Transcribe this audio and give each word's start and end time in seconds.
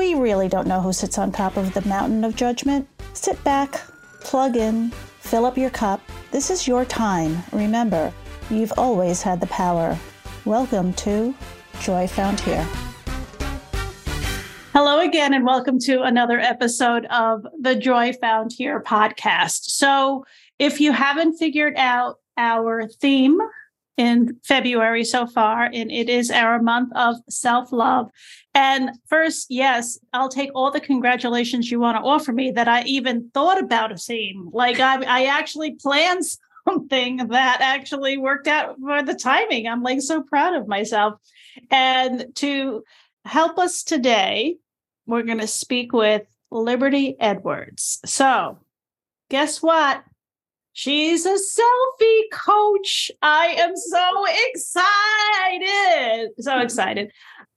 we 0.00 0.14
really 0.14 0.48
don't 0.48 0.66
know 0.66 0.80
who 0.80 0.94
sits 0.94 1.18
on 1.18 1.30
top 1.30 1.58
of 1.58 1.74
the 1.74 1.86
mountain 1.86 2.24
of 2.24 2.34
judgment. 2.34 2.88
Sit 3.12 3.44
back, 3.44 3.82
plug 4.20 4.56
in, 4.56 4.90
fill 5.18 5.44
up 5.44 5.58
your 5.58 5.68
cup. 5.68 6.00
This 6.30 6.48
is 6.48 6.66
your 6.66 6.86
time. 6.86 7.42
Remember, 7.52 8.10
you've 8.48 8.72
always 8.78 9.20
had 9.20 9.42
the 9.42 9.46
power. 9.48 9.98
Welcome 10.46 10.94
to 10.94 11.34
Joy 11.82 12.06
Found 12.06 12.40
Here. 12.40 12.66
Hello 14.72 15.00
again, 15.00 15.34
and 15.34 15.44
welcome 15.44 15.78
to 15.80 16.00
another 16.00 16.40
episode 16.40 17.04
of 17.10 17.46
the 17.60 17.74
Joy 17.74 18.14
Found 18.22 18.54
Here 18.56 18.82
podcast. 18.82 19.64
So, 19.64 20.24
if 20.58 20.80
you 20.80 20.92
haven't 20.92 21.36
figured 21.36 21.74
out 21.76 22.20
our 22.38 22.88
theme 22.88 23.38
in 24.00 24.34
February 24.44 25.04
so 25.04 25.26
far, 25.26 25.64
and 25.64 25.92
it 25.92 26.08
is 26.08 26.30
our 26.30 26.62
month 26.62 26.90
of 26.96 27.16
self 27.28 27.70
love. 27.70 28.08
And 28.54 28.92
first, 29.10 29.48
yes, 29.50 29.98
I'll 30.14 30.30
take 30.30 30.50
all 30.54 30.70
the 30.70 30.80
congratulations 30.80 31.70
you 31.70 31.80
want 31.80 31.98
to 31.98 32.02
offer 32.02 32.32
me 32.32 32.50
that 32.52 32.66
I 32.66 32.82
even 32.84 33.28
thought 33.34 33.62
about 33.62 33.92
a 33.92 33.98
theme. 33.98 34.48
Like 34.54 34.80
I, 34.80 35.02
I 35.04 35.24
actually 35.26 35.72
planned 35.72 36.24
something 36.66 37.18
that 37.28 37.60
actually 37.60 38.16
worked 38.16 38.48
out 38.48 38.76
for 38.80 39.02
the 39.02 39.14
timing. 39.14 39.68
I'm 39.68 39.82
like 39.82 40.00
so 40.00 40.22
proud 40.22 40.54
of 40.54 40.66
myself. 40.66 41.20
And 41.70 42.24
to 42.36 42.82
help 43.26 43.58
us 43.58 43.82
today, 43.82 44.56
we're 45.04 45.24
going 45.24 45.40
to 45.40 45.46
speak 45.46 45.92
with 45.92 46.22
Liberty 46.50 47.16
Edwards. 47.20 48.00
So, 48.06 48.60
guess 49.28 49.60
what? 49.62 50.02
She's 50.72 51.26
a 51.26 51.36
selfie 51.36 52.30
coach. 52.32 53.10
I 53.22 53.54
am 53.58 53.76
so 53.76 54.24
excited. 54.54 56.30
So 56.38 56.58
excited. 56.60 57.12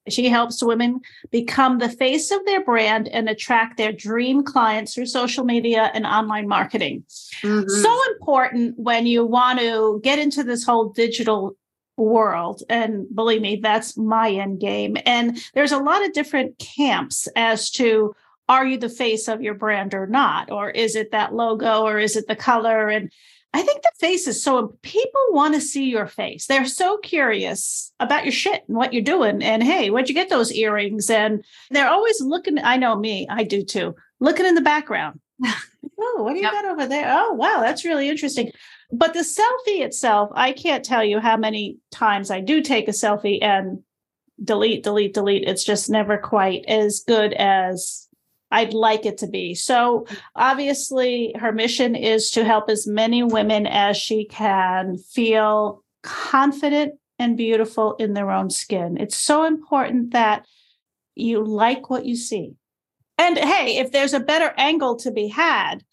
She 0.09 0.27
helps 0.27 0.61
women 0.61 0.99
become 1.31 1.77
the 1.77 1.87
face 1.87 2.29
of 2.31 2.45
their 2.45 2.63
brand 2.63 3.07
and 3.07 3.29
attract 3.29 3.77
their 3.77 3.93
dream 3.93 4.43
clients 4.43 4.93
through 4.93 5.05
social 5.05 5.45
media 5.45 5.91
and 5.93 6.05
online 6.05 6.47
marketing. 6.47 7.05
Mm-hmm. 7.41 7.69
So 7.69 7.99
important 8.11 8.77
when 8.77 9.07
you 9.07 9.25
want 9.25 9.59
to 9.59 10.01
get 10.03 10.19
into 10.19 10.43
this 10.43 10.65
whole 10.65 10.89
digital 10.89 11.55
world. 11.97 12.63
And 12.69 13.05
believe 13.13 13.41
me, 13.41 13.57
that's 13.57 13.97
my 13.97 14.31
end 14.31 14.59
game. 14.59 14.97
And 15.05 15.37
there's 15.53 15.71
a 15.71 15.77
lot 15.77 16.05
of 16.05 16.13
different 16.13 16.57
camps 16.57 17.27
as 17.35 17.69
to 17.71 18.15
are 18.53 18.65
you 18.65 18.77
the 18.77 18.89
face 18.89 19.27
of 19.27 19.41
your 19.41 19.55
brand 19.55 19.93
or 19.93 20.05
not? 20.05 20.51
Or 20.51 20.69
is 20.69 20.95
it 20.95 21.11
that 21.11 21.33
logo 21.33 21.81
or 21.81 21.99
is 21.99 22.15
it 22.15 22.27
the 22.27 22.35
color? 22.35 22.89
And 22.89 23.11
I 23.53 23.61
think 23.61 23.81
the 23.81 23.91
face 23.99 24.27
is 24.27 24.43
so 24.43 24.77
people 24.81 25.21
want 25.29 25.55
to 25.55 25.61
see 25.61 25.85
your 25.85 26.07
face. 26.07 26.45
They're 26.45 26.65
so 26.65 26.97
curious 26.97 27.91
about 27.99 28.25
your 28.25 28.31
shit 28.31 28.63
and 28.67 28.77
what 28.77 28.93
you're 28.93 29.03
doing. 29.03 29.43
And 29.43 29.63
hey, 29.63 29.89
where'd 29.89 30.07
you 30.07 30.15
get 30.15 30.29
those 30.29 30.51
earrings? 30.51 31.09
And 31.09 31.43
they're 31.71 31.89
always 31.89 32.21
looking. 32.21 32.59
I 32.59 32.77
know 32.77 32.95
me, 32.95 33.27
I 33.29 33.43
do 33.43 33.63
too, 33.63 33.95
looking 34.19 34.45
in 34.45 34.55
the 34.55 34.61
background. 34.61 35.19
oh, 35.45 36.23
what 36.23 36.31
do 36.31 36.37
you 36.37 36.43
yep. 36.43 36.53
got 36.53 36.65
over 36.65 36.87
there? 36.87 37.11
Oh, 37.15 37.33
wow, 37.33 37.59
that's 37.61 37.85
really 37.85 38.07
interesting. 38.07 38.51
But 38.91 39.13
the 39.13 39.21
selfie 39.21 39.83
itself, 39.83 40.29
I 40.35 40.51
can't 40.51 40.85
tell 40.85 41.03
you 41.03 41.19
how 41.19 41.37
many 41.37 41.77
times 41.91 42.29
I 42.29 42.39
do 42.39 42.61
take 42.61 42.87
a 42.87 42.91
selfie 42.91 43.41
and 43.41 43.83
delete, 44.43 44.83
delete, 44.83 45.13
delete. 45.13 45.47
It's 45.47 45.63
just 45.63 45.89
never 45.89 46.17
quite 46.17 46.65
as 46.67 47.03
good 47.07 47.33
as 47.33 48.02
I'd 48.53 48.73
like 48.73 49.05
it 49.05 49.17
to 49.17 49.27
be. 49.27 49.55
So, 49.55 50.05
obviously, 50.35 51.35
her 51.39 51.51
mission 51.51 51.95
is 51.95 52.29
to 52.31 52.45
help 52.45 52.69
as 52.69 52.85
many 52.85 53.23
women 53.23 53.65
as 53.65 53.97
she 53.97 54.25
can 54.25 54.97
feel 54.97 55.83
confident 56.03 56.93
and 57.17 57.35
beautiful 57.35 57.95
in 57.95 58.13
their 58.13 58.29
own 58.29 58.51
skin. 58.51 58.97
It's 58.97 59.17
so 59.17 59.43
important 59.43 60.11
that 60.11 60.45
you 61.15 61.43
like 61.43 61.89
what 61.89 62.05
you 62.05 62.15
see. 62.15 62.53
And 63.17 63.39
hey, 63.39 63.77
if 63.77 63.91
there's 63.91 64.13
a 64.13 64.19
better 64.19 64.53
angle 64.55 64.97
to 64.97 65.11
be 65.11 65.27
had, 65.27 65.83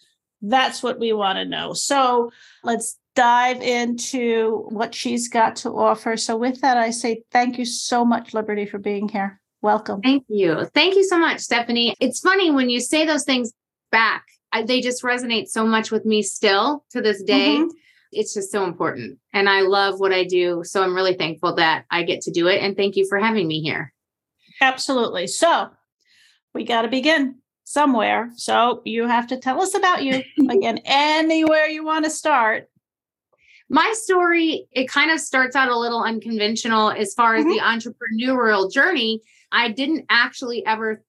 that's 0.43 0.83
what 0.83 0.99
we 1.01 1.15
want 1.15 1.39
to 1.39 1.47
know. 1.47 1.73
So, 1.73 2.31
let's 2.63 2.99
dive 3.17 3.63
into 3.63 4.67
what 4.69 4.95
she's 4.95 5.29
got 5.29 5.57
to 5.57 5.71
offer. 5.71 6.19
So, 6.19 6.37
with 6.37 6.61
that, 6.61 6.77
I 6.77 6.91
say 6.91 7.23
thank 7.33 7.59
you 7.59 7.65
so 7.65 8.05
much, 8.05 8.35
Liberty, 8.35 8.67
for 8.67 8.79
being 8.79 9.09
here. 9.09 9.40
Welcome. 9.63 10.01
Thank 10.01 10.25
you. 10.29 10.67
Thank 10.75 10.95
you 10.95 11.05
so 11.05 11.19
much, 11.19 11.41
Stephanie. 11.41 11.95
It's 12.01 12.21
funny 12.21 12.51
when 12.51 12.71
you 12.71 12.81
say 12.81 13.05
those 13.05 13.25
things 13.25 13.53
back, 13.91 14.25
I, 14.53 14.63
they 14.63 14.81
just 14.81 15.03
resonate 15.03 15.49
so 15.49 15.67
much 15.67 15.91
with 15.91 16.05
me 16.05 16.23
still 16.23 16.85
to 16.91 17.01
this 17.01 17.23
day. 17.23 17.57
Mm-hmm. 17.57 17.69
It's 18.13 18.35
just 18.35 18.51
so 18.51 18.65
important. 18.65 19.19
And 19.33 19.49
I 19.49 19.61
love 19.61 20.01
what 20.01 20.13
I 20.13 20.25
do. 20.25 20.63
So 20.65 20.83
I'm 20.83 20.95
really 20.95 21.15
thankful 21.15 21.55
that 21.57 21.85
I 21.91 22.03
get 22.03 22.23
to 22.23 22.31
do 22.31 22.49
it. 22.49 22.63
And 22.63 22.77
thank 22.77 22.97
you 22.97 23.07
for 23.09 23.19
having 23.19 23.47
me 23.47 23.61
here. 23.61 23.93
Absolutely. 24.61 25.27
So 25.27 25.69
we 26.55 26.65
got 26.65 26.83
to 26.83 26.89
begin 26.89 27.37
somewhere. 27.65 28.31
So 28.35 28.83
you 28.85 29.07
have 29.07 29.29
to 29.29 29.39
tell 29.39 29.61
us 29.61 29.77
about 29.77 30.03
you 30.03 30.23
again, 30.51 30.81
anywhere 30.85 31.67
you 31.67 31.85
want 31.85 32.05
to 32.05 32.11
start. 32.11 32.69
My 33.69 33.93
story, 33.95 34.67
it 34.73 34.89
kind 34.89 35.13
of 35.13 35.21
starts 35.21 35.55
out 35.55 35.69
a 35.69 35.79
little 35.79 36.03
unconventional 36.03 36.91
as 36.91 37.15
far 37.15 37.37
as 37.37 37.45
mm-hmm. 37.45 37.53
the 37.53 37.61
entrepreneurial 37.61 38.73
journey 38.73 39.21
I 39.53 39.71
didn't 39.71 40.07
actually 40.09 40.65
ever 40.65 41.03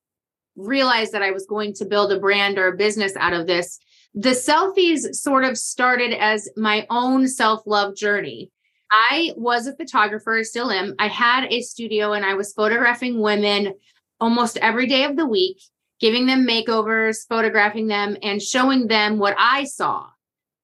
realize 0.56 1.12
that 1.12 1.22
I 1.22 1.32
was 1.32 1.46
going 1.46 1.74
to 1.76 1.86
build 1.86 2.12
a 2.12 2.20
brand 2.20 2.58
or 2.58 2.68
a 2.68 2.78
business 2.78 3.16
out 3.16 3.34
of 3.34 3.48
this. 3.48 3.80
The 4.14 4.30
selfies 4.30 5.16
sort 5.16 5.46
of 5.46 5.58
started 5.58 6.14
as 6.14 6.50
my 6.58 6.86
own 6.90 7.28
self 7.28 7.62
love 7.66 7.96
journey. 7.96 8.52
I 8.92 9.32
was 9.38 9.68
a 9.68 9.76
photographer, 9.76 10.44
still 10.44 10.70
am. 10.70 10.96
I 11.00 11.08
had 11.08 11.46
a 11.46 11.62
studio 11.62 12.12
and 12.12 12.26
I 12.26 12.34
was 12.34 12.54
photographing 12.54 13.22
women 13.22 13.74
almost 14.20 14.58
every 14.58 14.86
day 14.86 15.06
of 15.06 15.16
the 15.16 15.26
week, 15.26 15.62
giving 16.02 16.26
them 16.26 16.46
makeovers, 16.46 17.26
photographing 17.28 17.88
them, 17.88 18.18
and 18.22 18.42
showing 18.42 18.88
them 18.88 19.18
what 19.18 19.36
I 19.40 19.64
saw. 19.64 20.08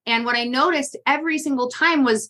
And 0.06 0.26
what 0.26 0.36
I 0.36 0.44
noticed 0.44 0.98
every 1.06 1.40
single 1.40 1.70
time 1.70 2.04
was 2.04 2.30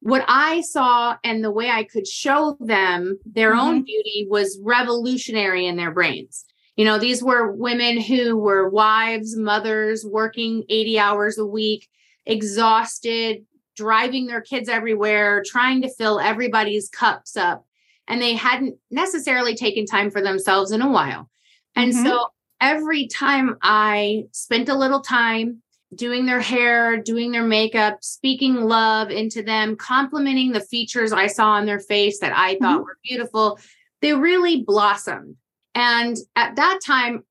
what 0.00 0.24
I 0.28 0.60
saw 0.60 1.16
and 1.24 1.42
the 1.42 1.50
way 1.50 1.70
I 1.70 1.84
could 1.84 2.06
show 2.06 2.56
them 2.60 3.18
their 3.24 3.52
mm-hmm. 3.52 3.60
own 3.60 3.82
beauty 3.84 4.26
was 4.28 4.58
revolutionary 4.62 5.66
in 5.66 5.76
their 5.76 5.90
brains. 5.90 6.44
You 6.76 6.84
know, 6.84 6.98
these 6.98 7.22
were 7.22 7.52
women 7.52 8.00
who 8.00 8.36
were 8.36 8.68
wives, 8.68 9.36
mothers, 9.36 10.04
working 10.04 10.64
80 10.68 10.98
hours 10.98 11.38
a 11.38 11.46
week, 11.46 11.88
exhausted, 12.26 13.46
driving 13.76 14.26
their 14.26 14.42
kids 14.42 14.68
everywhere, 14.68 15.42
trying 15.46 15.82
to 15.82 15.94
fill 15.94 16.20
everybody's 16.20 16.88
cups 16.88 17.36
up. 17.36 17.64
And 18.08 18.20
they 18.20 18.34
hadn't 18.34 18.76
necessarily 18.90 19.54
taken 19.54 19.86
time 19.86 20.10
for 20.10 20.20
themselves 20.20 20.70
in 20.70 20.82
a 20.82 20.90
while. 20.90 21.28
And 21.74 21.92
mm-hmm. 21.92 22.06
so 22.06 22.26
every 22.60 23.06
time 23.06 23.56
I 23.62 24.24
spent 24.32 24.68
a 24.68 24.76
little 24.76 25.00
time 25.00 25.62
doing 25.94 26.26
their 26.26 26.40
hair, 26.40 26.96
doing 26.96 27.32
their 27.32 27.46
makeup, 27.46 27.98
speaking 28.02 28.56
love 28.56 29.10
into 29.10 29.42
them, 29.42 29.76
complimenting 29.76 30.52
the 30.52 30.60
features 30.60 31.12
I 31.12 31.28
saw 31.28 31.50
on 31.50 31.66
their 31.66 31.80
face 31.80 32.18
that 32.20 32.32
I 32.36 32.58
thought 32.58 32.78
mm-hmm. 32.78 32.84
were 32.84 32.98
beautiful. 33.04 33.58
They 34.02 34.12
really 34.14 34.62
blossomed. 34.62 35.36
And 35.74 36.16
at 36.34 36.56
that 36.56 36.80
time, 36.84 37.24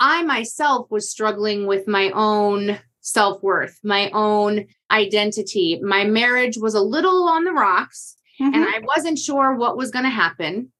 I 0.00 0.22
myself 0.22 0.90
was 0.90 1.10
struggling 1.10 1.66
with 1.66 1.86
my 1.86 2.10
own 2.10 2.78
self 3.00 3.42
worth, 3.42 3.78
my 3.84 4.10
own 4.10 4.66
identity. 4.90 5.78
My 5.82 6.04
marriage 6.04 6.56
was 6.58 6.74
a 6.74 6.80
little 6.80 7.28
on 7.28 7.44
the 7.44 7.52
rocks, 7.52 8.16
mm-hmm. 8.40 8.54
and 8.54 8.64
I 8.64 8.80
wasn't 8.82 9.18
sure 9.18 9.54
what 9.54 9.76
was 9.76 9.90
going 9.90 10.04
to 10.04 10.10
happen. 10.10 10.72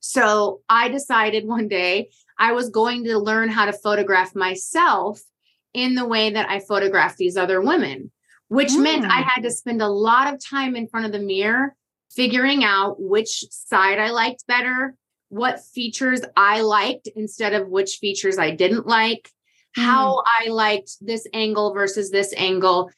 So 0.00 0.62
I 0.68 0.88
decided 0.88 1.46
one 1.46 1.68
day 1.68 2.10
I 2.38 2.52
was 2.52 2.70
going 2.70 3.04
to 3.04 3.18
learn 3.18 3.48
how 3.48 3.66
to 3.66 3.72
photograph 3.72 4.34
myself 4.34 5.20
in 5.74 5.94
the 5.94 6.06
way 6.06 6.30
that 6.30 6.48
I 6.48 6.60
photographed 6.60 7.16
these 7.16 7.36
other 7.36 7.60
women. 7.60 8.10
which 8.52 8.72
mm. 8.72 8.82
meant 8.82 9.06
I 9.06 9.22
mm. 9.22 9.24
had 9.24 9.42
to 9.44 9.50
spend 9.50 9.80
a 9.80 9.88
lot 9.88 10.32
of 10.32 10.38
time 10.44 10.76
in 10.76 10.86
front 10.86 11.06
of 11.06 11.12
the 11.12 11.18
mirror 11.18 11.74
figuring 12.14 12.64
out 12.64 13.00
which 13.00 13.46
side 13.50 13.98
I 13.98 14.10
liked 14.10 14.46
better, 14.46 14.94
what 15.30 15.64
features 15.64 16.20
I 16.36 16.60
liked 16.60 17.08
instead 17.16 17.54
of 17.54 17.68
which 17.68 17.96
features 17.98 18.36
I 18.36 18.50
didn't 18.50 18.86
like, 18.86 19.30
mm. 19.78 19.82
how 19.82 20.22
I 20.38 20.48
liked 20.48 20.90
this 21.00 21.26
angle 21.32 21.72
versus 21.72 22.10
this 22.10 22.34
angle. 22.36 22.90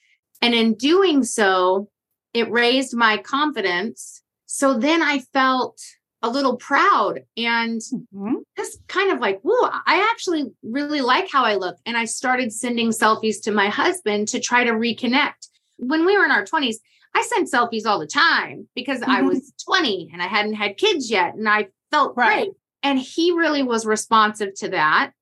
And 0.42 0.54
in 0.54 0.74
doing 0.74 1.22
so, 1.22 1.88
it 2.32 2.50
raised 2.50 2.96
my 2.96 3.18
confidence. 3.18 4.22
So 4.46 4.76
then 4.76 5.02
I 5.02 5.20
felt 5.20 5.80
a 6.24 6.28
little 6.28 6.56
proud 6.56 7.20
and 7.36 7.82
mm-hmm. 7.82 8.36
just 8.56 8.80
kind 8.88 9.12
of 9.12 9.20
like, 9.20 9.40
whoa, 9.42 9.68
I 9.86 10.08
actually 10.10 10.46
really 10.62 11.02
like 11.02 11.30
how 11.30 11.44
I 11.44 11.56
look. 11.56 11.76
And 11.84 11.98
I 11.98 12.06
started 12.06 12.50
sending 12.50 12.88
selfies 12.88 13.42
to 13.42 13.52
my 13.52 13.68
husband 13.68 14.28
to 14.28 14.40
try 14.40 14.64
to 14.64 14.72
reconnect. 14.72 15.48
When 15.76 16.06
we 16.06 16.16
were 16.16 16.24
in 16.24 16.30
our 16.30 16.44
20s, 16.44 16.76
I 17.14 17.22
sent 17.22 17.52
selfies 17.52 17.84
all 17.84 17.98
the 17.98 18.06
time 18.06 18.68
because 18.74 19.00
mm-hmm. 19.00 19.10
I 19.10 19.20
was 19.20 19.52
20 19.68 20.10
and 20.14 20.22
I 20.22 20.26
hadn't 20.26 20.54
had 20.54 20.78
kids 20.78 21.10
yet 21.10 21.34
and 21.34 21.46
I 21.46 21.68
felt 21.90 22.16
right. 22.16 22.44
great. 22.44 22.52
And 22.82 22.98
he 22.98 23.32
really 23.32 23.62
was 23.62 23.84
responsive 23.84 24.54
to 24.60 24.70
that. 24.70 25.12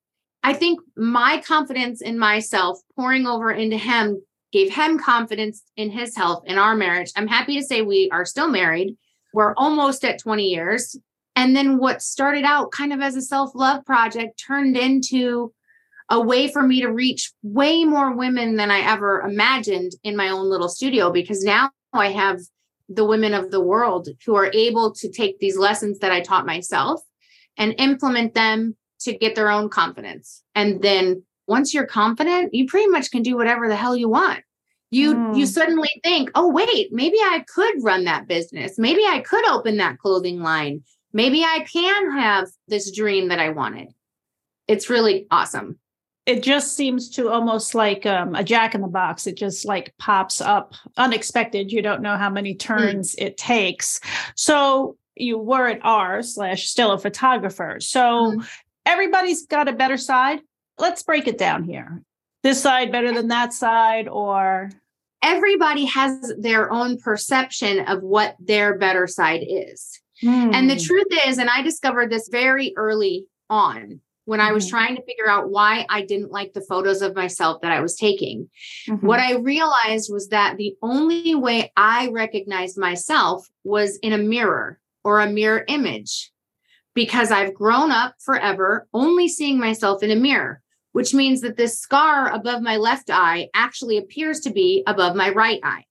I 0.45 0.53
think 0.53 0.81
my 0.97 1.43
confidence 1.45 2.01
in 2.01 2.17
myself 2.17 2.79
pouring 2.95 3.27
over 3.27 3.51
into 3.51 3.77
him 3.77 4.23
gave 4.53 4.73
him 4.73 5.01
confidence 5.01 5.65
in 5.77 5.91
his 5.91 6.17
health 6.17 6.45
in 6.47 6.59
our 6.59 6.77
marriage. 6.77 7.11
I'm 7.17 7.27
happy 7.27 7.59
to 7.59 7.65
say 7.65 7.83
we 7.83 8.09
are 8.13 8.25
still 8.25 8.49
married 8.49 8.97
we're 9.33 9.55
almost 9.55 10.05
at 10.05 10.19
20 10.19 10.45
years. 10.45 10.97
And 11.35 11.57
then 11.57 11.79
what 11.79 12.03
started 12.03 12.45
out 12.45 12.73
kind 12.73 12.93
of 12.93 13.01
as 13.01 13.17
a 13.17 13.23
self 13.23 13.55
love 13.55 13.85
project 13.85 14.39
turned 14.39 14.77
into 14.77 15.53
a 16.11 16.21
way 16.21 16.51
for 16.51 16.63
me 16.63 16.83
to 16.83 16.89
reach 16.89 17.33
way 17.43 17.85
more 17.85 18.15
women 18.15 18.57
than 18.57 18.71
I 18.71 18.81
ever 18.81 19.21
imagined 19.21 19.93
in 20.05 20.17
my 20.17 20.29
own 20.29 20.51
little 20.51 20.69
studio 20.69 21.11
because 21.11 21.43
now 21.43 21.71
I 21.93 22.11
have 22.11 22.41
the 22.89 23.07
women 23.07 23.33
of 23.33 23.51
the 23.51 23.63
world 23.63 24.09
who 24.27 24.35
are 24.35 24.51
able 24.53 24.93
to 24.93 25.11
take 25.11 25.39
these 25.39 25.57
lessons 25.57 26.01
that 26.01 26.13
I 26.13 26.21
taught 26.21 26.45
myself 26.45 27.01
and 27.57 27.75
implement 27.79 28.35
them 28.35 28.77
to 29.01 29.17
get 29.17 29.35
their 29.35 29.51
own 29.51 29.71
confidence. 29.71 30.43
And 30.55 30.83
then 30.83 31.25
once 31.47 31.73
you're 31.73 31.87
confident, 31.87 32.55
you 32.55 32.67
pretty 32.67 32.89
much 32.89 33.11
can 33.11 33.23
do 33.23 33.37
whatever 33.37 33.69
the 33.69 33.77
hell 33.77 33.97
you 33.97 34.09
want 34.09 34.43
you 34.93 35.15
mm. 35.15 35.37
you 35.37 35.47
suddenly 35.47 35.89
think 36.05 36.31
oh 36.35 36.49
wait 36.49 36.93
maybe 36.93 37.17
i 37.19 37.45
could 37.49 37.83
run 37.83 38.05
that 38.05 38.29
business. 38.29 38.79
Maybe 38.79 39.05
i 39.05 39.21
could 39.21 39.47
open 39.49 39.79
that 39.79 39.99
clothing 39.99 40.41
line. 40.41 40.85
Maybe 41.13 41.43
i 41.43 41.67
can 41.73 42.13
have 42.13 42.49
this 42.69 42.95
dream 42.95 43.29
that 43.29 43.41
i 43.41 43.49
wanted. 43.49 43.89
It's 44.69 44.91
really 44.91 45.27
awesome. 45.31 45.79
It 46.25 46.43
just 46.45 46.77
seems 46.77 47.11
to 47.11 47.31
almost 47.31 47.75
like 47.75 48.07
um, 48.07 48.37
a 48.37 48.45
jack 48.45 48.77
in 48.77 48.81
the 48.81 48.87
box. 48.87 49.27
It 49.27 49.37
just 49.37 49.67
like 49.67 49.93
pops 49.99 50.41
up 50.41 50.75
unexpected. 50.97 51.73
You 51.73 51.83
don't 51.83 52.01
know 52.01 52.17
how 52.17 52.31
many 52.31 52.55
mm. 52.55 52.61
turns 52.61 53.17
mm. 53.17 53.27
it 53.27 53.37
takes. 53.37 53.99
So 54.37 54.97
you 55.17 55.39
were 55.39 55.69
at 55.69 55.81
r 55.83 56.23
slash 56.23 56.69
still 56.69 56.93
a 56.93 56.99
photographer. 56.99 57.79
So 57.81 58.01
mm. 58.37 58.49
everybody's 58.87 59.47
got 59.47 59.69
a 59.69 59.73
better 59.73 59.97
side. 59.97 60.41
Let's 60.79 61.03
break 61.03 61.27
it 61.27 61.39
down 61.39 61.65
here. 61.65 62.03
This 62.43 62.61
side 62.61 62.93
better 62.93 63.13
than 63.13 63.29
that 63.29 63.53
side 63.53 64.09
or 64.09 64.71
everybody 65.23 65.85
has 65.87 66.33
their 66.39 66.73
own 66.73 66.99
perception 66.99 67.81
of 67.87 68.03
what 68.03 68.37
their 68.41 68.79
better 68.79 69.07
side 69.07 69.45
is. 69.47 70.01
Mm. 70.23 70.55
And 70.55 70.71
the 70.71 70.75
hmm. 70.75 70.83
truth 70.83 71.07
is, 71.27 71.39
and 71.39 71.51
I 71.51 71.63
discovered 71.63 72.11
this 72.11 72.29
very 72.29 72.73
early 72.77 73.27
on 73.51 74.01
when 74.25 74.39
mm-hmm. 74.39 74.49
I 74.49 74.53
was 74.53 74.65
hmm. 74.65 74.71
trying 74.71 74.97
to 74.97 75.03
figure 75.03 75.29
out 75.29 75.51
why 75.51 75.85
I 75.89 76.03
didn't 76.03 76.31
like 76.31 76.53
the 76.53 76.61
photos 76.61 77.03
of 77.03 77.17
myself 77.17 77.61
that 77.63 77.73
I 77.73 77.81
was 77.81 77.97
taking. 77.97 78.49
Mm-hmm. 78.89 79.07
What 79.07 79.21
I 79.21 79.35
realized 79.35 80.13
was 80.13 80.29
that 80.29 80.57
the 80.57 80.77
only 80.83 81.35
way 81.35 81.73
I 81.77 82.09
recognized 82.09 82.79
myself 82.79 83.49
was 83.65 83.99
in 83.99 84.13
a 84.13 84.19
mirror 84.19 84.79
or 85.05 85.21
a 85.21 85.31
mirror 85.31 85.65
image 85.69 86.31
because 86.95 87.31
I've 87.31 87.55
grown 87.55 87.91
up 87.91 88.15
forever 88.21 88.87
only 88.93 89.29
seeing 89.29 89.59
myself 89.59 90.03
in 90.03 90.11
a 90.11 90.17
mirror 90.17 90.62
which 90.93 91.15
means 91.15 91.41
that 91.41 91.57
this 91.57 91.79
scar 91.79 92.33
above 92.33 92.63
my 92.63 92.77
left 92.77 93.11
eye 93.11 93.49
actually 93.55 93.99
appears 93.99 94.41
to 94.41 94.51
be 94.51 94.83
above 94.87 95.17
my 95.17 95.31
right 95.31 95.61
eye. 95.63 95.85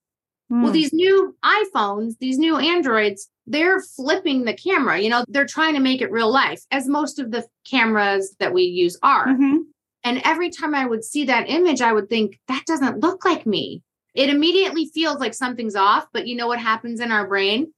Mm. 0.50 0.62
Well, 0.62 0.70
hmm. 0.70 0.72
these 0.72 0.92
new 0.92 1.36
iPhones, 1.44 2.18
these 2.18 2.38
new 2.38 2.56
Androids, 2.56 3.28
they're 3.46 3.80
flipping 3.80 4.44
the 4.44 4.54
camera. 4.54 4.98
You 4.98 5.10
know, 5.10 5.24
they're 5.28 5.46
trying 5.46 5.74
to 5.74 5.80
make 5.80 6.00
it 6.00 6.12
real 6.12 6.30
life, 6.30 6.62
as 6.70 6.88
most 6.88 7.18
of 7.18 7.30
the 7.30 7.44
cameras 7.68 8.36
that 8.38 8.52
we 8.52 8.62
use 8.62 8.98
are. 9.02 9.26
Mm-hmm. 9.26 9.58
And 10.04 10.20
every 10.24 10.50
time 10.50 10.74
I 10.74 10.86
would 10.86 11.04
see 11.04 11.24
that 11.26 11.48
image, 11.48 11.80
I 11.80 11.92
would 11.92 12.08
think, 12.08 12.38
that 12.48 12.64
doesn't 12.66 13.00
look 13.00 13.24
like 13.24 13.46
me. 13.46 13.82
It 14.14 14.30
immediately 14.30 14.86
feels 14.92 15.18
like 15.18 15.34
something's 15.34 15.76
off. 15.76 16.06
But 16.12 16.26
you 16.26 16.36
know 16.36 16.48
what 16.48 16.58
happens 16.58 17.00
in 17.00 17.12
our 17.12 17.26
brain? 17.26 17.72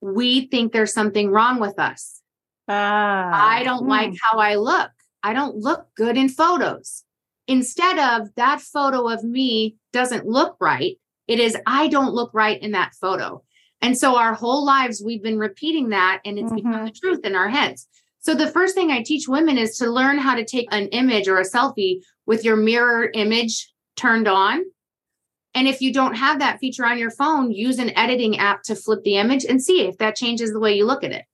We 0.00 0.46
think 0.46 0.72
there's 0.72 0.94
something 0.94 1.30
wrong 1.30 1.60
with 1.60 1.78
us. 1.78 2.20
Ah, 2.68 3.30
I 3.32 3.64
don't 3.64 3.84
mm. 3.84 3.88
like 3.88 4.14
how 4.22 4.38
I 4.38 4.54
look. 4.54 4.90
I 5.22 5.32
don't 5.32 5.56
look 5.56 5.86
good 5.96 6.16
in 6.16 6.28
photos. 6.28 7.04
Instead 7.46 7.98
of 7.98 8.28
that 8.36 8.60
photo 8.60 9.08
of 9.08 9.24
me 9.24 9.76
doesn't 9.92 10.26
look 10.26 10.56
right, 10.60 10.96
it 11.26 11.38
is 11.40 11.56
I 11.66 11.88
don't 11.88 12.14
look 12.14 12.30
right 12.32 12.60
in 12.60 12.72
that 12.72 12.94
photo. 13.00 13.42
And 13.82 13.96
so 13.96 14.16
our 14.16 14.34
whole 14.34 14.64
lives 14.64 15.02
we've 15.04 15.22
been 15.22 15.38
repeating 15.38 15.90
that 15.90 16.20
and 16.24 16.38
it's 16.38 16.52
mm-hmm. 16.52 16.68
become 16.68 16.84
the 16.84 16.92
truth 16.92 17.24
in 17.24 17.34
our 17.34 17.48
heads. 17.48 17.88
So 18.20 18.34
the 18.34 18.50
first 18.50 18.74
thing 18.74 18.90
I 18.90 19.02
teach 19.02 19.28
women 19.28 19.56
is 19.56 19.78
to 19.78 19.90
learn 19.90 20.18
how 20.18 20.34
to 20.34 20.44
take 20.44 20.68
an 20.70 20.88
image 20.88 21.26
or 21.26 21.38
a 21.38 21.48
selfie 21.48 22.00
with 22.26 22.44
your 22.44 22.56
mirror 22.56 23.10
image 23.14 23.72
turned 23.96 24.28
on. 24.28 24.62
And 25.54 25.66
if 25.66 25.80
you 25.80 25.92
don't 25.92 26.14
have 26.14 26.38
that 26.38 26.60
feature 26.60 26.86
on 26.86 26.98
your 26.98 27.10
phone, 27.10 27.50
use 27.50 27.78
an 27.78 27.96
editing 27.96 28.38
app 28.38 28.62
to 28.64 28.76
flip 28.76 29.02
the 29.02 29.16
image 29.16 29.44
and 29.44 29.60
see 29.60 29.82
if 29.82 29.96
that 29.98 30.14
changes 30.14 30.52
the 30.52 30.60
way 30.60 30.74
you 30.74 30.84
look 30.84 31.02
at 31.02 31.12
it 31.12 31.24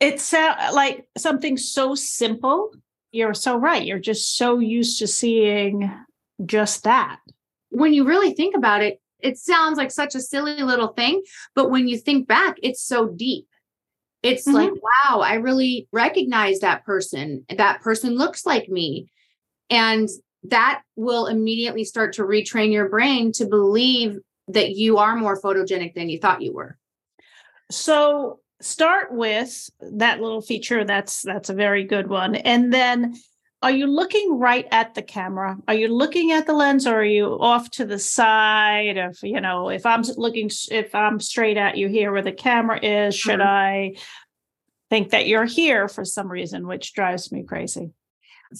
it 0.00 0.20
sounds 0.20 0.74
like 0.74 1.06
something 1.16 1.56
so 1.56 1.94
simple. 1.94 2.72
You're 3.12 3.34
so 3.34 3.56
right. 3.56 3.84
You're 3.84 3.98
just 3.98 4.36
so 4.36 4.58
used 4.58 4.98
to 4.98 5.06
seeing 5.06 5.90
just 6.44 6.84
that. 6.84 7.20
When 7.70 7.94
you 7.94 8.04
really 8.04 8.32
think 8.32 8.56
about 8.56 8.82
it, 8.82 9.00
it 9.20 9.38
sounds 9.38 9.78
like 9.78 9.90
such 9.90 10.14
a 10.14 10.20
silly 10.20 10.62
little 10.62 10.88
thing. 10.88 11.22
But 11.54 11.70
when 11.70 11.88
you 11.88 11.98
think 11.98 12.28
back, 12.28 12.56
it's 12.62 12.82
so 12.82 13.08
deep. 13.08 13.46
It's 14.22 14.46
mm-hmm. 14.46 14.56
like, 14.56 14.72
wow, 14.72 15.20
I 15.20 15.34
really 15.34 15.88
recognize 15.92 16.60
that 16.60 16.84
person. 16.84 17.44
That 17.56 17.80
person 17.80 18.16
looks 18.16 18.44
like 18.44 18.68
me. 18.68 19.10
And 19.70 20.08
that 20.44 20.82
will 20.94 21.26
immediately 21.26 21.84
start 21.84 22.14
to 22.14 22.22
retrain 22.22 22.72
your 22.72 22.88
brain 22.88 23.32
to 23.32 23.46
believe 23.46 24.18
that 24.48 24.70
you 24.70 24.98
are 24.98 25.16
more 25.16 25.40
photogenic 25.40 25.94
than 25.94 26.08
you 26.08 26.18
thought 26.18 26.42
you 26.42 26.52
were. 26.52 26.78
So, 27.70 28.40
start 28.60 29.12
with 29.12 29.68
that 29.80 30.20
little 30.20 30.40
feature 30.40 30.84
that's 30.84 31.22
that's 31.22 31.50
a 31.50 31.54
very 31.54 31.84
good 31.84 32.08
one 32.08 32.34
and 32.34 32.72
then 32.72 33.14
are 33.62 33.70
you 33.70 33.86
looking 33.86 34.38
right 34.38 34.66
at 34.70 34.94
the 34.94 35.02
camera 35.02 35.56
are 35.68 35.74
you 35.74 35.88
looking 35.88 36.32
at 36.32 36.46
the 36.46 36.52
lens 36.52 36.86
or 36.86 36.96
are 36.96 37.04
you 37.04 37.26
off 37.40 37.70
to 37.70 37.84
the 37.84 37.98
side 37.98 38.96
of 38.96 39.18
you 39.22 39.40
know 39.40 39.68
if 39.68 39.84
i'm 39.84 40.02
looking 40.16 40.50
if 40.70 40.94
i'm 40.94 41.20
straight 41.20 41.58
at 41.58 41.76
you 41.76 41.88
here 41.88 42.12
where 42.12 42.22
the 42.22 42.32
camera 42.32 42.78
is 42.82 43.14
should 43.14 43.40
mm-hmm. 43.40 43.48
i 43.48 43.94
think 44.88 45.10
that 45.10 45.26
you're 45.26 45.44
here 45.44 45.86
for 45.86 46.04
some 46.04 46.28
reason 46.28 46.66
which 46.66 46.94
drives 46.94 47.30
me 47.30 47.42
crazy 47.42 47.90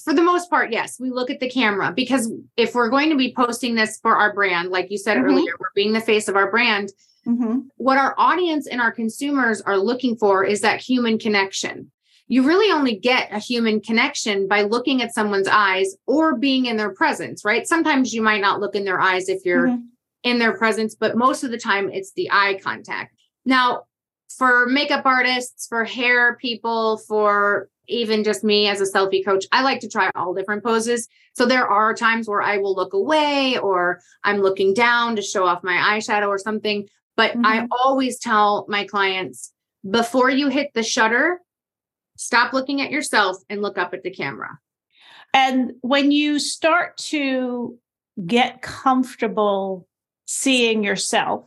for 0.04 0.12
the 0.12 0.22
most 0.22 0.50
part 0.50 0.72
yes 0.72 1.00
we 1.00 1.10
look 1.10 1.30
at 1.30 1.40
the 1.40 1.48
camera 1.48 1.90
because 1.90 2.30
if 2.58 2.74
we're 2.74 2.90
going 2.90 3.08
to 3.08 3.16
be 3.16 3.32
posting 3.34 3.74
this 3.74 3.98
for 4.02 4.16
our 4.16 4.34
brand 4.34 4.70
like 4.70 4.90
you 4.90 4.98
said 4.98 5.16
mm-hmm. 5.16 5.26
earlier 5.26 5.52
we're 5.58 5.68
being 5.74 5.92
the 5.92 6.00
face 6.00 6.28
of 6.28 6.36
our 6.36 6.50
brand 6.50 6.90
Mm-hmm. 7.26 7.60
What 7.76 7.98
our 7.98 8.14
audience 8.18 8.66
and 8.66 8.80
our 8.80 8.92
consumers 8.92 9.60
are 9.60 9.78
looking 9.78 10.16
for 10.16 10.44
is 10.44 10.60
that 10.60 10.80
human 10.80 11.18
connection. 11.18 11.90
You 12.28 12.42
really 12.42 12.72
only 12.72 12.96
get 12.96 13.32
a 13.32 13.38
human 13.38 13.80
connection 13.80 14.48
by 14.48 14.62
looking 14.62 15.02
at 15.02 15.14
someone's 15.14 15.48
eyes 15.48 15.94
or 16.06 16.36
being 16.36 16.66
in 16.66 16.76
their 16.76 16.90
presence, 16.90 17.44
right? 17.44 17.66
Sometimes 17.66 18.12
you 18.12 18.22
might 18.22 18.40
not 18.40 18.60
look 18.60 18.74
in 18.74 18.84
their 18.84 19.00
eyes 19.00 19.28
if 19.28 19.44
you're 19.44 19.68
mm-hmm. 19.68 19.82
in 20.24 20.38
their 20.38 20.56
presence, 20.56 20.94
but 20.94 21.16
most 21.16 21.44
of 21.44 21.50
the 21.50 21.58
time 21.58 21.88
it's 21.90 22.12
the 22.12 22.30
eye 22.30 22.58
contact. 22.62 23.14
Now, 23.44 23.84
for 24.28 24.66
makeup 24.66 25.06
artists, 25.06 25.66
for 25.66 25.84
hair 25.84 26.36
people, 26.36 26.98
for 26.98 27.68
even 27.88 28.24
just 28.24 28.42
me 28.42 28.68
as 28.68 28.80
a 28.80 28.84
selfie 28.84 29.24
coach, 29.24 29.46
I 29.52 29.62
like 29.62 29.80
to 29.80 29.88
try 29.88 30.10
all 30.14 30.34
different 30.34 30.64
poses. 30.64 31.08
So 31.34 31.46
there 31.46 31.68
are 31.68 31.94
times 31.94 32.28
where 32.28 32.42
I 32.42 32.58
will 32.58 32.74
look 32.74 32.92
away 32.92 33.58
or 33.58 34.00
I'm 34.24 34.38
looking 34.38 34.74
down 34.74 35.16
to 35.16 35.22
show 35.22 35.46
off 35.46 35.62
my 35.62 35.76
eyeshadow 35.76 36.28
or 36.28 36.38
something. 36.38 36.88
But 37.16 37.32
mm-hmm. 37.32 37.46
I 37.46 37.66
always 37.70 38.18
tell 38.18 38.66
my 38.68 38.84
clients 38.84 39.52
before 39.88 40.30
you 40.30 40.48
hit 40.48 40.72
the 40.74 40.82
shutter, 40.82 41.40
stop 42.16 42.52
looking 42.52 42.80
at 42.80 42.90
yourself 42.90 43.38
and 43.48 43.62
look 43.62 43.78
up 43.78 43.94
at 43.94 44.02
the 44.02 44.10
camera. 44.10 44.58
And 45.32 45.72
when 45.82 46.10
you 46.10 46.38
start 46.38 46.96
to 46.98 47.78
get 48.26 48.62
comfortable 48.62 49.86
seeing 50.26 50.82
yourself, 50.82 51.44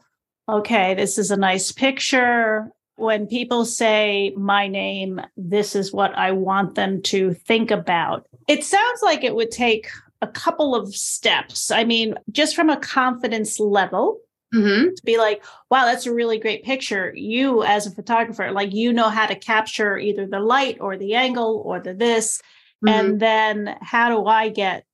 okay, 0.47 0.93
this 0.93 1.17
is 1.17 1.31
a 1.31 1.38
nice 1.38 1.71
picture. 1.71 2.71
When 2.95 3.27
people 3.27 3.65
say 3.65 4.33
my 4.38 4.67
name, 4.67 5.21
this 5.38 5.75
is 5.75 5.93
what 5.93 6.15
I 6.15 6.31
want 6.31 6.75
them 6.75 7.01
to 7.03 7.33
think 7.33 7.71
about. 7.71 8.27
It 8.47 8.63
sounds 8.63 9.01
like 9.01 9.23
it 9.23 9.35
would 9.35 9.51
take 9.51 9.88
a 10.21 10.27
couple 10.27 10.75
of 10.75 10.93
steps. 10.95 11.71
I 11.71 11.83
mean, 11.83 12.15
just 12.31 12.55
from 12.55 12.69
a 12.69 12.77
confidence 12.77 13.59
level, 13.59 14.19
Mm-hmm. 14.53 14.96
to 14.96 15.01
be 15.06 15.18
like, 15.20 15.44
wow, 15.70 15.86
that's 15.86 16.08
a 16.08 16.13
really 16.13 16.39
great 16.39 16.63
picture. 16.63 17.13
You, 17.15 17.63
as 17.63 17.86
a 17.86 17.91
photographer, 17.91 18.51
like 18.51 18.74
you 18.74 18.91
know 18.91 19.10
how 19.10 19.27
to 19.27 19.36
capture 19.36 20.00
either 20.00 20.25
the 20.25 20.39
light 20.39 20.77
or 20.79 20.98
the 20.98 21.13
angle 21.13 21.62
or 21.63 21.79
the 21.79 21.94
this. 21.94 22.41
Mm-hmm. 22.84 22.88
And 22.88 23.20
then 23.20 23.77
how 23.82 24.10
do 24.10 24.25
I 24.25 24.50
get 24.50 24.86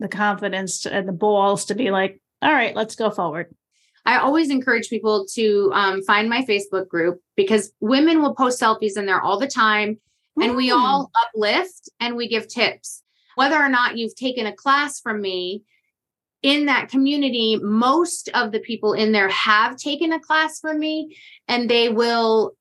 the 0.00 0.08
confidence 0.08 0.86
and 0.86 1.06
the 1.06 1.12
balls 1.12 1.66
to 1.66 1.74
be 1.74 1.90
like, 1.90 2.20
all 2.40 2.52
right, 2.52 2.74
let's 2.74 2.96
go 2.96 3.10
forward? 3.10 3.54
I 4.06 4.18
always 4.18 4.50
encourage 4.50 4.88
people 4.88 5.26
to 5.34 5.70
um, 5.74 6.02
find 6.02 6.28
my 6.28 6.42
Facebook 6.42 6.88
group 6.88 7.20
because 7.36 7.72
women 7.80 8.22
will 8.22 8.34
post 8.34 8.60
selfies 8.60 8.96
in 8.96 9.06
there 9.06 9.20
all 9.20 9.38
the 9.38 9.46
time 9.46 9.98
and 10.40 10.56
we 10.56 10.70
Mm. 10.70 10.78
all 10.78 11.10
uplift 11.26 11.88
and 12.00 12.16
we 12.16 12.28
give 12.28 12.48
tips. 12.48 13.02
Whether 13.34 13.56
or 13.56 13.68
not 13.68 13.96
you've 13.96 14.14
taken 14.14 14.46
a 14.46 14.52
class 14.52 15.00
from 15.00 15.20
me 15.20 15.62
in 16.44 16.66
that 16.66 16.90
community, 16.90 17.58
most 17.62 18.28
of 18.34 18.52
the 18.52 18.60
people 18.60 18.92
in 18.92 19.12
there 19.12 19.30
have 19.30 19.78
taken 19.78 20.12
a 20.12 20.20
class 20.20 20.60
from 20.60 20.78
me 20.78 21.16
and 21.48 21.70
they 21.70 21.88
will 21.88 22.52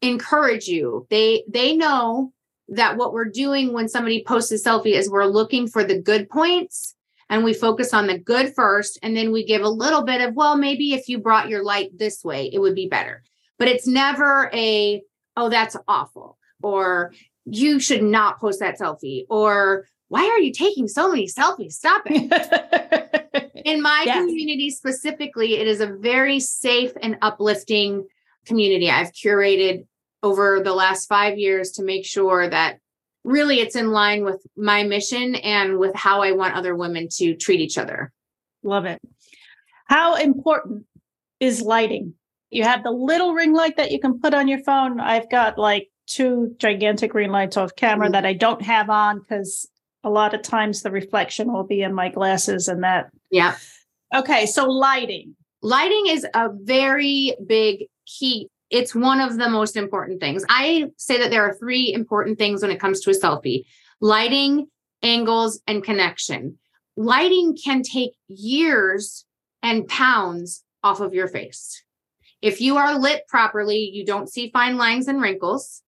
encourage 0.00 0.66
you. 0.66 1.06
They 1.10 1.44
they 1.46 1.76
know 1.76 2.32
that 2.68 2.96
what 2.96 3.12
we're 3.12 3.26
doing 3.26 3.74
when 3.74 3.88
somebody 3.88 4.24
posts 4.26 4.50
a 4.52 4.54
selfie 4.54 4.94
is 4.94 5.10
we're 5.10 5.26
looking 5.26 5.68
for 5.68 5.84
the 5.84 6.00
good 6.00 6.30
points 6.30 6.94
and 7.28 7.44
we 7.44 7.52
focus 7.52 7.92
on 7.92 8.06
the 8.06 8.18
good 8.18 8.54
first 8.54 8.98
and 9.02 9.14
then 9.14 9.30
we 9.32 9.44
give 9.44 9.62
a 9.62 9.68
little 9.68 10.02
bit 10.02 10.22
of 10.22 10.34
well 10.34 10.56
maybe 10.56 10.94
if 10.94 11.06
you 11.06 11.18
brought 11.18 11.50
your 11.50 11.62
light 11.62 11.90
this 11.96 12.24
way 12.24 12.48
it 12.50 12.58
would 12.58 12.74
be 12.74 12.88
better. 12.88 13.22
But 13.58 13.68
it's 13.68 13.86
never 13.86 14.50
a 14.54 15.02
oh 15.36 15.50
that's 15.50 15.76
awful 15.86 16.38
or 16.62 17.12
you 17.44 17.80
should 17.80 18.02
not 18.02 18.40
post 18.40 18.60
that 18.60 18.78
selfie 18.78 19.26
or 19.28 19.86
why 20.08 20.24
are 20.24 20.38
you 20.38 20.52
taking 20.52 20.88
so 20.88 21.10
many 21.10 21.26
selfies? 21.26 21.72
Stop 21.72 22.04
it 22.06 23.12
in 23.66 23.82
my 23.82 24.04
Yes. 24.06 24.18
community 24.24 24.70
specifically 24.70 25.56
it 25.56 25.66
is 25.66 25.80
a 25.80 25.88
very 25.88 26.38
safe 26.40 26.92
and 27.02 27.18
uplifting 27.20 28.06
community 28.46 28.88
i've 28.90 29.12
curated 29.12 29.84
over 30.22 30.60
the 30.64 30.72
last 30.72 31.06
5 31.08 31.36
years 31.38 31.72
to 31.72 31.82
make 31.84 32.06
sure 32.06 32.48
that 32.48 32.78
really 33.24 33.58
it's 33.60 33.74
in 33.76 33.90
line 33.90 34.24
with 34.24 34.40
my 34.56 34.84
mission 34.84 35.34
and 35.34 35.78
with 35.78 35.94
how 35.96 36.22
i 36.22 36.30
want 36.32 36.54
other 36.54 36.74
women 36.76 37.08
to 37.18 37.34
treat 37.34 37.60
each 37.60 37.76
other 37.76 38.12
Love 38.62 38.84
it. 38.86 39.00
How 39.84 40.16
important 40.16 40.86
is 41.38 41.62
lighting? 41.62 42.14
You 42.50 42.64
have 42.64 42.82
the 42.82 42.90
little 42.90 43.32
ring 43.32 43.52
light 43.54 43.76
that 43.76 43.92
you 43.92 44.00
can 44.00 44.18
put 44.18 44.34
on 44.34 44.48
your 44.48 44.58
phone. 44.64 44.98
I've 44.98 45.30
got 45.30 45.56
like 45.56 45.88
two 46.08 46.56
gigantic 46.58 47.14
ring 47.14 47.30
lights 47.30 47.56
off 47.56 47.76
camera 47.76 48.08
Mhm. 48.08 48.12
that 48.12 48.26
I 48.26 48.32
don't 48.32 48.62
have 48.62 48.90
on 48.90 49.20
because 49.20 49.70
a 50.02 50.10
lot 50.10 50.34
of 50.34 50.42
times 50.42 50.82
the 50.82 50.90
reflection 50.90 51.52
will 51.52 51.62
be 51.62 51.80
in 51.82 51.94
my 51.94 52.08
glasses 52.08 52.66
and 52.66 52.82
that. 52.82 53.06
Yeah 53.36 53.56
Okay, 54.14 54.46
so 54.46 54.68
lighting. 54.68 55.34
lighting 55.62 56.06
is 56.06 56.26
a 56.32 56.48
very 56.52 57.34
big 57.44 57.86
key. 58.06 58.48
It's 58.70 58.94
one 58.94 59.20
of 59.20 59.36
the 59.36 59.48
most 59.48 59.76
important 59.76 60.20
things. 60.20 60.44
I 60.48 60.86
say 60.96 61.18
that 61.18 61.30
there 61.30 61.44
are 61.44 61.54
three 61.54 61.92
important 61.92 62.38
things 62.38 62.62
when 62.62 62.70
it 62.70 62.80
comes 62.80 63.00
to 63.00 63.10
a 63.10 63.14
selfie 63.14 63.64
lighting 64.00 64.66
angles 65.02 65.60
and 65.66 65.82
connection. 65.82 66.58
Lighting 66.96 67.56
can 67.62 67.82
take 67.82 68.12
years 68.28 69.24
and 69.62 69.88
pounds 69.88 70.64
off 70.82 71.00
of 71.00 71.14
your 71.14 71.28
face. 71.28 71.82
If 72.40 72.60
you 72.60 72.76
are 72.76 72.98
lit 72.98 73.26
properly 73.28 73.90
you 73.92 74.04
don't 74.04 74.30
see 74.30 74.50
fine 74.50 74.76
lines 74.76 75.08
and 75.08 75.20
wrinkles. 75.20 75.82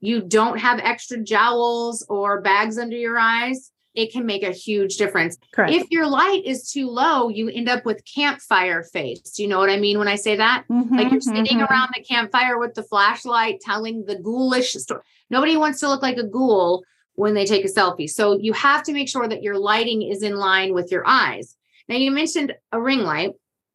You 0.00 0.22
don't 0.22 0.58
have 0.58 0.78
extra 0.78 1.18
jowls 1.22 2.06
or 2.08 2.40
bags 2.40 2.78
under 2.78 2.96
your 2.96 3.18
eyes 3.18 3.72
it 3.98 4.12
can 4.12 4.24
make 4.24 4.44
a 4.44 4.52
huge 4.52 4.96
difference 4.96 5.36
Correct. 5.52 5.72
if 5.74 5.90
your 5.90 6.06
light 6.06 6.42
is 6.44 6.70
too 6.70 6.88
low, 6.88 7.28
you 7.28 7.48
end 7.48 7.68
up 7.68 7.84
with 7.84 8.04
campfire 8.04 8.84
face. 8.84 9.20
Do 9.32 9.42
you 9.42 9.48
know 9.48 9.58
what 9.58 9.70
I 9.70 9.76
mean 9.76 9.98
when 9.98 10.06
I 10.06 10.14
say 10.14 10.36
that? 10.36 10.64
Like 10.68 11.10
you're 11.10 11.20
Mhm, 11.20 11.22
sitting 11.22 11.58
mhm. 11.58 11.68
around 11.68 11.88
the 11.96 12.04
campfire 12.04 12.58
with 12.58 12.74
the 12.74 12.84
flashlight 12.84 13.60
telling 13.60 14.04
the 14.04 14.14
ghoulish 14.14 14.72
story. 14.74 15.00
Nobody 15.30 15.56
wants 15.56 15.80
to 15.80 15.88
look 15.88 16.00
like 16.00 16.16
a 16.16 16.22
ghoul 16.22 16.84
when 17.14 17.34
they 17.34 17.44
take 17.44 17.64
a 17.64 17.68
selfie. 17.68 18.08
So 18.08 18.38
you 18.38 18.52
have 18.52 18.84
to 18.84 18.92
make 18.92 19.08
sure 19.08 19.26
that 19.26 19.42
your 19.42 19.58
lighting 19.58 20.02
is 20.02 20.22
in 20.22 20.36
line 20.36 20.72
with 20.74 20.92
your 20.92 21.04
eyes. 21.04 21.56
Now 21.88 21.96
you 21.96 22.12
mentioned 22.12 22.54
a 22.70 22.80
ring 22.80 23.00
light. 23.00 23.32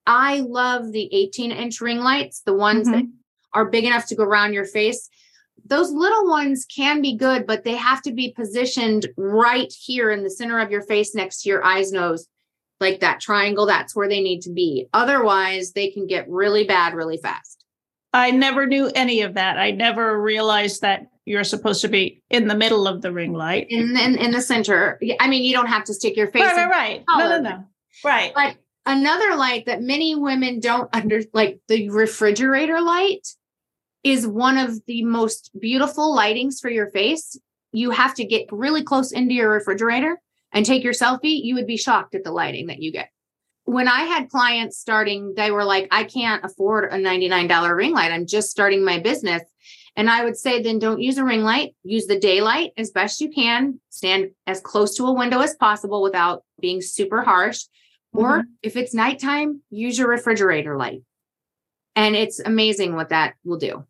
I 0.08 0.40
love 0.40 0.94
the 0.94 1.14
18 1.14 1.52
inch 1.52 1.82
ring 1.82 2.00
lights, 2.00 2.40
the 2.46 2.54
ones 2.54 2.88
that 2.88 3.04
are 3.54 3.66
big 3.66 3.84
enough 3.84 4.08
to 4.08 4.16
go 4.16 4.24
around 4.24 4.54
your 4.54 4.66
face. 4.66 5.10
Those 5.66 5.92
little 5.92 6.28
ones 6.28 6.66
can 6.66 7.02
be 7.02 7.16
good, 7.16 7.48
but 7.48 7.64
they 7.64 7.76
have 7.76 8.02
to 8.04 8.12
be 8.12 8.34
positioned 8.36 9.08
right 9.18 9.74
here 9.86 10.12
in 10.12 10.24
the 10.24 10.30
center 10.30 10.60
of 10.60 10.72
your 10.72 10.82
face 10.82 11.16
next 11.16 11.42
to 11.42 11.50
your 11.50 11.64
eyes, 11.64 11.92
nose, 11.92 12.28
like 12.80 13.00
that 13.00 13.22
triangle. 13.22 13.66
That's 13.66 13.96
where 13.96 14.10
they 14.10 14.22
need 14.22 14.42
to 14.42 14.52
be. 14.52 14.88
Otherwise, 14.94 15.72
they 15.72 15.90
can 15.90 16.06
get 16.06 16.30
really 16.30 16.66
bad 16.66 16.94
really 16.94 17.18
fast. 17.18 17.64
I 18.14 18.32
never 18.32 18.68
knew 18.68 18.92
any 18.94 19.22
of 19.22 19.36
that. 19.36 19.58
I 19.58 19.72
never 19.72 20.22
realized 20.22 20.82
that 20.82 21.08
you're 21.26 21.44
supposed 21.44 21.82
to 21.82 21.88
be 21.88 22.22
in 22.30 22.48
the 22.48 22.56
middle 22.56 22.88
of 22.88 23.02
the 23.02 23.12
ring 23.12 23.34
light. 23.34 23.68
In, 23.70 23.98
in, 23.98 24.18
in 24.18 24.32
the 24.32 24.42
center, 24.42 25.00
I 25.20 25.28
mean, 25.28 25.44
you 25.44 25.54
don't 25.54 25.68
have 25.68 25.86
to 25.86 25.94
stick 25.94 26.16
your 26.16 26.28
face. 26.28 26.44
Right, 26.44 26.68
right, 26.68 26.70
right. 26.70 27.04
No, 27.08 27.30
no, 27.30 27.40
no. 27.40 27.64
Right. 28.04 28.34
But 28.36 28.58
another 28.86 29.36
light 29.36 29.66
that 29.66 29.82
many 29.82 30.16
women 30.16 30.60
don't 30.60 30.90
under, 30.94 31.22
like 31.34 31.60
the 31.68 31.90
refrigerator 31.90 32.82
light, 32.82 33.28
is 34.04 34.28
one 34.28 34.58
of 34.58 34.86
the 34.86 35.04
most 35.04 35.52
beautiful 35.60 36.16
lightings 36.16 36.60
for 36.60 36.70
your 36.70 36.90
face. 36.92 37.40
You 37.72 37.92
have 37.92 38.14
to 38.16 38.26
get 38.26 38.52
really 38.52 38.84
close 38.84 39.12
into 39.12 39.34
your 39.34 39.50
refrigerator 39.50 40.20
and 40.52 40.66
take 40.66 40.84
your 40.84 40.94
selfie. 40.94 41.44
You 41.44 41.56
would 41.56 41.68
be 41.68 41.78
shocked 41.78 42.14
at 42.16 42.24
the 42.24 42.32
lighting 42.32 42.68
that 42.68 42.82
you 42.82 42.92
get. 42.92 43.10
When 43.66 43.88
I 43.88 44.02
had 44.02 44.30
clients 44.30 44.78
starting, 44.78 45.34
they 45.36 45.50
were 45.50 45.64
like, 45.64 45.88
I 45.90 46.04
can't 46.04 46.44
afford 46.44 46.92
a 46.92 46.98
$99 46.98 47.76
ring 47.76 47.94
light. 47.94 48.12
I'm 48.12 48.28
just 48.28 48.52
starting 48.52 48.84
my 48.84 49.00
business. 49.00 49.42
And 49.96 50.10
I 50.10 50.24
would 50.24 50.36
say, 50.36 50.62
then 50.62 50.80
don't 50.80 51.02
use 51.02 51.18
a 51.18 51.24
ring 51.24 51.44
light, 51.44 51.76
use 51.84 52.08
the 52.08 52.20
daylight 52.20 52.72
as 52.78 52.92
best 52.92 53.22
you 53.22 53.30
can, 53.30 53.80
stand 53.90 54.32
as 54.48 54.60
close 54.60 54.96
to 54.98 55.06
a 55.06 55.14
window 55.14 55.40
as 55.40 55.56
possible 55.56 56.02
without 56.02 56.44
being 56.60 56.82
super 56.82 57.22
harsh. 57.22 57.66
Or 58.12 58.40
mm-hmm. 58.40 58.48
if 58.64 58.76
it's 58.76 58.94
nighttime, 58.94 59.62
use 59.70 59.98
your 59.98 60.10
refrigerator 60.10 60.78
light. 60.78 61.04
And 61.96 62.16
it's 62.16 62.40
amazing 62.40 62.96
what 62.96 63.10
that 63.10 63.36
will 63.44 63.60
do. 63.60 63.86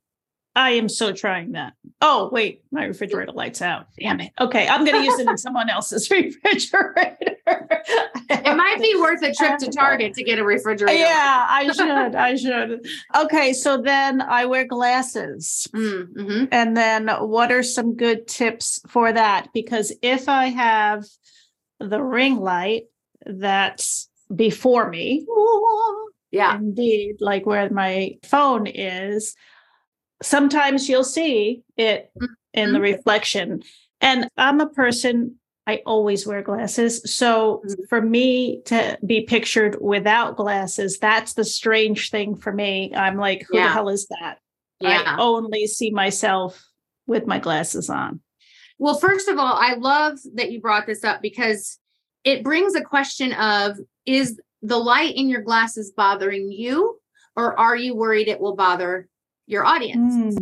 I 0.56 0.72
am 0.72 0.88
so 0.88 1.12
trying 1.14 1.54
that. 1.54 1.74
Oh, 2.00 2.30
wait, 2.32 2.64
my 2.72 2.86
refrigerator 2.86 3.32
light's 3.32 3.62
out. 3.62 3.88
Damn 4.00 4.20
it. 4.20 4.32
Okay, 4.40 4.68
I'm 4.68 4.86
going 4.86 5.00
to 5.00 5.04
use 5.04 5.20
it 5.20 5.28
in 5.28 5.38
someone 5.38 5.70
else's 5.70 6.10
refrigerator. 6.12 7.38
It 7.48 8.56
might 8.58 8.78
be 8.80 8.96
worth 9.00 9.24
a 9.24 9.34
trip 9.34 9.58
to 9.60 9.72
Target 9.76 10.14
to 10.14 10.24
get 10.24 10.38
a 10.38 10.44
refrigerator. 10.44 10.96
Yeah, 10.98 11.46
I 11.50 11.72
should. 11.72 12.16
I 12.16 12.36
should. 12.36 12.86
Okay, 13.16 13.54
so 13.54 13.82
then 13.82 14.22
I 14.22 14.46
wear 14.46 14.66
glasses. 14.66 15.68
Mm, 15.74 16.14
mhm. 16.14 16.48
And 16.52 16.78
then 16.78 17.08
what 17.08 17.52
are 17.52 17.64
some 17.64 17.96
good 17.96 18.28
tips 18.28 18.80
for 18.88 19.12
that? 19.12 19.48
Because 19.54 19.92
if 20.02 20.30
I 20.30 20.48
have 20.48 21.04
the 21.80 22.02
ring 22.02 22.38
light 22.38 22.84
that's 23.26 24.08
before 24.34 24.90
me, 24.90 25.26
Yeah. 26.32 26.56
indeed, 26.58 27.16
like 27.20 27.46
where 27.46 27.70
my 27.70 28.18
phone 28.24 28.68
is, 28.68 29.36
sometimes 30.24 30.90
you'll 30.90 31.04
see 31.04 31.64
it 31.78 32.12
in 32.54 32.74
the 32.74 32.80
reflection. 32.82 33.64
And 34.02 34.28
I'm 34.38 34.60
a 34.60 34.68
person, 34.68 35.36
I 35.66 35.82
always 35.86 36.28
wear 36.28 36.42
glasses. 36.42 37.02
So 37.14 37.62
Mhm. 37.66 37.88
for 37.90 38.02
me 38.02 38.62
to 38.66 38.98
be 39.06 39.22
pictured 39.22 39.78
without 39.82 40.36
glasses, 40.36 41.00
that's 41.00 41.34
the 41.34 41.46
strange 41.46 42.10
thing 42.10 42.36
for 42.36 42.52
me. 42.52 42.94
I'm 42.96 43.18
like, 43.18 43.46
who 43.48 43.58
the 43.58 43.70
hell 43.70 43.90
is 43.90 44.08
that? 44.08 44.40
Yeah. 44.82 45.04
I 45.06 45.22
only 45.22 45.68
see 45.68 45.92
myself 45.92 46.62
with 47.08 47.26
my 47.26 47.40
glasses 47.40 47.90
on. 47.90 48.22
Well, 48.80 48.96
first 49.00 49.30
of 49.30 49.38
all, 49.38 49.54
I 49.54 49.76
love 49.76 50.20
that 50.36 50.52
you 50.52 50.60
brought 50.60 50.86
this 50.86 51.04
up 51.04 51.22
because 51.22 51.80
it 52.24 52.44
brings 52.44 52.76
a 52.76 52.82
question 52.82 53.34
of 53.34 53.78
is 54.06 54.40
the 54.62 54.78
light 54.78 55.16
in 55.16 55.30
your 55.30 55.42
glasses 55.42 55.92
bothering 55.96 56.52
you 56.52 57.00
or 57.36 57.58
are 57.60 57.76
you 57.76 57.96
worried 57.96 58.28
it 58.28 58.40
will 58.40 58.56
bother 58.56 59.08
your 59.48 59.66
audience? 59.66 60.36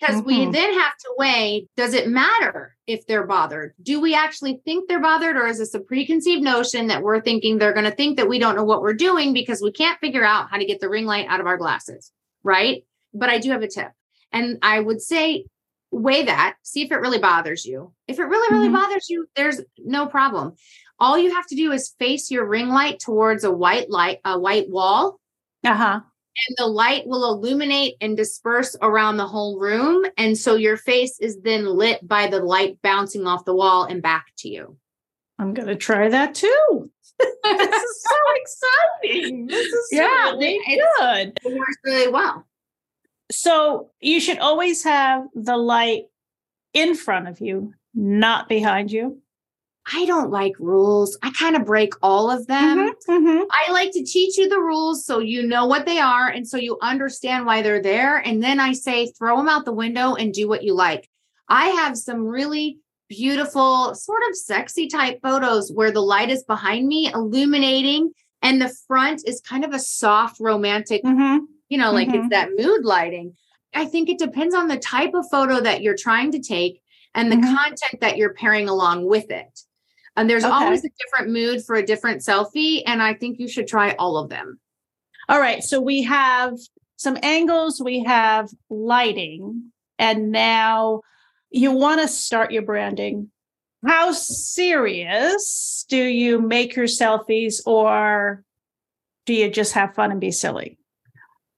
Because 0.00 0.22
we 0.24 0.46
Mhm. 0.46 0.52
then 0.52 0.72
have 0.78 0.96
to 0.96 1.14
weigh 1.18 1.68
does 1.76 1.92
it 1.94 2.08
matter 2.08 2.74
if 2.86 3.06
they're 3.06 3.26
bothered? 3.26 3.74
Do 3.82 4.00
we 4.00 4.14
actually 4.14 4.60
think 4.64 4.88
they're 4.88 5.00
bothered 5.00 5.36
or 5.36 5.46
is 5.46 5.58
this 5.58 5.74
a 5.74 5.80
preconceived 5.80 6.42
notion 6.42 6.86
that 6.88 7.02
we're 7.02 7.20
thinking 7.20 7.58
they're 7.58 7.72
going 7.74 7.84
to 7.84 7.94
think 7.94 8.16
that 8.16 8.28
we 8.28 8.38
don't 8.38 8.56
know 8.56 8.64
what 8.64 8.80
we're 8.82 8.94
doing 8.94 9.32
because 9.32 9.60
we 9.62 9.72
can't 9.72 9.98
figure 10.00 10.24
out 10.24 10.50
how 10.50 10.56
to 10.56 10.64
get 10.64 10.80
the 10.80 10.88
ring 10.88 11.04
light 11.04 11.26
out 11.28 11.40
of 11.40 11.46
our 11.46 11.58
glasses, 11.58 12.12
right? 12.42 12.84
But 13.12 13.28
I 13.28 13.38
do 13.38 13.50
have 13.50 13.62
a 13.62 13.68
tip. 13.68 13.92
And 14.32 14.58
I 14.62 14.80
would 14.80 15.00
say 15.02 15.44
weigh 15.90 16.24
that, 16.24 16.56
see 16.62 16.82
if 16.82 16.90
it 16.90 16.96
really 16.96 17.18
bothers 17.18 17.64
you. 17.64 17.92
If 18.08 18.18
it 18.18 18.24
really, 18.24 18.52
really 18.52 18.68
Mhm. 18.70 18.72
bothers 18.82 19.08
you, 19.08 19.26
there's 19.36 19.60
no 19.78 20.06
problem. 20.06 20.54
All 20.98 21.18
you 21.18 21.32
have 21.34 21.46
to 21.48 21.54
do 21.56 21.70
is 21.72 21.94
face 21.98 22.30
your 22.30 22.46
ring 22.46 22.68
light 22.70 22.98
towards 23.00 23.44
a 23.44 23.52
white 23.52 23.90
light, 23.90 24.18
a 24.24 24.38
white 24.38 24.68
wall, 24.70 25.20
Uh 25.62 25.74
huh. 25.74 26.00
And 26.48 26.56
the 26.56 26.66
light 26.66 27.06
will 27.06 27.32
illuminate 27.32 27.94
and 28.00 28.16
disperse 28.16 28.76
around 28.82 29.16
the 29.16 29.26
whole 29.26 29.58
room. 29.58 30.04
And 30.16 30.36
so 30.36 30.56
your 30.56 30.76
face 30.76 31.18
is 31.20 31.40
then 31.42 31.66
lit 31.66 32.06
by 32.06 32.26
the 32.26 32.40
light 32.40 32.78
bouncing 32.82 33.26
off 33.26 33.44
the 33.44 33.54
wall 33.54 33.84
and 33.84 34.02
back 34.02 34.26
to 34.38 34.48
you. 34.48 34.76
I'm 35.38 35.54
going 35.54 35.68
to 35.68 35.76
try 35.76 36.08
that 36.08 36.34
too. 36.34 36.90
this 37.18 37.82
is 37.82 38.02
so 38.02 38.16
exciting. 39.02 39.46
This 39.46 39.66
is 39.66 39.88
yeah, 39.92 40.32
really 40.32 40.60
good. 40.98 41.40
It 41.44 41.58
works 41.58 41.76
really 41.84 42.12
well. 42.12 42.46
So 43.30 43.90
you 44.00 44.20
should 44.20 44.38
always 44.38 44.84
have 44.84 45.26
the 45.34 45.56
light 45.56 46.04
in 46.72 46.94
front 46.94 47.28
of 47.28 47.40
you, 47.40 47.74
not 47.94 48.48
behind 48.48 48.90
you. 48.92 49.22
I 49.92 50.06
don't 50.06 50.30
like 50.30 50.54
rules. 50.58 51.18
I 51.22 51.30
kind 51.32 51.56
of 51.56 51.66
break 51.66 51.92
all 52.02 52.30
of 52.30 52.46
them. 52.46 52.78
Mm-hmm, 52.78 53.12
mm-hmm. 53.12 53.44
I 53.50 53.70
like 53.72 53.90
to 53.92 54.04
teach 54.04 54.38
you 54.38 54.48
the 54.48 54.60
rules 54.60 55.04
so 55.04 55.18
you 55.18 55.46
know 55.46 55.66
what 55.66 55.84
they 55.84 55.98
are 55.98 56.28
and 56.28 56.48
so 56.48 56.56
you 56.56 56.78
understand 56.80 57.44
why 57.44 57.60
they're 57.60 57.82
there. 57.82 58.16
And 58.16 58.42
then 58.42 58.60
I 58.60 58.72
say, 58.72 59.08
throw 59.08 59.36
them 59.36 59.48
out 59.48 59.66
the 59.66 59.72
window 59.72 60.14
and 60.14 60.32
do 60.32 60.48
what 60.48 60.64
you 60.64 60.74
like. 60.74 61.08
I 61.48 61.66
have 61.66 61.98
some 61.98 62.26
really 62.26 62.78
beautiful, 63.08 63.94
sort 63.94 64.22
of 64.28 64.36
sexy 64.36 64.88
type 64.88 65.20
photos 65.22 65.70
where 65.70 65.90
the 65.90 66.00
light 66.00 66.30
is 66.30 66.44
behind 66.44 66.88
me, 66.88 67.12
illuminating, 67.12 68.12
and 68.40 68.60
the 68.60 68.74
front 68.86 69.22
is 69.26 69.42
kind 69.42 69.64
of 69.64 69.72
a 69.72 69.78
soft, 69.78 70.40
romantic, 70.40 71.02
mm-hmm. 71.04 71.44
you 71.68 71.78
know, 71.78 71.92
like 71.92 72.08
it's 72.08 72.16
mm-hmm. 72.16 72.28
that 72.28 72.50
mood 72.56 72.84
lighting. 72.84 73.36
I 73.74 73.84
think 73.84 74.08
it 74.08 74.18
depends 74.18 74.54
on 74.54 74.68
the 74.68 74.78
type 74.78 75.14
of 75.14 75.26
photo 75.30 75.60
that 75.60 75.82
you're 75.82 75.96
trying 75.96 76.32
to 76.32 76.40
take 76.40 76.80
and 77.14 77.30
the 77.30 77.36
mm-hmm. 77.36 77.54
content 77.54 78.00
that 78.00 78.16
you're 78.16 78.34
pairing 78.34 78.68
along 78.68 79.06
with 79.06 79.30
it. 79.30 79.60
And 80.16 80.30
there's 80.30 80.44
okay. 80.44 80.52
always 80.52 80.84
a 80.84 80.90
different 81.00 81.32
mood 81.32 81.64
for 81.64 81.76
a 81.76 81.84
different 81.84 82.22
selfie. 82.22 82.82
And 82.86 83.02
I 83.02 83.14
think 83.14 83.38
you 83.38 83.48
should 83.48 83.66
try 83.66 83.92
all 83.98 84.16
of 84.16 84.30
them. 84.30 84.60
All 85.28 85.40
right. 85.40 85.62
So 85.62 85.80
we 85.80 86.02
have 86.02 86.56
some 86.96 87.18
angles, 87.22 87.80
we 87.82 88.04
have 88.04 88.48
lighting, 88.70 89.70
and 89.98 90.30
now 90.30 91.02
you 91.50 91.72
want 91.72 92.00
to 92.00 92.08
start 92.08 92.52
your 92.52 92.62
branding. 92.62 93.30
How 93.86 94.12
serious 94.12 95.84
do 95.88 95.96
you 95.96 96.40
make 96.40 96.74
your 96.74 96.86
selfies, 96.86 97.60
or 97.66 98.42
do 99.26 99.34
you 99.34 99.50
just 99.50 99.72
have 99.74 99.94
fun 99.94 100.10
and 100.10 100.20
be 100.20 100.30
silly? 100.30 100.78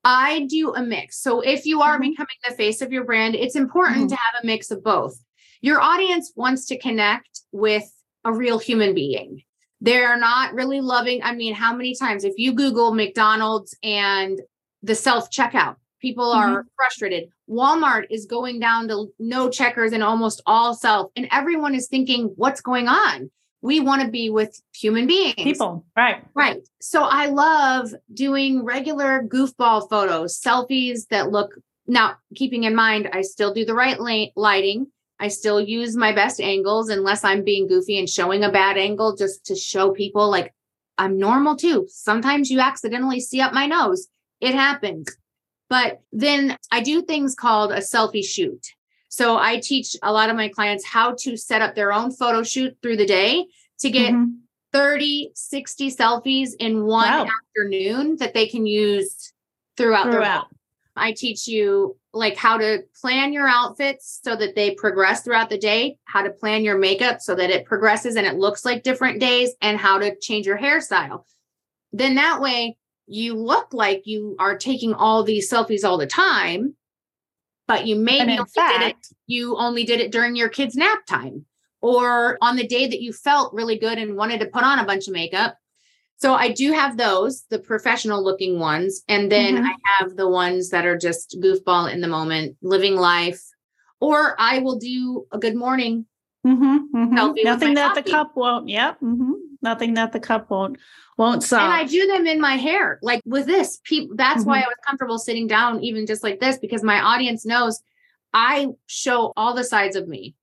I 0.05 0.47
do 0.49 0.73
a 0.75 0.83
mix. 0.83 1.21
So 1.21 1.41
if 1.41 1.67
you 1.67 1.83
are 1.83 1.95
mm-hmm. 1.95 2.11
becoming 2.11 2.37
the 2.49 2.55
face 2.55 2.81
of 2.81 2.93
your 2.93 3.05
brand, 3.05 3.35
it's 3.35 3.57
important 3.57 3.99
mm-hmm. 3.99 4.09
to 4.09 4.17
have 4.17 4.43
a 4.43 4.47
mix 4.47 4.71
of 4.71 4.83
both. 4.83 5.19
Your 5.61 5.81
audience 5.81 6.33
wants 6.37 6.67
to 6.67 6.79
connect 6.79 7.41
with 7.53 7.85
a 8.27 8.33
real 8.33 8.59
human 8.59 8.95
being. 8.95 9.43
They're 9.81 10.19
not 10.19 10.53
really 10.53 10.81
loving. 10.81 11.23
I 11.23 11.35
mean, 11.35 11.55
how 11.55 11.75
many 11.75 11.95
times, 11.95 12.25
if 12.25 12.35
you 12.37 12.53
Google 12.53 12.93
McDonald's 12.93 13.77
and 13.83 14.41
the 14.83 14.95
self 14.95 15.31
checkout, 15.31 15.77
people 16.01 16.33
mm-hmm. 16.33 16.55
are 16.55 16.67
frustrated. 16.77 17.31
Walmart 17.49 18.07
is 18.11 18.27
going 18.27 18.59
down 18.59 18.89
to 18.89 19.13
no 19.19 19.49
checkers 19.49 19.93
and 19.93 20.03
almost 20.03 20.43
all 20.45 20.75
self, 20.75 21.13
and 21.15 21.29
everyone 21.31 21.75
is 21.75 21.89
thinking, 21.89 22.33
what's 22.37 22.61
going 22.61 22.89
on? 22.89 23.31
We 23.63 23.81
want 23.81 24.03
to 24.03 24.09
be 24.09 24.29
with 24.29 24.61
human 24.75 25.07
beings. 25.07 25.35
People, 25.37 25.87
right. 25.97 26.25
Right. 26.35 26.67
So 26.81 27.05
I 27.05 27.27
love 27.27 27.95
doing 28.13 28.65
regular 28.65 29.23
goofball 29.23 29.89
photos, 29.89 30.41
selfies 30.41 31.07
that 31.09 31.31
look 31.31 31.55
now, 31.87 32.17
keeping 32.35 32.65
in 32.65 32.75
mind, 32.75 33.09
I 33.13 33.23
still 33.23 33.55
do 33.55 33.65
the 33.65 33.75
right 33.75 33.99
lighting. 34.37 34.89
I 35.19 35.29
still 35.29 35.61
use 35.61 35.97
my 35.97 36.13
best 36.13 36.41
angles 36.41 36.91
unless 36.91 37.25
I'm 37.25 37.45
being 37.45 37.67
goofy 37.67 37.99
and 37.99 38.09
showing 38.09 38.45
a 38.45 38.53
bad 38.53 38.77
angle 38.77 39.17
just 39.17 39.47
to 39.47 39.57
show 39.57 39.93
people 39.93 40.31
like 40.31 40.55
I'm 40.99 41.19
normal 41.19 41.57
too. 41.57 41.87
Sometimes 41.89 42.51
you 42.51 42.61
accidentally 42.61 43.21
see 43.21 43.41
up 43.41 43.53
my 43.53 43.67
nose. 43.67 44.09
It 44.41 44.55
happens. 44.55 45.15
But 45.69 46.01
then 46.13 46.57
I 46.71 46.81
do 46.81 47.03
things 47.03 47.35
called 47.35 47.73
a 47.73 47.79
selfie 47.79 48.25
shoot. 48.25 48.65
So 49.09 49.39
I 49.39 49.61
teach 49.61 49.97
a 50.03 50.13
lot 50.13 50.31
of 50.31 50.37
my 50.37 50.49
clients 50.49 50.87
how 50.87 51.15
to 51.21 51.37
set 51.37 51.63
up 51.63 51.75
their 51.75 51.93
own 51.93 52.13
photo 52.13 52.43
shoot 52.43 52.77
through 52.83 52.99
the 52.99 53.07
day 53.07 53.47
to 53.81 53.91
get 53.91 54.13
mm-hmm. 54.13 54.33
30, 54.73 55.31
60 55.35 55.91
selfies 55.91 56.51
in 56.59 56.85
one 56.85 57.09
wow. 57.09 57.27
afternoon 57.27 58.17
that 58.17 58.35
they 58.35 58.47
can 58.47 58.67
use 58.67 59.33
throughout, 59.77 60.13
throughout. 60.13 60.49
I 60.97 61.13
teach 61.13 61.47
you 61.47 61.97
like 62.13 62.37
how 62.37 62.57
to 62.57 62.83
plan 63.01 63.33
your 63.33 63.47
outfits 63.47 64.21
so 64.25 64.35
that 64.37 64.55
they 64.55 64.75
progress 64.75 65.23
throughout 65.23 65.51
the 65.51 65.59
day, 65.59 65.99
how 66.05 66.23
to 66.23 66.31
plan 66.31 66.65
your 66.65 66.79
makeup 66.79 67.21
so 67.21 67.35
that 67.35 67.51
it 67.51 67.67
progresses 67.67 68.17
and 68.17 68.27
it 68.27 68.37
looks 68.37 68.65
like 68.65 68.83
different 68.83 69.21
days, 69.21 69.51
and 69.61 69.79
how 69.79 69.99
to 69.99 70.17
change 70.21 70.47
your 70.47 70.59
hairstyle. 70.59 71.25
Then 71.93 72.15
that 72.15 72.41
way 72.41 72.77
you 73.07 73.35
look 73.35 73.73
like 73.73 74.03
you 74.07 74.37
are 74.39 74.57
taking 74.57 74.95
all 74.95 75.23
these 75.23 75.51
selfies 75.51 75.85
all 75.85 75.99
the 75.99 76.07
time, 76.07 76.75
but 77.69 77.87
you 77.87 77.97
maybe 77.97 78.33
only 78.33 78.45
fact, 78.55 78.81
did 78.81 78.91
it, 78.91 78.97
you 79.27 79.57
only 79.57 79.85
did 79.85 80.01
it 80.01 80.13
during 80.13 80.37
your 80.37 80.49
kid's 80.49 80.77
nap 80.77 81.05
time 81.07 81.45
or 81.81 82.39
on 82.41 82.57
the 82.57 82.67
day 82.67 82.87
that 82.87 83.03
you 83.03 83.13
felt 83.13 83.53
really 83.53 83.79
good 83.79 83.99
and 83.99 84.17
wanted 84.17 84.41
to 84.41 84.47
put 84.47 84.65
on 84.65 84.79
a 84.79 84.87
bunch 84.87 85.07
of 85.07 85.13
makeup 85.13 85.57
so 86.19 86.35
I 86.35 86.51
do 86.51 86.73
have 86.73 86.97
those, 86.97 87.45
the 87.51 87.59
professional 87.59 88.25
looking 88.25 88.59
ones. 88.59 89.03
And 89.09 89.31
then 89.31 89.57
mm-hmm. 89.57 89.67
I 89.67 89.75
have 89.99 90.17
the 90.17 90.29
ones 90.29 90.71
that 90.71 90.87
are 90.87 90.97
just 90.97 91.39
goofball 91.41 91.93
in 91.93 92.01
the 92.01 92.09
moment, 92.09 92.57
living 92.63 92.97
life. 92.97 93.43
Or 94.01 94.35
I 94.39 94.59
will 94.59 94.79
do 94.79 95.27
a 95.33 95.39
good 95.39 95.57
morning. 95.57 96.07
Mm-hmm, 96.47 96.97
mm-hmm. 96.97 97.15
Nothing 97.45 97.75
that 97.75 97.89
coffee. 97.89 98.03
the 98.03 98.11
cup 98.11 98.37
won't. 98.37 98.69
Yep. 98.69 99.01
Mm-hmm. 99.01 99.33
Nothing 99.63 99.95
that 99.95 100.13
the 100.13 100.21
cup 100.21 100.51
won't 100.51 100.79
won't 101.19 101.43
solve. 101.43 101.63
And 101.63 101.73
I 101.73 101.85
do 101.85 102.07
them 102.07 102.27
in 102.27 102.41
my 102.41 102.57
hair, 102.57 102.99
like 103.03 103.23
with 103.25 103.47
this. 103.47 103.81
People. 103.85 104.17
That's 104.17 104.45
why 104.45 104.59
mm-hmm. 104.59 104.67
I 104.67 104.69
was 104.69 104.77
comfortable 104.87 105.19
sitting 105.19 105.47
down, 105.47 105.83
even 105.83 106.07
just 106.07 106.23
like 106.23 106.41
this, 106.41 106.59
because 106.59 106.83
my 106.83 107.01
audience 107.01 107.45
knows 107.45 107.83
I 108.33 108.69
show 108.87 109.33
all 109.37 109.55
the 109.55 109.65
sides 109.65 109.97
of 109.97 110.09
me. 110.09 110.35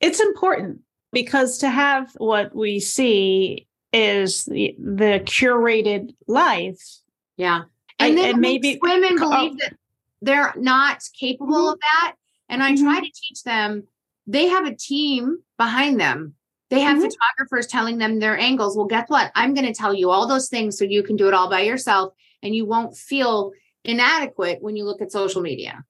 It's 0.00 0.20
important 0.20 0.80
because 1.12 1.58
to 1.58 1.68
have 1.68 2.12
what 2.16 2.54
we 2.54 2.80
see 2.80 3.66
is 3.92 4.44
the, 4.46 4.74
the 4.78 5.20
curated 5.24 6.14
life. 6.26 6.82
Yeah. 7.36 7.62
And 7.98 8.16
then 8.16 8.30
and 8.30 8.40
maybe 8.40 8.78
women 8.82 9.16
believe 9.16 9.58
that 9.58 9.74
they're 10.20 10.54
not 10.56 11.02
capable 11.18 11.54
mm-hmm. 11.54 11.72
of 11.72 11.78
that. 11.80 12.14
And 12.48 12.62
I 12.62 12.72
mm-hmm. 12.72 12.84
try 12.84 13.00
to 13.00 13.10
teach 13.12 13.42
them 13.44 13.84
they 14.26 14.46
have 14.48 14.66
a 14.66 14.74
team 14.74 15.38
behind 15.58 16.00
them. 16.00 16.34
They 16.70 16.80
have 16.80 16.98
mm-hmm. 16.98 17.08
photographers 17.08 17.66
telling 17.66 17.98
them 17.98 18.18
their 18.18 18.38
angles. 18.38 18.76
Well, 18.76 18.86
guess 18.86 19.08
what? 19.08 19.30
I'm 19.34 19.52
going 19.52 19.66
to 19.66 19.74
tell 19.74 19.92
you 19.92 20.10
all 20.10 20.26
those 20.26 20.48
things 20.48 20.78
so 20.78 20.84
you 20.84 21.02
can 21.02 21.16
do 21.16 21.28
it 21.28 21.34
all 21.34 21.50
by 21.50 21.60
yourself 21.60 22.14
and 22.42 22.54
you 22.54 22.64
won't 22.64 22.96
feel 22.96 23.52
inadequate 23.84 24.62
when 24.62 24.76
you 24.76 24.84
look 24.84 25.02
at 25.02 25.12
social 25.12 25.42
media. 25.42 25.84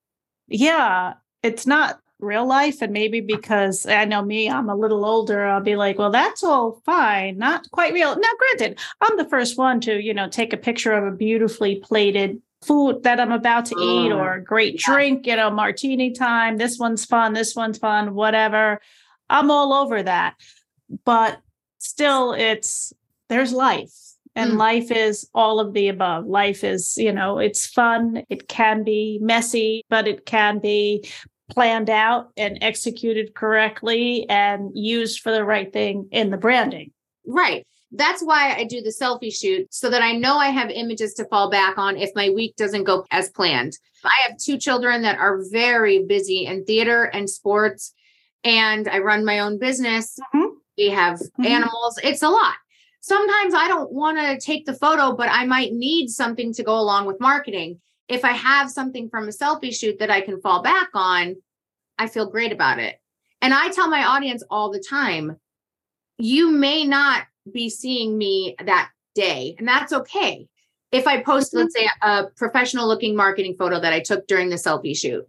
Yeah. 0.49 1.15
It's 1.43 1.67
not 1.67 2.01
real 2.23 2.47
life 2.47 2.81
and 2.81 2.93
maybe 2.93 3.21
because 3.21 3.87
i 3.87 4.05
know 4.05 4.23
me 4.23 4.49
i'm 4.49 4.69
a 4.69 4.77
little 4.77 5.05
older 5.05 5.45
i'll 5.45 5.61
be 5.61 5.77
like 5.77 5.99
well 5.99 6.11
that's 6.11 6.43
all 6.43 6.81
fine 6.85 7.37
not 7.37 7.69
quite 7.71 7.93
real 7.93 8.15
now 8.17 8.29
granted 8.39 8.79
i'm 9.01 9.17
the 9.17 9.29
first 9.29 9.59
one 9.59 9.81
to 9.81 10.01
you 10.01 10.15
know 10.15 10.29
take 10.29 10.53
a 10.53 10.57
picture 10.57 10.93
of 10.93 11.05
a 11.05 11.17
beautifully 11.17 11.77
plated 11.77 12.41
food 12.63 13.03
that 13.03 13.19
i'm 13.19 13.33
about 13.33 13.67
to 13.67 13.75
eat 13.75 14.11
mm. 14.11 14.17
or 14.17 14.35
a 14.35 14.43
great 14.43 14.75
yeah. 14.75 14.95
drink 14.95 15.27
you 15.27 15.37
know 15.37 15.51
martini 15.51 16.13
time 16.13 16.57
this 16.57 16.79
one's 16.79 17.05
fun 17.05 17.33
this 17.33 17.57
one's 17.57 17.79
fun 17.79 18.15
whatever 18.15 18.81
i'm 19.29 19.51
all 19.51 19.73
over 19.73 20.03
that 20.03 20.35
but 21.05 21.41
still 21.79 22.33
it's 22.33 22.93
there's 23.29 23.53
life 23.53 23.93
and 24.35 24.53
mm. 24.53 24.57
life 24.57 24.91
is 24.91 25.29
all 25.35 25.61
of 25.61 25.73
the 25.73 25.89
above 25.89 26.27
life 26.27 26.65
is 26.65 26.97
you 26.97 27.13
know 27.13 27.39
it's 27.39 27.67
fun 27.67 28.25
it 28.31 28.49
can 28.49 28.83
be 28.85 29.19
messy 29.21 29.85
but 29.89 30.07
it 30.07 30.25
can 30.25 30.59
be 30.59 31.05
planned 31.53 31.91
out 31.91 32.31
and 32.37 32.59
executed 32.63 33.35
correctly 33.35 34.29
and 34.29 34.71
used 34.75 35.21
for 35.21 35.31
the 35.31 35.45
right 35.45 35.73
thing 35.73 36.09
in 36.11 36.31
the 36.31 36.37
branding. 36.37 36.93
Right. 37.27 37.67
That's 37.91 38.23
why 38.23 38.55
I 38.55 38.65
do 38.65 38.81
the 38.81 38.95
selfie 38.99 39.35
shoot 39.35 39.73
so 39.73 39.91
that 39.91 40.03
I 40.03 40.13
know 40.13 40.39
I 40.39 40.49
have 40.49 40.71
images 40.71 41.13
to 41.15 41.27
fall 41.27 41.51
back 41.51 41.77
on 41.77 41.99
if 41.99 42.11
my 42.15 42.31
week 42.31 42.57
doesn't 42.57 42.85
go 42.85 43.05
as 43.11 43.29
planned. 43.29 43.77
I 44.03 44.15
have 44.27 44.39
two 44.39 44.57
children 44.57 45.03
that 45.03 45.19
are 45.19 45.43
very 45.51 46.05
busy 46.05 46.47
in 46.47 46.65
theater 46.65 47.05
and 47.05 47.29
sports, 47.29 47.93
and 48.43 48.89
I 48.89 48.99
run 49.01 49.25
my 49.25 49.41
own 49.41 49.59
business. 49.59 50.19
Mm-hmm. 50.35 50.55
We 50.79 50.89
have 50.89 51.19
mm-hmm. 51.19 51.45
animals. 51.45 52.01
It's 52.03 52.23
a 52.23 52.31
lot. 52.31 52.55
Sometimes 53.03 53.53
I 53.53 53.69
don't 53.69 53.93
want 53.93 54.19
to 54.19 54.41
take 54.45 54.65
the 54.65 54.75
photo, 54.75 55.15
but 55.15 55.29
I 55.31 55.45
might 55.45 55.73
need 55.73 56.09
something 56.09 56.53
to 56.55 56.63
go 56.63 56.79
along 56.79 57.07
with 57.07 57.21
marketing 57.21 57.81
if 58.09 58.25
I 58.25 58.33
have 58.33 58.71
something 58.71 59.09
from 59.09 59.29
a 59.29 59.33
selfie 59.33 59.75
shoot 59.75 59.99
that 59.99 60.11
I 60.11 60.21
can 60.21 60.41
fall 60.41 60.63
back 60.63 60.89
on, 60.95 61.37
I 61.99 62.09
feel 62.09 62.31
great 62.31 62.53
about 62.53 62.79
it. 62.79 63.01
And 63.41 63.53
I 63.53 63.69
tell 63.71 63.89
my 63.89 64.05
audience 64.05 64.43
all 64.51 64.71
the 64.71 64.83
time, 64.83 65.37
you 66.19 66.51
may 66.51 66.85
not 66.85 67.25
be 67.53 67.69
seeing 67.69 68.17
me 68.17 68.55
that 68.65 68.91
day, 69.15 69.57
and 69.59 69.67
that's 69.67 69.93
okay. 69.93 70.47
If 70.93 71.07
I 71.07 71.23
post, 71.23 71.53
mm-hmm. 71.53 71.61
let's 71.61 71.75
say, 71.75 71.89
a 72.03 72.27
professional 72.37 72.87
looking 72.87 73.17
marketing 73.17 73.57
photo 73.59 73.81
that 73.81 73.93
I 73.93 74.01
took 74.01 74.27
during 74.27 74.51
the 74.51 74.57
selfie 74.57 74.97
shoot, 74.97 75.27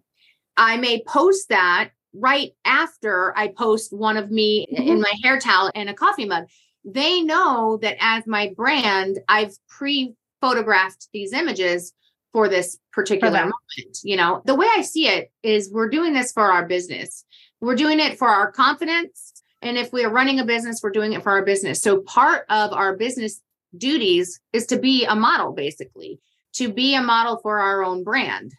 I 0.57 0.77
may 0.77 1.03
post 1.07 1.49
that 1.49 1.91
right 2.13 2.51
after 2.65 3.35
I 3.35 3.47
post 3.47 3.91
one 3.91 4.17
of 4.17 4.29
me 4.29 4.67
mm-hmm. 4.71 4.87
in 4.87 5.01
my 5.01 5.11
hair 5.23 5.39
towel 5.39 5.71
and 5.73 5.89
a 5.89 5.93
coffee 5.93 6.25
mug. 6.25 6.45
They 6.85 7.21
know 7.21 7.79
that 7.81 7.97
as 7.99 8.27
my 8.27 8.53
brand, 8.55 9.19
I've 9.27 9.55
pre 9.67 10.13
photographed 10.41 11.07
these 11.13 11.31
images 11.31 11.93
for 12.33 12.49
this 12.49 12.77
particular 12.91 13.31
for 13.31 13.45
moment. 13.45 13.99
You 14.03 14.17
know, 14.17 14.41
the 14.43 14.55
way 14.55 14.67
I 14.75 14.81
see 14.81 15.07
it 15.07 15.31
is 15.43 15.71
we're 15.71 15.87
doing 15.89 16.13
this 16.13 16.33
for 16.33 16.51
our 16.51 16.65
business. 16.65 17.23
We're 17.61 17.75
doing 17.75 18.01
it 18.01 18.17
for 18.17 18.27
our 18.27 18.51
confidence 18.51 19.43
And 19.63 19.77
if 19.77 19.93
we 19.93 20.03
are 20.03 20.09
running 20.09 20.39
a 20.39 20.45
business, 20.45 20.81
we're 20.83 20.91
doing 20.91 21.13
it 21.13 21.23
for 21.23 21.31
our 21.31 21.43
business. 21.43 21.81
So 21.81 22.01
part 22.01 22.45
of 22.49 22.73
our 22.73 22.95
business 22.95 23.41
duties 23.77 24.39
is 24.51 24.65
to 24.67 24.77
be 24.77 25.05
a 25.05 25.15
model, 25.15 25.53
basically, 25.53 26.19
to 26.53 26.71
be 26.71 26.95
a 26.95 27.01
model 27.01 27.39
for 27.41 27.59
our 27.59 27.83
own 27.83 28.03
brand. 28.03 28.53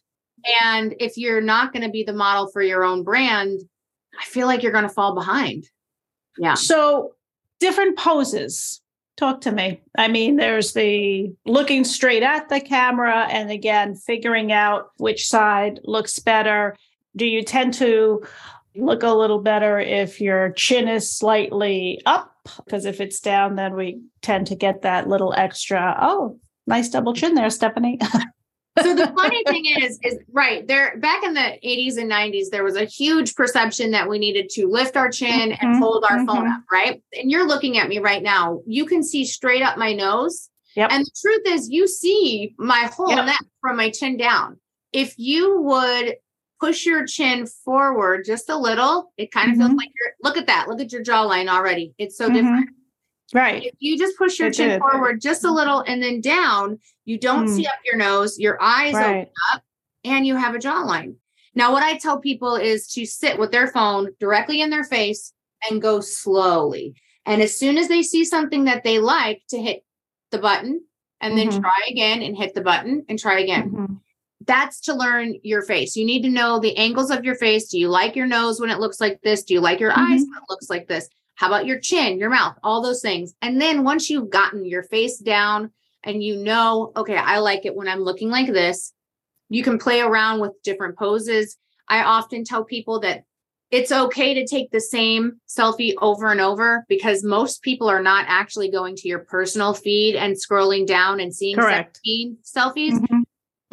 And 0.62 0.94
if 0.98 1.16
you're 1.16 1.42
not 1.42 1.72
going 1.72 1.84
to 1.84 1.90
be 1.90 2.04
the 2.04 2.14
model 2.14 2.48
for 2.50 2.62
your 2.62 2.84
own 2.84 3.02
brand, 3.02 3.60
I 4.18 4.24
feel 4.24 4.46
like 4.46 4.62
you're 4.62 4.72
going 4.72 4.88
to 4.88 4.90
fall 4.90 5.14
behind. 5.14 5.68
Yeah. 6.38 6.54
So 6.54 7.14
different 7.60 7.98
poses. 7.98 8.80
Talk 9.16 9.42
to 9.42 9.52
me. 9.52 9.80
I 9.96 10.08
mean, 10.08 10.36
there's 10.36 10.72
the 10.72 11.32
looking 11.46 11.84
straight 11.84 12.24
at 12.24 12.48
the 12.48 12.60
camera 12.60 13.26
and 13.30 13.50
again, 13.50 13.94
figuring 13.94 14.50
out 14.50 14.90
which 14.96 15.28
side 15.28 15.78
looks 15.84 16.18
better. 16.18 16.76
Do 17.14 17.24
you 17.24 17.44
tend 17.44 17.74
to 17.74 18.24
look 18.74 19.04
a 19.04 19.10
little 19.10 19.40
better 19.40 19.78
if 19.78 20.20
your 20.20 20.50
chin 20.50 20.88
is 20.88 21.16
slightly 21.16 22.00
up? 22.06 22.32
Because 22.64 22.86
if 22.86 23.00
it's 23.00 23.20
down, 23.20 23.54
then 23.54 23.76
we 23.76 24.02
tend 24.20 24.48
to 24.48 24.56
get 24.56 24.82
that 24.82 25.08
little 25.08 25.32
extra, 25.32 25.96
oh, 26.00 26.40
nice 26.66 26.88
double 26.88 27.14
chin 27.14 27.34
there, 27.34 27.50
Stephanie. 27.50 28.00
so 28.82 28.94
the 28.94 29.06
funny 29.16 29.42
thing 29.44 29.64
is 29.82 29.98
is 30.02 30.18
right 30.32 30.66
there 30.66 30.98
back 30.98 31.22
in 31.22 31.34
the 31.34 31.58
80s 31.64 31.96
and 31.96 32.10
90s 32.10 32.50
there 32.50 32.64
was 32.64 32.76
a 32.76 32.84
huge 32.84 33.34
perception 33.34 33.90
that 33.92 34.08
we 34.08 34.18
needed 34.18 34.48
to 34.50 34.66
lift 34.66 34.96
our 34.96 35.10
chin 35.10 35.50
mm-hmm, 35.50 35.66
and 35.66 35.76
hold 35.76 36.04
our 36.04 36.18
mm-hmm. 36.18 36.26
phone 36.26 36.48
up 36.48 36.62
right 36.72 37.02
and 37.12 37.30
you're 37.30 37.46
looking 37.46 37.78
at 37.78 37.88
me 37.88 37.98
right 37.98 38.22
now 38.22 38.60
you 38.66 38.84
can 38.84 39.02
see 39.02 39.24
straight 39.24 39.62
up 39.62 39.78
my 39.78 39.92
nose 39.92 40.50
yep. 40.76 40.90
and 40.90 41.04
the 41.04 41.10
truth 41.20 41.42
is 41.46 41.70
you 41.70 41.86
see 41.86 42.54
my 42.58 42.90
whole 42.94 43.10
yep. 43.10 43.26
neck 43.26 43.44
from 43.60 43.76
my 43.76 43.90
chin 43.90 44.16
down 44.16 44.58
if 44.92 45.14
you 45.18 45.60
would 45.60 46.16
push 46.60 46.86
your 46.86 47.06
chin 47.06 47.46
forward 47.46 48.24
just 48.24 48.48
a 48.48 48.56
little 48.56 49.12
it 49.16 49.30
kind 49.30 49.50
of 49.50 49.58
mm-hmm. 49.58 49.66
feels 49.68 49.76
like 49.76 49.90
you're 49.94 50.14
look 50.22 50.36
at 50.36 50.46
that 50.46 50.68
look 50.68 50.80
at 50.80 50.92
your 50.92 51.02
jawline 51.02 51.48
already 51.48 51.94
it's 51.98 52.16
so 52.16 52.28
different 52.28 52.66
mm-hmm. 52.66 52.83
Right. 53.34 53.64
If 53.64 53.74
you 53.80 53.98
just 53.98 54.16
push 54.16 54.38
your 54.38 54.48
it 54.48 54.54
chin 54.54 54.68
did. 54.68 54.80
forward 54.80 55.20
just 55.20 55.44
a 55.44 55.50
little 55.50 55.80
and 55.80 56.00
then 56.00 56.20
down, 56.20 56.78
you 57.04 57.18
don't 57.18 57.46
mm. 57.46 57.56
see 57.56 57.66
up 57.66 57.74
your 57.84 57.96
nose, 57.96 58.38
your 58.38 58.62
eyes 58.62 58.94
right. 58.94 59.22
open 59.22 59.32
up, 59.52 59.62
and 60.04 60.26
you 60.26 60.36
have 60.36 60.54
a 60.54 60.58
jawline. 60.58 61.16
Now, 61.56 61.72
what 61.72 61.82
I 61.82 61.98
tell 61.98 62.20
people 62.20 62.54
is 62.54 62.86
to 62.92 63.04
sit 63.04 63.38
with 63.38 63.50
their 63.50 63.66
phone 63.66 64.10
directly 64.20 64.62
in 64.62 64.70
their 64.70 64.84
face 64.84 65.32
and 65.68 65.82
go 65.82 66.00
slowly. 66.00 66.94
And 67.26 67.42
as 67.42 67.56
soon 67.56 67.76
as 67.76 67.88
they 67.88 68.02
see 68.02 68.24
something 68.24 68.64
that 68.64 68.84
they 68.84 68.98
like, 68.98 69.42
to 69.50 69.60
hit 69.60 69.84
the 70.30 70.38
button 70.38 70.84
and 71.20 71.34
mm-hmm. 71.34 71.50
then 71.50 71.60
try 71.60 71.88
again 71.88 72.22
and 72.22 72.36
hit 72.36 72.54
the 72.54 72.60
button 72.60 73.04
and 73.08 73.18
try 73.18 73.40
again. 73.40 73.70
Mm-hmm. 73.70 73.94
That's 74.46 74.80
to 74.82 74.94
learn 74.94 75.36
your 75.42 75.62
face. 75.62 75.96
You 75.96 76.04
need 76.04 76.22
to 76.22 76.28
know 76.28 76.60
the 76.60 76.76
angles 76.76 77.10
of 77.10 77.24
your 77.24 77.34
face. 77.34 77.68
Do 77.68 77.78
you 77.78 77.88
like 77.88 78.14
your 78.14 78.26
nose 78.26 78.60
when 78.60 78.70
it 78.70 78.78
looks 78.78 79.00
like 79.00 79.20
this? 79.22 79.42
Do 79.42 79.54
you 79.54 79.60
like 79.60 79.80
your 79.80 79.90
mm-hmm. 79.90 80.12
eyes 80.12 80.20
when 80.20 80.36
it 80.36 80.50
looks 80.50 80.68
like 80.68 80.86
this? 80.86 81.08
How 81.34 81.48
about 81.48 81.66
your 81.66 81.80
chin, 81.80 82.18
your 82.18 82.30
mouth, 82.30 82.56
all 82.62 82.82
those 82.82 83.02
things? 83.02 83.34
And 83.42 83.60
then 83.60 83.84
once 83.84 84.08
you've 84.08 84.30
gotten 84.30 84.64
your 84.64 84.84
face 84.84 85.18
down 85.18 85.70
and 86.04 86.22
you 86.22 86.36
know, 86.36 86.92
okay, 86.96 87.16
I 87.16 87.38
like 87.38 87.66
it 87.66 87.74
when 87.74 87.88
I'm 87.88 88.00
looking 88.00 88.30
like 88.30 88.46
this, 88.46 88.92
you 89.48 89.62
can 89.62 89.78
play 89.78 90.00
around 90.00 90.40
with 90.40 90.52
different 90.62 90.98
poses. 90.98 91.56
I 91.88 92.02
often 92.02 92.44
tell 92.44 92.64
people 92.64 93.00
that 93.00 93.24
it's 93.70 93.90
okay 93.90 94.34
to 94.34 94.46
take 94.46 94.70
the 94.70 94.80
same 94.80 95.40
selfie 95.48 95.94
over 96.00 96.30
and 96.30 96.40
over 96.40 96.84
because 96.88 97.24
most 97.24 97.62
people 97.62 97.88
are 97.88 98.02
not 98.02 98.24
actually 98.28 98.70
going 98.70 98.94
to 98.94 99.08
your 99.08 99.20
personal 99.20 99.74
feed 99.74 100.14
and 100.14 100.36
scrolling 100.36 100.86
down 100.86 101.18
and 101.18 101.34
seeing 101.34 101.56
Correct. 101.56 101.98
17 102.04 102.38
selfies. 102.44 102.92
Mm-hmm. 102.92 103.22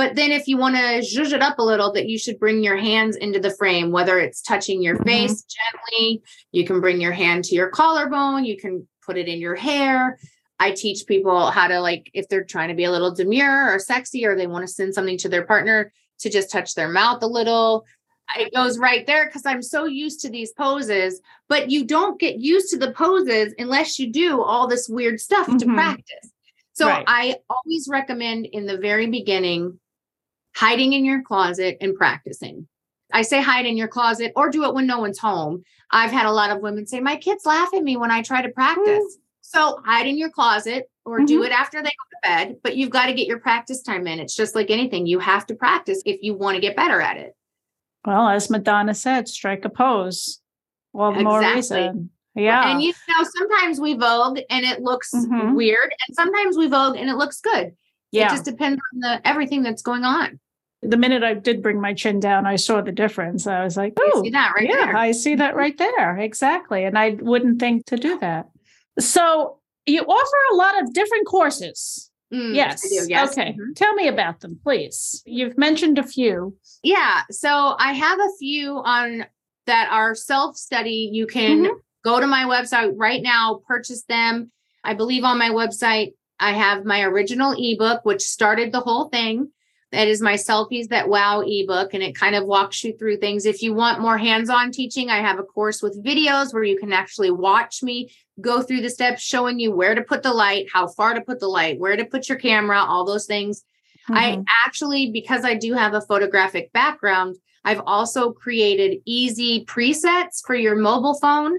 But 0.01 0.15
then 0.15 0.31
if 0.31 0.47
you 0.47 0.57
want 0.57 0.77
to 0.77 0.81
zhuzh 1.05 1.31
it 1.31 1.43
up 1.43 1.59
a 1.59 1.63
little, 1.63 1.91
that 1.91 2.09
you 2.09 2.17
should 2.17 2.39
bring 2.39 2.63
your 2.63 2.75
hands 2.75 3.15
into 3.15 3.39
the 3.39 3.51
frame, 3.51 3.91
whether 3.91 4.17
it's 4.17 4.41
touching 4.41 4.81
your 4.81 4.95
mm-hmm. 4.95 5.07
face 5.07 5.43
gently, 5.43 6.23
you 6.51 6.65
can 6.65 6.81
bring 6.81 6.99
your 6.99 7.11
hand 7.11 7.43
to 7.45 7.55
your 7.55 7.69
collarbone, 7.69 8.43
you 8.43 8.57
can 8.57 8.87
put 9.05 9.15
it 9.15 9.27
in 9.27 9.39
your 9.39 9.53
hair. 9.53 10.17
I 10.59 10.71
teach 10.71 11.05
people 11.05 11.51
how 11.51 11.67
to 11.67 11.79
like 11.81 12.09
if 12.15 12.27
they're 12.29 12.43
trying 12.43 12.69
to 12.69 12.73
be 12.73 12.85
a 12.85 12.89
little 12.89 13.13
demure 13.13 13.71
or 13.71 13.77
sexy 13.77 14.25
or 14.25 14.35
they 14.35 14.47
want 14.47 14.65
to 14.65 14.73
send 14.73 14.95
something 14.95 15.19
to 15.19 15.29
their 15.29 15.45
partner 15.45 15.93
to 16.21 16.31
just 16.31 16.49
touch 16.49 16.73
their 16.73 16.89
mouth 16.89 17.21
a 17.21 17.27
little. 17.27 17.85
It 18.35 18.51
goes 18.55 18.79
right 18.79 19.05
there 19.05 19.27
because 19.27 19.45
I'm 19.45 19.61
so 19.61 19.85
used 19.85 20.21
to 20.21 20.31
these 20.31 20.51
poses, 20.53 21.21
but 21.47 21.69
you 21.69 21.85
don't 21.85 22.19
get 22.19 22.39
used 22.39 22.71
to 22.71 22.79
the 22.79 22.91
poses 22.91 23.53
unless 23.59 23.99
you 23.99 24.11
do 24.11 24.41
all 24.41 24.65
this 24.65 24.89
weird 24.89 25.19
stuff 25.19 25.45
mm-hmm. 25.45 25.57
to 25.57 25.65
practice. 25.67 26.31
So 26.73 26.87
right. 26.87 27.03
I 27.05 27.35
always 27.51 27.87
recommend 27.87 28.47
in 28.47 28.65
the 28.65 28.79
very 28.79 29.05
beginning 29.05 29.77
hiding 30.55 30.93
in 30.93 31.05
your 31.05 31.21
closet 31.21 31.77
and 31.81 31.95
practicing. 31.95 32.67
I 33.13 33.23
say 33.23 33.41
hide 33.41 33.65
in 33.65 33.77
your 33.77 33.87
closet 33.87 34.31
or 34.35 34.49
do 34.49 34.63
it 34.65 34.73
when 34.73 34.87
no 34.87 34.99
one's 34.99 35.19
home. 35.19 35.63
I've 35.91 36.11
had 36.11 36.25
a 36.25 36.31
lot 36.31 36.49
of 36.49 36.61
women 36.61 36.87
say, 36.87 36.99
My 36.99 37.17
kids 37.17 37.45
laugh 37.45 37.73
at 37.73 37.83
me 37.83 37.97
when 37.97 38.11
I 38.11 38.21
try 38.21 38.41
to 38.41 38.49
practice. 38.49 38.87
Mm. 38.87 39.21
So 39.41 39.81
hide 39.85 40.07
in 40.07 40.17
your 40.17 40.29
closet 40.29 40.89
or 41.03 41.17
mm-hmm. 41.17 41.25
do 41.25 41.43
it 41.43 41.51
after 41.51 41.81
they 41.81 41.89
go 41.89 41.89
to 41.89 42.17
bed, 42.23 42.57
but 42.63 42.77
you've 42.77 42.89
got 42.89 43.07
to 43.07 43.13
get 43.13 43.27
your 43.27 43.39
practice 43.39 43.81
time 43.81 44.07
in. 44.07 44.19
It's 44.19 44.35
just 44.35 44.55
like 44.55 44.69
anything. 44.69 45.07
You 45.07 45.19
have 45.19 45.45
to 45.47 45.55
practice 45.55 46.01
if 46.05 46.19
you 46.21 46.35
want 46.35 46.55
to 46.55 46.61
get 46.61 46.75
better 46.75 47.01
at 47.01 47.17
it. 47.17 47.35
Well, 48.05 48.29
as 48.29 48.49
Madonna 48.49 48.93
said, 48.93 49.27
strike 49.27 49.65
a 49.65 49.69
pose. 49.69 50.39
Well, 50.93 51.09
exactly. 51.09 51.23
more 51.25 51.41
reason. 51.55 52.09
Yeah. 52.35 52.71
And 52.71 52.81
you 52.81 52.93
know, 53.09 53.25
sometimes 53.37 53.79
we 53.79 53.93
vogue 53.93 54.39
and 54.49 54.65
it 54.65 54.81
looks 54.81 55.13
mm-hmm. 55.13 55.53
weird, 55.53 55.93
and 56.07 56.15
sometimes 56.15 56.57
we 56.57 56.67
vogue 56.67 56.95
and 56.95 57.09
it 57.09 57.15
looks 57.15 57.41
good. 57.41 57.73
Yeah. 58.11 58.27
It 58.27 58.29
just 58.31 58.45
depends 58.45 58.81
on 58.93 58.99
the 58.99 59.27
everything 59.27 59.63
that's 59.63 59.81
going 59.81 60.03
on. 60.03 60.39
The 60.83 60.97
minute 60.97 61.23
I 61.23 61.35
did 61.35 61.61
bring 61.61 61.79
my 61.79 61.93
chin 61.93 62.19
down, 62.19 62.45
I 62.45 62.55
saw 62.55 62.81
the 62.81 62.91
difference. 62.91 63.45
I 63.45 63.63
was 63.63 63.77
like, 63.77 63.93
oh, 63.99 64.23
see 64.23 64.31
that 64.31 64.53
right 64.55 64.67
yeah, 64.67 64.85
there. 64.87 64.97
I 64.97 65.11
see 65.11 65.35
that 65.35 65.55
right 65.55 65.77
there. 65.77 66.17
Exactly. 66.17 66.85
And 66.85 66.97
I 66.97 67.11
wouldn't 67.19 67.59
think 67.59 67.85
to 67.87 67.97
do 67.97 68.17
that. 68.19 68.49
So 68.99 69.59
you 69.85 70.01
offer 70.01 70.37
a 70.53 70.55
lot 70.55 70.81
of 70.81 70.93
different 70.93 71.27
courses. 71.27 72.09
Mm, 72.33 72.55
yes. 72.55 72.81
yes. 73.07 73.31
Okay. 73.31 73.51
Mm-hmm. 73.51 73.73
Tell 73.75 73.93
me 73.93 74.07
about 74.07 74.39
them, 74.39 74.59
please. 74.63 75.21
You've 75.25 75.57
mentioned 75.57 75.97
a 75.99 76.03
few. 76.03 76.57
Yeah. 76.81 77.21
So 77.29 77.75
I 77.77 77.93
have 77.93 78.19
a 78.19 78.37
few 78.39 78.77
on 78.77 79.25
that 79.67 79.89
are 79.91 80.15
self 80.15 80.55
study. 80.55 81.09
You 81.11 81.27
can 81.27 81.63
mm-hmm. 81.63 81.73
go 82.03 82.19
to 82.19 82.27
my 82.27 82.43
website 82.43 82.93
right 82.95 83.21
now, 83.21 83.61
purchase 83.67 84.03
them. 84.03 84.51
I 84.83 84.93
believe 84.93 85.23
on 85.23 85.37
my 85.37 85.49
website, 85.49 86.13
I 86.41 86.53
have 86.53 86.85
my 86.85 87.03
original 87.03 87.55
ebook, 87.57 88.03
which 88.03 88.23
started 88.23 88.71
the 88.71 88.81
whole 88.81 89.09
thing. 89.09 89.51
That 89.91 90.07
is 90.07 90.21
my 90.21 90.33
Selfies 90.33 90.87
That 90.87 91.09
Wow 91.09 91.43
ebook, 91.45 91.93
and 91.93 92.01
it 92.01 92.15
kind 92.15 92.33
of 92.33 92.45
walks 92.45 92.83
you 92.83 92.97
through 92.97 93.17
things. 93.17 93.45
If 93.45 93.61
you 93.61 93.73
want 93.73 94.01
more 94.01 94.17
hands 94.17 94.49
on 94.49 94.71
teaching, 94.71 95.09
I 95.09 95.17
have 95.17 95.37
a 95.37 95.43
course 95.43 95.81
with 95.81 96.03
videos 96.03 96.53
where 96.53 96.63
you 96.63 96.77
can 96.77 96.93
actually 96.93 97.29
watch 97.29 97.83
me 97.83 98.11
go 98.39 98.61
through 98.61 98.81
the 98.81 98.89
steps 98.89 99.21
showing 99.21 99.59
you 99.59 99.71
where 99.71 99.93
to 99.93 100.01
put 100.01 100.23
the 100.23 100.33
light, 100.33 100.67
how 100.73 100.87
far 100.87 101.13
to 101.13 101.21
put 101.21 101.39
the 101.39 101.47
light, 101.47 101.79
where 101.79 101.95
to 101.95 102.05
put 102.05 102.27
your 102.27 102.39
camera, 102.39 102.79
all 102.79 103.05
those 103.05 103.25
things. 103.27 103.63
Mm-hmm. 104.09 104.13
I 104.15 104.43
actually, 104.65 105.11
because 105.11 105.45
I 105.45 105.55
do 105.55 105.73
have 105.73 105.93
a 105.93 106.01
photographic 106.01 106.71
background, 106.73 107.35
I've 107.63 107.81
also 107.85 108.31
created 108.31 109.01
easy 109.05 109.65
presets 109.65 110.41
for 110.43 110.55
your 110.55 110.75
mobile 110.75 111.19
phone 111.19 111.57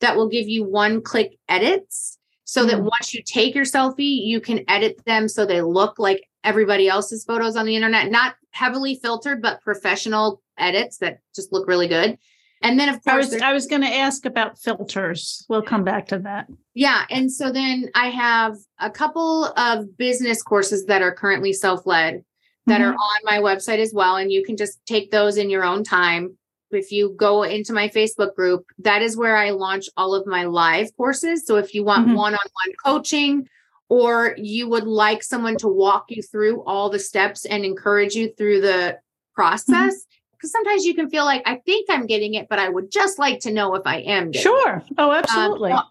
that 0.00 0.16
will 0.16 0.28
give 0.28 0.48
you 0.48 0.64
one 0.64 1.02
click 1.02 1.38
edits 1.48 2.13
so 2.44 2.64
that 2.66 2.78
mm. 2.78 2.84
once 2.84 3.14
you 3.14 3.22
take 3.22 3.54
your 3.54 3.64
selfie, 3.64 4.24
you 4.24 4.40
can 4.40 4.64
edit 4.68 5.04
them 5.04 5.28
so 5.28 5.44
they 5.44 5.62
look 5.62 5.98
like 5.98 6.28
everybody 6.44 6.88
else's 6.88 7.24
photos 7.24 7.56
on 7.56 7.66
the 7.66 7.74
internet, 7.74 8.10
not 8.10 8.36
heavily 8.50 8.98
filtered, 9.02 9.42
but 9.42 9.62
professional 9.62 10.42
edits 10.58 10.98
that 10.98 11.20
just 11.34 11.52
look 11.52 11.66
really 11.66 11.88
good. 11.88 12.18
And 12.62 12.80
then, 12.80 12.88
of 12.88 13.02
course, 13.04 13.30
I 13.30 13.34
was, 13.34 13.42
I 13.42 13.52
was 13.52 13.66
going 13.66 13.82
to 13.82 13.94
ask 13.94 14.24
about 14.24 14.58
filters. 14.58 15.44
We'll 15.50 15.62
come 15.62 15.84
back 15.84 16.06
to 16.08 16.18
that. 16.20 16.46
Yeah. 16.72 17.04
And 17.10 17.30
so 17.30 17.52
then 17.52 17.90
I 17.94 18.08
have 18.08 18.56
a 18.78 18.90
couple 18.90 19.46
of 19.56 19.98
business 19.98 20.42
courses 20.42 20.86
that 20.86 21.02
are 21.02 21.14
currently 21.14 21.52
self 21.52 21.84
led 21.84 22.24
that 22.66 22.80
mm-hmm. 22.80 22.90
are 22.90 22.94
on 22.94 23.20
my 23.24 23.38
website 23.38 23.80
as 23.80 23.92
well. 23.92 24.16
And 24.16 24.32
you 24.32 24.42
can 24.44 24.56
just 24.56 24.78
take 24.86 25.10
those 25.10 25.36
in 25.36 25.50
your 25.50 25.64
own 25.64 25.84
time 25.84 26.38
if 26.74 26.92
you 26.92 27.14
go 27.16 27.42
into 27.42 27.72
my 27.72 27.88
Facebook 27.88 28.34
group, 28.34 28.66
that 28.78 29.02
is 29.02 29.16
where 29.16 29.36
I 29.36 29.50
launch 29.50 29.88
all 29.96 30.14
of 30.14 30.26
my 30.26 30.44
live 30.44 30.94
courses. 30.96 31.46
So 31.46 31.56
if 31.56 31.74
you 31.74 31.84
want 31.84 32.14
one 32.14 32.34
on 32.34 32.40
one 32.64 32.74
coaching, 32.84 33.48
or 33.88 34.34
you 34.38 34.68
would 34.68 34.86
like 34.86 35.22
someone 35.22 35.56
to 35.58 35.68
walk 35.68 36.06
you 36.08 36.22
through 36.22 36.62
all 36.64 36.88
the 36.88 36.98
steps 36.98 37.44
and 37.44 37.64
encourage 37.64 38.14
you 38.14 38.32
through 38.36 38.62
the 38.62 38.98
process, 39.34 40.06
because 40.32 40.50
mm-hmm. 40.50 40.64
sometimes 40.64 40.84
you 40.84 40.94
can 40.94 41.10
feel 41.10 41.24
like, 41.24 41.42
I 41.46 41.56
think 41.66 41.88
I'm 41.90 42.06
getting 42.06 42.34
it, 42.34 42.48
but 42.48 42.58
I 42.58 42.68
would 42.68 42.90
just 42.90 43.18
like 43.18 43.40
to 43.40 43.52
know 43.52 43.74
if 43.74 43.82
I 43.84 43.98
am. 43.98 44.32
sure. 44.32 44.76
It. 44.76 44.94
Oh, 44.98 45.12
absolutely. 45.12 45.72
Um, 45.72 45.82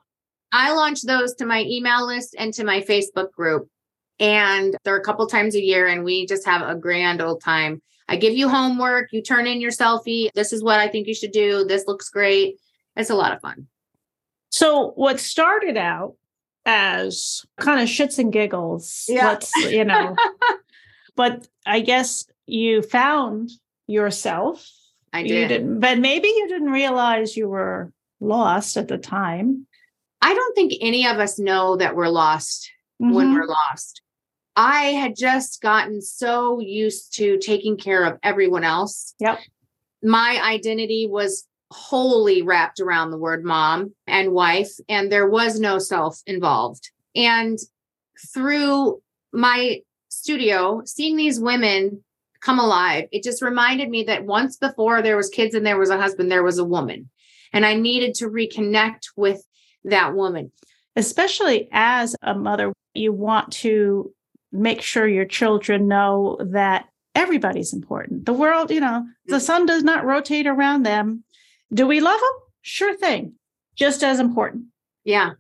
I 0.52 0.74
launch 0.74 1.04
those 1.04 1.34
to 1.36 1.46
my 1.46 1.62
email 1.62 2.06
list 2.06 2.36
and 2.38 2.54
to 2.56 2.64
my 2.64 2.82
Facebook 2.82 3.32
group. 3.32 3.70
And 4.20 4.76
they're 4.84 4.98
a 4.98 5.04
couple 5.04 5.26
times 5.28 5.56
a 5.56 5.62
year, 5.62 5.88
and 5.88 6.04
we 6.04 6.26
just 6.26 6.46
have 6.46 6.68
a 6.68 6.76
grand 6.76 7.22
old 7.22 7.42
time. 7.42 7.82
I 8.08 8.18
give 8.18 8.34
you 8.34 8.50
homework, 8.50 9.12
you 9.12 9.22
turn 9.22 9.48
in 9.48 9.62
your 9.62 9.72
selfie. 9.72 10.30
This 10.34 10.54
is 10.54 10.64
what 10.64 10.80
I 10.80 10.88
think 10.88 11.08
you 11.08 11.14
should 11.14 11.32
do. 11.32 11.66
This 11.66 11.88
looks 11.88 12.10
great. 12.10 12.60
It's 12.96 13.10
a 13.10 13.16
lot 13.16 13.34
of 13.34 13.42
fun. 13.42 13.68
So, 14.50 14.92
what 14.92 15.20
started 15.20 15.78
out 15.78 16.16
as 16.66 17.44
kind 17.60 17.82
of 17.82 17.90
shits 17.90 18.20
and 18.20 18.32
giggles, 18.32 19.06
yeah. 19.08 19.28
let's, 19.28 19.56
you 19.56 19.84
know, 19.84 20.16
but 21.16 21.48
I 21.66 21.80
guess 21.80 22.26
you 22.46 22.82
found 22.82 23.52
yourself. 23.88 24.70
I 25.12 25.24
did. 25.24 25.80
but 25.80 26.00
maybe 26.00 26.28
you 26.28 26.48
didn't 26.48 26.72
realize 26.72 27.38
you 27.38 27.48
were 27.48 27.92
lost 28.20 28.78
at 28.78 28.88
the 28.88 28.98
time. 28.98 29.68
I 30.22 30.34
don't 30.34 30.56
think 30.56 30.74
any 30.82 31.06
of 31.06 31.20
us 31.20 31.38
know 31.38 31.76
that 31.78 31.96
we're 31.96 32.10
lost 32.10 32.72
mm-hmm. 33.02 33.14
when 33.14 33.34
we're 33.34 33.46
lost. 33.46 34.03
I 34.56 34.86
had 34.92 35.16
just 35.16 35.62
gotten 35.62 36.02
so 36.02 36.60
used 36.60 37.16
to 37.16 37.38
taking 37.40 37.78
care 37.78 38.04
of 38.06 38.20
everyone 38.24 38.64
else. 38.64 39.16
Yep. 39.20 39.40
My 40.04 40.40
identity 40.44 41.08
was 41.10 41.48
wholly 41.72 42.44
wrapped 42.44 42.80
around 42.80 43.10
the 43.10 43.18
word 43.18 43.44
mom 43.44 43.94
and 44.06 44.32
wife, 44.32 44.72
and 44.88 45.12
there 45.12 45.28
was 45.28 45.60
no 45.60 45.80
self 45.80 46.22
involved. 46.28 46.92
And 47.16 47.58
through 48.34 49.02
my 49.32 49.82
studio, 50.10 50.84
seeing 50.86 51.16
these 51.16 51.40
women 51.40 52.04
come 52.42 52.60
alive, 52.60 53.08
it 53.12 53.24
just 53.24 53.42
reminded 53.42 53.90
me 53.90 54.04
that 54.04 54.26
once 54.26 54.58
before 54.58 55.02
there 55.02 55.18
was 55.18 55.30
kids 55.30 55.56
and 55.56 55.66
there 55.66 55.80
was 55.80 55.90
a 55.90 56.00
husband, 56.00 56.32
there 56.32 56.44
was 56.44 56.60
a 56.60 56.66
woman. 56.66 57.10
And 57.52 57.66
I 57.66 57.74
needed 57.74 58.16
to 58.16 58.30
reconnect 58.30 59.10
with 59.16 59.44
that 59.86 60.14
woman. 60.14 60.52
Especially 60.96 61.70
as 61.72 62.16
a 62.22 62.36
mother, 62.36 62.74
you 62.94 63.12
want 63.12 63.52
to 63.54 64.14
make 64.54 64.82
sure 64.82 65.08
your 65.08 65.26
children 65.26 65.88
know 65.88 66.38
that 66.40 66.88
everybody's 67.16 67.74
important. 67.74 68.26
The 68.26 68.34
world, 68.34 68.72
you 68.72 68.80
know, 68.80 69.06
the 69.26 69.36
mm-hmm. 69.36 69.44
sun 69.44 69.66
does 69.66 69.84
not 69.84 70.06
rotate 70.06 70.48
around 70.48 70.84
them. 70.84 71.24
Do 71.74 71.88
we 71.88 72.00
love 72.00 72.20
them? 72.20 72.40
Sure 72.62 72.96
thing. 72.96 73.34
Just 73.76 74.04
as 74.04 74.20
important. 74.20 74.66
Yeah. 75.04 75.32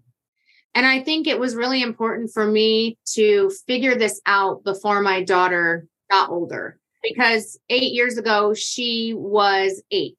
And 0.75 0.85
I 0.85 1.01
think 1.01 1.27
it 1.27 1.39
was 1.39 1.55
really 1.55 1.81
important 1.81 2.31
for 2.33 2.45
me 2.45 2.97
to 3.13 3.51
figure 3.67 3.95
this 3.95 4.19
out 4.25 4.63
before 4.63 5.01
my 5.01 5.23
daughter 5.23 5.87
got 6.09 6.29
older 6.31 6.79
because 7.03 7.59
eight 7.69 7.93
years 7.93 8.17
ago, 8.17 8.53
she 8.53 9.13
was 9.15 9.83
8 9.91 10.15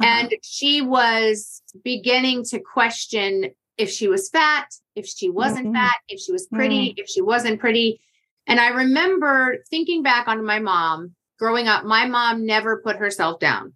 uh-huh. 0.00 0.08
And 0.08 0.34
she 0.42 0.80
was 0.80 1.62
beginning 1.82 2.44
to 2.44 2.60
question 2.60 3.50
if 3.78 3.90
she 3.90 4.08
was 4.08 4.28
fat, 4.28 4.66
if 4.94 5.06
she 5.06 5.30
wasn't 5.30 5.66
mm-hmm. 5.66 5.74
fat, 5.74 5.96
if 6.08 6.20
she 6.20 6.32
was 6.32 6.46
pretty, 6.46 6.90
mm-hmm. 6.90 6.98
if 6.98 7.08
she 7.08 7.22
wasn't 7.22 7.60
pretty. 7.60 8.00
And 8.46 8.60
I 8.60 8.68
remember 8.68 9.58
thinking 9.70 10.02
back 10.02 10.26
on 10.28 10.44
my 10.44 10.58
mom 10.58 11.14
growing 11.38 11.68
up, 11.68 11.84
my 11.84 12.06
mom 12.06 12.44
never 12.44 12.82
put 12.82 12.96
herself 12.96 13.38
down, 13.38 13.74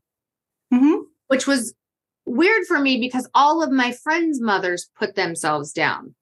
mm-hmm. 0.72 1.02
which 1.28 1.46
was 1.46 1.74
weird 2.26 2.66
for 2.66 2.78
me 2.80 2.98
because 2.98 3.28
all 3.34 3.62
of 3.62 3.70
my 3.70 3.92
friends' 3.92 4.40
mothers 4.40 4.90
put 4.98 5.14
themselves 5.14 5.72
down. 5.72 6.14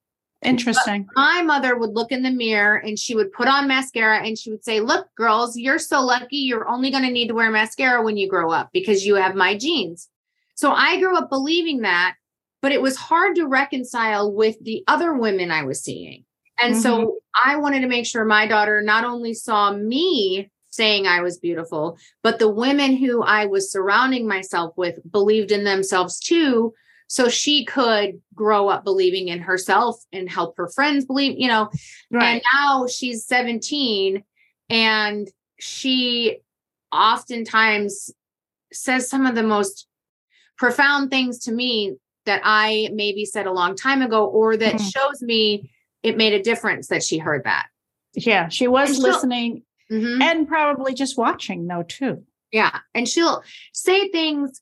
Interesting. 0.43 1.03
But 1.03 1.21
my 1.21 1.41
mother 1.43 1.77
would 1.77 1.91
look 1.91 2.11
in 2.11 2.23
the 2.23 2.31
mirror 2.31 2.77
and 2.77 2.97
she 2.97 3.15
would 3.15 3.31
put 3.31 3.47
on 3.47 3.67
mascara 3.67 4.25
and 4.25 4.37
she 4.37 4.49
would 4.49 4.65
say, 4.65 4.79
Look, 4.79 5.07
girls, 5.15 5.55
you're 5.55 5.77
so 5.77 6.01
lucky. 6.01 6.37
You're 6.37 6.67
only 6.67 6.89
going 6.89 7.03
to 7.03 7.11
need 7.11 7.27
to 7.27 7.35
wear 7.35 7.51
mascara 7.51 8.03
when 8.03 8.17
you 8.17 8.27
grow 8.27 8.51
up 8.51 8.69
because 8.73 9.05
you 9.05 9.15
have 9.15 9.35
my 9.35 9.55
genes. 9.55 10.09
So 10.55 10.71
I 10.71 10.99
grew 10.99 11.15
up 11.15 11.29
believing 11.29 11.81
that 11.81 12.15
but 12.61 12.71
it 12.71 12.81
was 12.81 12.95
hard 12.95 13.35
to 13.35 13.47
reconcile 13.47 14.31
with 14.31 14.55
the 14.63 14.83
other 14.87 15.13
women 15.13 15.51
I 15.51 15.63
was 15.63 15.83
seeing. 15.83 16.25
And 16.59 16.73
mm-hmm. 16.73 16.81
so 16.81 17.17
I 17.35 17.57
wanted 17.57 17.81
to 17.81 17.87
make 17.87 18.05
sure 18.05 18.23
my 18.23 18.47
daughter 18.47 18.81
not 18.81 19.03
only 19.03 19.33
saw 19.33 19.73
me 19.73 20.49
saying 20.69 21.05
I 21.05 21.21
was 21.21 21.37
beautiful, 21.37 21.97
but 22.23 22.39
the 22.39 22.49
women 22.49 22.95
who 22.95 23.23
I 23.23 23.45
was 23.45 23.71
surrounding 23.71 24.27
myself 24.27 24.73
with 24.77 24.99
believed 25.11 25.51
in 25.51 25.63
themselves 25.63 26.19
too. 26.19 26.73
So 27.07 27.27
she 27.27 27.65
could 27.65 28.21
grow 28.33 28.69
up 28.69 28.85
believing 28.85 29.27
in 29.27 29.41
herself 29.41 29.97
and 30.13 30.29
help 30.29 30.55
her 30.55 30.69
friends 30.69 31.03
believe, 31.03 31.37
you 31.37 31.49
know. 31.49 31.69
Right. 32.09 32.35
And 32.35 32.41
now 32.53 32.87
she's 32.87 33.25
17 33.25 34.23
and 34.69 35.27
she 35.59 36.37
oftentimes 36.93 38.11
says 38.71 39.09
some 39.09 39.25
of 39.25 39.35
the 39.35 39.43
most 39.43 39.87
profound 40.57 41.11
things 41.11 41.39
to 41.39 41.51
me 41.51 41.95
that 42.25 42.41
I 42.43 42.89
maybe 42.93 43.25
said 43.25 43.47
a 43.47 43.51
long 43.51 43.75
time 43.75 44.01
ago, 44.01 44.25
or 44.25 44.57
that 44.57 44.75
mm-hmm. 44.75 44.87
shows 44.87 45.21
me 45.21 45.71
it 46.03 46.17
made 46.17 46.33
a 46.33 46.41
difference 46.41 46.87
that 46.87 47.03
she 47.03 47.17
heard 47.17 47.43
that. 47.45 47.67
Yeah, 48.13 48.49
she 48.49 48.67
was 48.67 48.97
listening 48.97 49.63
mm-hmm. 49.91 50.21
and 50.21 50.47
probably 50.47 50.93
just 50.93 51.17
watching, 51.17 51.67
though, 51.67 51.83
too. 51.83 52.23
Yeah. 52.51 52.79
And 52.93 53.07
she'll 53.07 53.43
say 53.73 54.09
things 54.09 54.61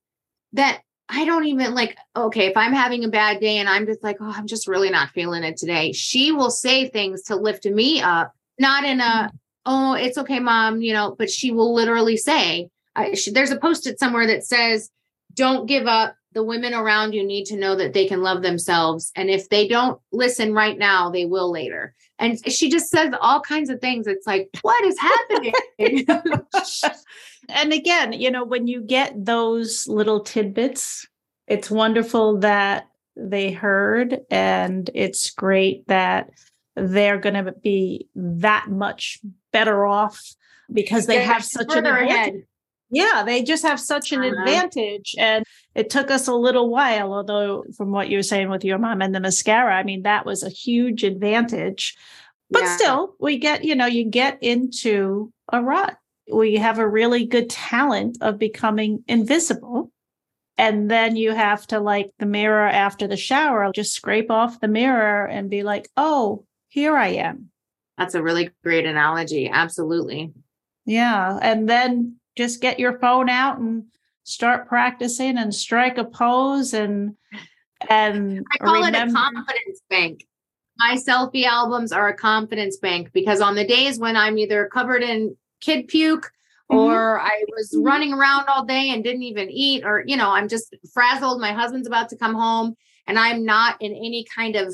that 0.54 0.82
I 1.10 1.26
don't 1.26 1.46
even 1.46 1.74
like. 1.74 1.98
Okay, 2.16 2.46
if 2.46 2.56
I'm 2.56 2.74
having 2.74 3.04
a 3.04 3.10
bad 3.10 3.40
day 3.40 3.58
and 3.58 3.68
I'm 3.68 3.88
just 3.88 4.04
like, 4.04 4.18
oh, 4.20 4.32
I'm 4.36 4.46
just 4.46 4.68
really 4.68 4.92
not 4.92 5.10
feeling 5.10 5.44
it 5.44 5.58
today, 5.58 5.92
she 5.92 6.32
will 6.32 6.52
say 6.52 6.88
things 6.88 7.24
to 7.24 7.36
lift 7.36 7.66
me 7.66 8.02
up, 8.02 8.32
not 8.60 8.84
in 8.84 9.00
a, 9.00 9.04
mm-hmm. 9.04 9.36
oh, 9.66 9.94
it's 9.94 10.20
okay, 10.20 10.40
mom, 10.40 10.82
you 10.82 10.94
know, 10.94 11.16
but 11.18 11.32
she 11.32 11.52
will 11.52 11.74
literally 11.74 12.18
say, 12.18 12.70
I, 12.96 13.16
she, 13.16 13.32
there's 13.32 13.52
a 13.52 13.58
post 13.58 13.88
it 13.88 13.98
somewhere 13.98 14.28
that 14.28 14.46
says, 14.46 14.92
don't 15.34 15.66
give 15.66 15.88
up 15.88 16.16
the 16.34 16.44
women 16.44 16.74
around 16.74 17.14
you 17.14 17.26
need 17.26 17.46
to 17.46 17.58
know 17.58 17.76
that 17.76 17.94
they 17.94 18.08
can 18.08 18.22
love 18.22 18.42
themselves. 18.42 19.12
And 19.16 19.30
if 19.30 19.50
they 19.50 19.68
don't 19.68 20.00
listen 20.12 20.54
right 20.54 20.78
now, 20.78 21.10
they 21.10 21.26
will 21.26 21.52
later. 21.52 21.96
And 22.20 22.40
she 22.52 22.70
just 22.70 22.90
says 22.90 23.14
all 23.20 23.42
kinds 23.42 23.70
of 23.70 23.80
things. 23.80 24.06
It's 24.06 24.28
like, 24.28 24.50
what 24.62 24.84
is 24.84 24.98
happening? 25.00 25.54
and 27.50 27.74
again, 27.74 28.14
you 28.14 28.30
know, 28.30 28.44
when 28.44 28.68
you 28.68 28.82
get 28.82 29.14
those 29.26 29.88
little 29.88 30.20
tidbits, 30.20 31.08
it's 31.48 31.72
wonderful 31.72 32.40
that 32.40 32.88
they 33.16 33.52
heard. 33.52 34.20
And 34.30 34.90
it's 34.94 35.32
great 35.32 35.88
that 35.88 36.30
they're 36.76 37.18
going 37.18 37.44
to 37.44 37.52
be 37.52 38.08
that 38.16 38.70
much 38.70 39.20
better 39.52 39.86
off 39.86 40.22
because 40.72 41.08
they 41.08 41.24
have 41.24 41.44
such 41.44 41.76
an. 41.76 41.86
Ahead. 41.86 42.44
Yeah, 42.92 43.24
they 43.24 43.44
just 43.44 43.64
have 43.64 43.80
such 43.80 44.12
an 44.12 44.22
uh-huh. 44.22 44.42
advantage. 44.42 45.16
And 45.18 45.46
it 45.76 45.90
took 45.90 46.10
us 46.10 46.28
a 46.28 46.34
little 46.34 46.70
while, 46.70 47.14
although 47.14 47.64
from 47.78 47.92
what 47.92 48.10
you 48.10 48.18
were 48.18 48.24
saying 48.24 48.50
with 48.50 48.66
your 48.66 48.80
mom 48.80 49.02
and 49.02 49.14
the 49.14 49.20
mascara, 49.20 49.76
I 49.76 49.84
mean, 49.84 50.04
that 50.04 50.26
was 50.26 50.44
a 50.44 50.50
huge 50.50 51.04
advantage. 51.04 51.96
But 52.50 52.64
yeah. 52.64 52.76
still, 52.78 53.16
we 53.20 53.38
get, 53.38 53.64
you 53.64 53.76
know, 53.76 53.86
you 53.86 54.06
get 54.06 54.42
into 54.42 55.32
a 55.54 55.62
rut. 55.62 55.98
We 56.32 56.56
have 56.56 56.80
a 56.80 56.88
really 56.88 57.26
good 57.26 57.50
talent 57.50 58.18
of 58.22 58.40
becoming 58.40 59.04
invisible. 59.08 59.92
And 60.58 60.90
then 60.92 61.16
you 61.16 61.32
have 61.34 61.66
to, 61.68 61.80
like 61.80 62.12
the 62.20 62.26
mirror 62.26 62.68
after 62.68 63.08
the 63.08 63.18
shower, 63.18 63.72
just 63.72 63.94
scrape 63.94 64.30
off 64.30 64.60
the 64.60 64.68
mirror 64.68 65.26
and 65.26 65.50
be 65.50 65.64
like, 65.64 65.88
oh, 65.96 66.46
here 66.70 66.98
I 66.98 67.10
am. 67.10 67.50
That's 67.98 68.16
a 68.16 68.24
really 68.24 68.50
great 68.64 68.86
analogy. 68.86 69.50
Absolutely. 69.50 70.34
Yeah. 70.86 71.38
And 71.42 71.70
then 71.70 72.19
just 72.40 72.62
get 72.62 72.80
your 72.80 72.98
phone 73.00 73.28
out 73.28 73.60
and 73.60 73.84
start 74.24 74.66
practicing 74.66 75.38
and 75.38 75.54
strike 75.54 75.98
a 75.98 76.06
pose 76.06 76.74
and 76.74 77.18
and 77.90 78.46
I 78.54 78.58
call 78.60 78.76
remember- 78.76 78.98
it 78.98 79.10
a 79.10 79.14
confidence 79.14 79.82
bank. 79.90 80.26
My 80.78 80.96
selfie 80.96 81.44
albums 81.44 81.92
are 81.92 82.08
a 82.08 82.16
confidence 82.16 82.78
bank 82.78 83.12
because 83.14 83.42
on 83.42 83.56
the 83.56 83.66
days 83.66 84.00
when 84.00 84.16
I'm 84.16 84.38
either 84.38 84.70
covered 84.72 85.04
in 85.04 85.36
kid 85.60 85.90
puke 85.90 86.32
mm-hmm. 86.72 86.78
or 86.78 87.20
I 87.20 87.44
was 87.50 87.74
mm-hmm. 87.74 87.86
running 87.86 88.14
around 88.14 88.48
all 88.48 88.64
day 88.64 88.92
and 88.92 89.04
didn't 89.04 89.24
even 89.24 89.50
eat, 89.50 89.84
or 89.84 90.06
you 90.08 90.16
know, 90.16 90.30
I'm 90.30 90.48
just 90.48 90.74
frazzled. 90.94 91.42
My 91.42 91.52
husband's 91.52 91.88
about 91.88 92.08
to 92.10 92.18
come 92.18 92.36
home 92.36 92.78
and 93.06 93.20
I'm 93.20 93.44
not 93.44 93.82
in 93.82 93.92
any 93.92 94.26
kind 94.34 94.56
of 94.56 94.74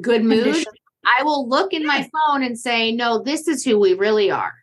good 0.00 0.24
mood. 0.24 0.64
I 1.04 1.22
will 1.22 1.48
look 1.48 1.72
in 1.72 1.86
my 1.86 2.08
phone 2.12 2.42
and 2.42 2.58
say, 2.58 2.90
No, 2.90 3.22
this 3.22 3.46
is 3.46 3.64
who 3.64 3.78
we 3.78 3.94
really 3.94 4.32
are. 4.32 4.54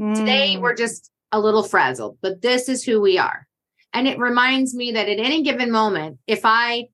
Mm. 0.00 0.14
Today 0.14 0.56
we're 0.56 0.74
just 0.74 1.10
a 1.32 1.40
little 1.40 1.62
frazzled, 1.62 2.18
but 2.20 2.42
this 2.42 2.68
is 2.68 2.84
who 2.84 3.00
we 3.00 3.18
are. 3.18 3.46
And 3.92 4.06
it 4.06 4.18
reminds 4.18 4.74
me 4.74 4.92
that 4.92 5.08
at 5.08 5.18
any 5.18 5.42
given 5.42 5.70
moment, 5.70 6.18
if 6.26 6.40
I 6.44 6.88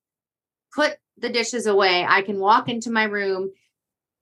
put 0.75 0.97
the 1.19 1.29
dishes 1.29 1.67
away, 1.67 2.05
I 2.09 2.23
can 2.23 2.39
walk 2.39 2.69
into 2.69 2.91
my 2.91 3.05
room 3.05 3.53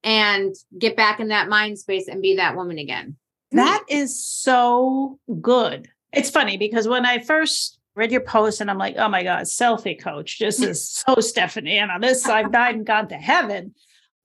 and 0.05 0.55
get 0.79 0.97
back 0.97 1.21
in 1.21 1.29
that 1.29 1.49
mind 1.49 1.79
space 1.79 2.09
and 2.09 2.23
be 2.23 2.37
that 2.37 2.57
woman 2.57 2.79
again. 2.79 3.17
Hmm. 3.51 3.57
That 3.59 3.85
is 3.89 4.25
so 4.25 5.19
good. 5.41 5.89
It's 6.13 6.31
funny 6.31 6.57
because 6.57 6.89
when 6.89 7.07
I 7.07 7.21
first 7.21 7.79
read 7.95 8.13
your 8.13 8.23
post 8.23 8.61
and 8.61 8.71
I'm 8.71 8.79
like, 8.79 8.97
oh 8.99 9.09
my 9.09 9.23
God, 9.23 9.43
selfie 9.43 10.01
coach. 10.01 10.39
This 10.39 10.61
is 10.61 10.89
so 11.07 11.17
Stephanie. 11.21 11.79
And 11.79 11.91
on 11.91 12.01
this, 12.01 12.27
I've 12.27 12.53
died 12.53 12.75
and 12.75 12.87
gone 12.87 13.09
to 13.09 13.17
heaven. 13.17 13.75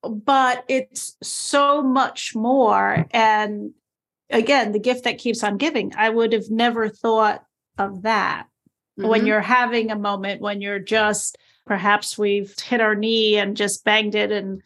But 0.03 0.63
it's 0.67 1.17
so 1.21 1.81
much 1.81 2.35
more. 2.35 3.05
And 3.11 3.71
again, 4.29 4.71
the 4.71 4.79
gift 4.79 5.03
that 5.05 5.17
keeps 5.17 5.43
on 5.43 5.57
giving. 5.57 5.93
I 5.95 6.09
would 6.09 6.33
have 6.33 6.49
never 6.49 6.89
thought 6.89 7.43
of 7.77 8.03
that 8.03 8.47
mm-hmm. 8.97 9.07
when 9.07 9.25
you're 9.25 9.41
having 9.41 9.91
a 9.91 9.97
moment 9.97 10.41
when 10.41 10.61
you're 10.61 10.79
just 10.79 11.37
perhaps 11.65 12.17
we've 12.17 12.57
hit 12.59 12.81
our 12.81 12.95
knee 12.95 13.37
and 13.37 13.57
just 13.57 13.83
banged 13.83 14.15
it 14.15 14.31
and 14.31 14.61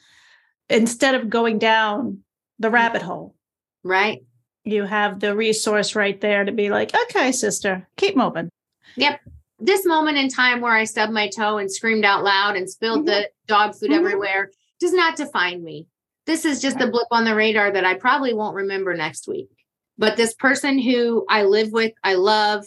instead 0.70 1.16
of 1.16 1.30
going 1.30 1.60
down 1.60 2.20
the 2.60 2.68
mm-hmm. 2.68 2.76
rabbit 2.76 3.02
hole 3.02 3.36
right 3.84 4.24
you 4.64 4.84
have 4.84 5.20
the 5.20 5.36
resource 5.36 5.96
right 5.96 6.22
there 6.22 6.44
to 6.44 6.52
be 6.52 6.70
like 6.70 6.92
okay 7.08 7.32
sister 7.32 7.88
keep 7.98 8.16
moving 8.16 8.50
yep 8.96 9.20
this 9.60 9.86
moment 9.86 10.18
in 10.18 10.30
time 10.30 10.62
where 10.62 10.74
i 10.74 10.84
stubbed 10.84 11.14
my 11.14 11.28
toe 11.28 11.58
and 11.58 11.72
screamed 11.72 12.06
out 12.06 12.24
loud 12.24 12.56
and 12.56 12.70
spilled 12.70 13.00
mm-hmm. 13.00 13.22
the 13.22 13.30
dog 13.48 13.74
food 13.74 13.90
mm-hmm. 13.90 14.00
everywhere 14.00 14.52
does 14.80 14.94
not 14.94 15.16
define 15.16 15.64
me 15.64 15.88
this 16.26 16.46
is 16.46 16.62
just 16.62 16.80
a 16.80 16.88
blip 16.88 17.08
on 17.12 17.26
the 17.26 17.36
radar 17.36 17.72
that 17.72 17.86
I 17.86 17.96
probably 17.96 18.34
won't 18.34 18.56
remember 18.56 18.96
next 18.96 19.28
week. 19.28 19.50
But 19.98 20.18
this 20.18 20.34
person 20.34 20.80
who 20.80 21.26
I 21.30 21.44
live 21.44 21.72
with, 21.72 21.94
I 22.04 22.16
love, 22.16 22.66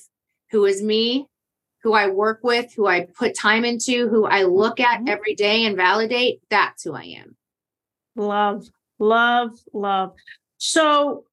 who 0.50 0.64
is 0.66 0.82
me, 0.82 1.26
who 1.82 1.92
I 1.92 2.08
work 2.08 2.40
with, 2.42 2.72
who 2.74 2.86
I 2.86 3.06
put 3.16 3.36
time 3.36 3.64
into, 3.64 4.08
who 4.08 4.24
I 4.24 4.42
look 4.44 4.80
at 4.80 5.00
Mhm. 5.00 5.08
every 5.08 5.34
day 5.34 5.64
and 5.66 5.76
validate, 5.76 6.40
that's 6.48 6.82
who 6.82 6.94
I 6.94 7.04
am. 7.04 7.36
Love, 8.16 8.66
love, 8.98 9.50
love. 9.72 10.14
So, 10.58 11.24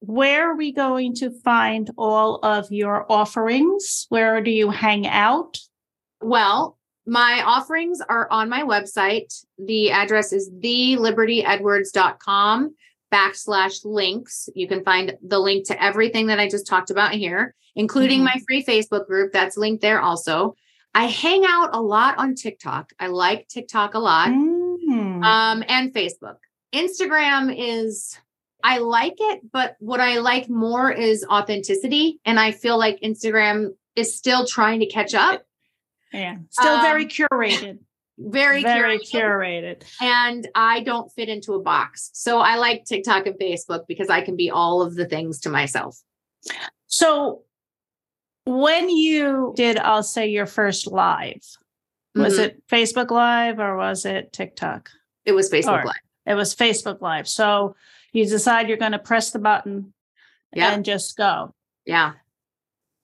where 0.00 0.50
are 0.50 0.56
we 0.56 0.72
going 0.72 1.14
to 1.14 1.30
find 1.30 1.90
all 1.96 2.36
of 2.42 2.72
your 2.72 3.06
offerings? 3.10 4.06
Where 4.08 4.40
do 4.40 4.50
you 4.50 4.70
hang 4.70 5.06
out? 5.06 5.58
Well, 6.20 6.76
my 7.06 7.42
offerings 7.44 8.00
are 8.00 8.28
on 8.30 8.48
my 8.48 8.62
website. 8.62 9.44
The 9.58 9.90
address 9.90 10.32
is 10.32 10.50
thelibertyedwards.com 10.50 12.74
backslash 13.12 13.84
links. 13.84 14.48
You 14.54 14.68
can 14.68 14.84
find 14.84 15.16
the 15.26 15.38
link 15.38 15.66
to 15.66 15.82
everything 15.82 16.26
that 16.28 16.38
I 16.40 16.48
just 16.48 16.66
talked 16.66 16.90
about 16.90 17.12
here, 17.12 17.54
including 17.74 18.20
Mhm. 18.20 18.24
my 18.24 18.40
free 18.46 18.64
Facebook 18.64 19.06
group. 19.06 19.32
That's 19.32 19.56
linked 19.56 19.82
there 19.82 20.00
also. 20.00 20.54
I 20.94 21.06
hang 21.06 21.44
out 21.46 21.70
a 21.74 21.80
lot 21.80 22.18
on 22.18 22.34
TikTok. 22.34 22.92
I 22.98 23.08
like 23.08 23.48
TikTok 23.48 23.94
a 23.94 23.98
lot. 23.98 24.28
Mm. 24.28 25.24
Um, 25.24 25.64
and 25.68 25.92
Facebook. 25.92 26.36
Instagram 26.74 27.54
is 27.56 28.18
I 28.64 28.78
like 28.78 29.16
it, 29.18 29.40
but 29.50 29.74
what 29.80 29.98
I 30.00 30.18
like 30.18 30.48
more 30.48 30.92
is 30.92 31.24
authenticity. 31.28 32.20
And 32.24 32.38
I 32.38 32.52
feel 32.52 32.78
like 32.78 33.00
Instagram 33.00 33.74
is 33.96 34.16
still 34.16 34.46
trying 34.46 34.78
to 34.80 34.86
catch 34.86 35.14
up. 35.14 35.42
Yeah, 36.12 36.36
still 36.50 36.80
very 36.82 37.04
um, 37.04 37.08
curated. 37.08 37.78
Very, 38.18 38.62
very 38.62 38.98
curated. 38.98 39.82
curated. 39.82 39.82
And 40.00 40.46
I 40.54 40.80
don't 40.80 41.10
fit 41.12 41.28
into 41.28 41.54
a 41.54 41.60
box. 41.62 42.10
So 42.12 42.38
I 42.40 42.56
like 42.56 42.84
TikTok 42.84 43.26
and 43.26 43.36
Facebook 43.36 43.86
because 43.88 44.10
I 44.10 44.20
can 44.20 44.36
be 44.36 44.50
all 44.50 44.82
of 44.82 44.94
the 44.94 45.06
things 45.06 45.40
to 45.40 45.48
myself. 45.50 45.98
So, 46.86 47.42
when 48.44 48.90
you 48.90 49.54
did, 49.56 49.78
I'll 49.78 50.02
say 50.02 50.28
your 50.28 50.46
first 50.46 50.86
live, 50.86 51.40
was 52.14 52.38
Mhm. 52.38 52.44
it 52.44 52.66
Facebook 52.68 53.10
Live 53.10 53.58
or 53.58 53.76
was 53.76 54.04
it 54.04 54.32
TikTok? 54.32 54.90
It 55.24 55.32
was 55.32 55.50
Facebook 55.50 55.82
Or- 55.82 55.86
Live. 55.86 55.96
It 56.26 56.34
was 56.34 56.54
Facebook 56.54 57.00
Live. 57.00 57.26
So 57.26 57.74
you 58.12 58.26
decide 58.26 58.68
you're 58.68 58.76
going 58.76 58.92
to 58.92 58.98
press 58.98 59.30
the 59.30 59.38
button 59.38 59.94
Yeah. 60.52 60.72
and 60.72 60.84
just 60.84 61.16
go. 61.16 61.54
Yeah. 61.86 62.12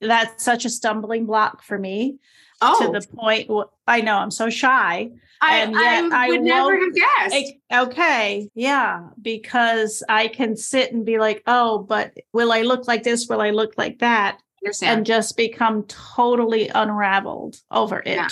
That's 0.01 0.45
such 0.45 0.65
a 0.65 0.71
stumbling 0.71 1.27
block 1.27 1.63
for 1.63 1.79
me 1.79 2.19
Oh, 2.61 2.87
to 2.87 2.99
the 2.99 3.07
point. 3.17 3.51
I 3.87 4.01
know 4.01 4.17
I'm 4.17 4.31
so 4.31 4.51
shy. 4.51 5.11
I, 5.41 5.59
and 5.59 5.73
yet 5.73 6.13
I 6.13 6.27
I 6.27 6.29
would 6.29 6.43
never 6.43 6.77
have 6.77 6.95
guessed. 6.95 7.53
Okay, 7.73 8.49
yeah, 8.55 9.09
because 9.23 10.03
I 10.09 10.29
can 10.29 10.57
sit 10.57 10.93
and 10.93 11.07
be 11.07 11.19
like, 11.19 11.43
oh, 11.47 11.79
but 11.79 12.17
will 12.33 12.53
I 12.53 12.63
look 12.63 12.89
like 12.89 13.05
this? 13.05 13.29
Will 13.29 13.41
I 13.41 13.51
look 13.51 13.75
like 13.77 14.01
that? 14.01 14.41
And 14.83 15.07
just 15.07 15.37
become 15.37 15.85
totally 15.85 16.69
unraveled 16.69 17.57
over 17.71 18.01
it. 18.01 18.17
Yeah. 18.17 18.29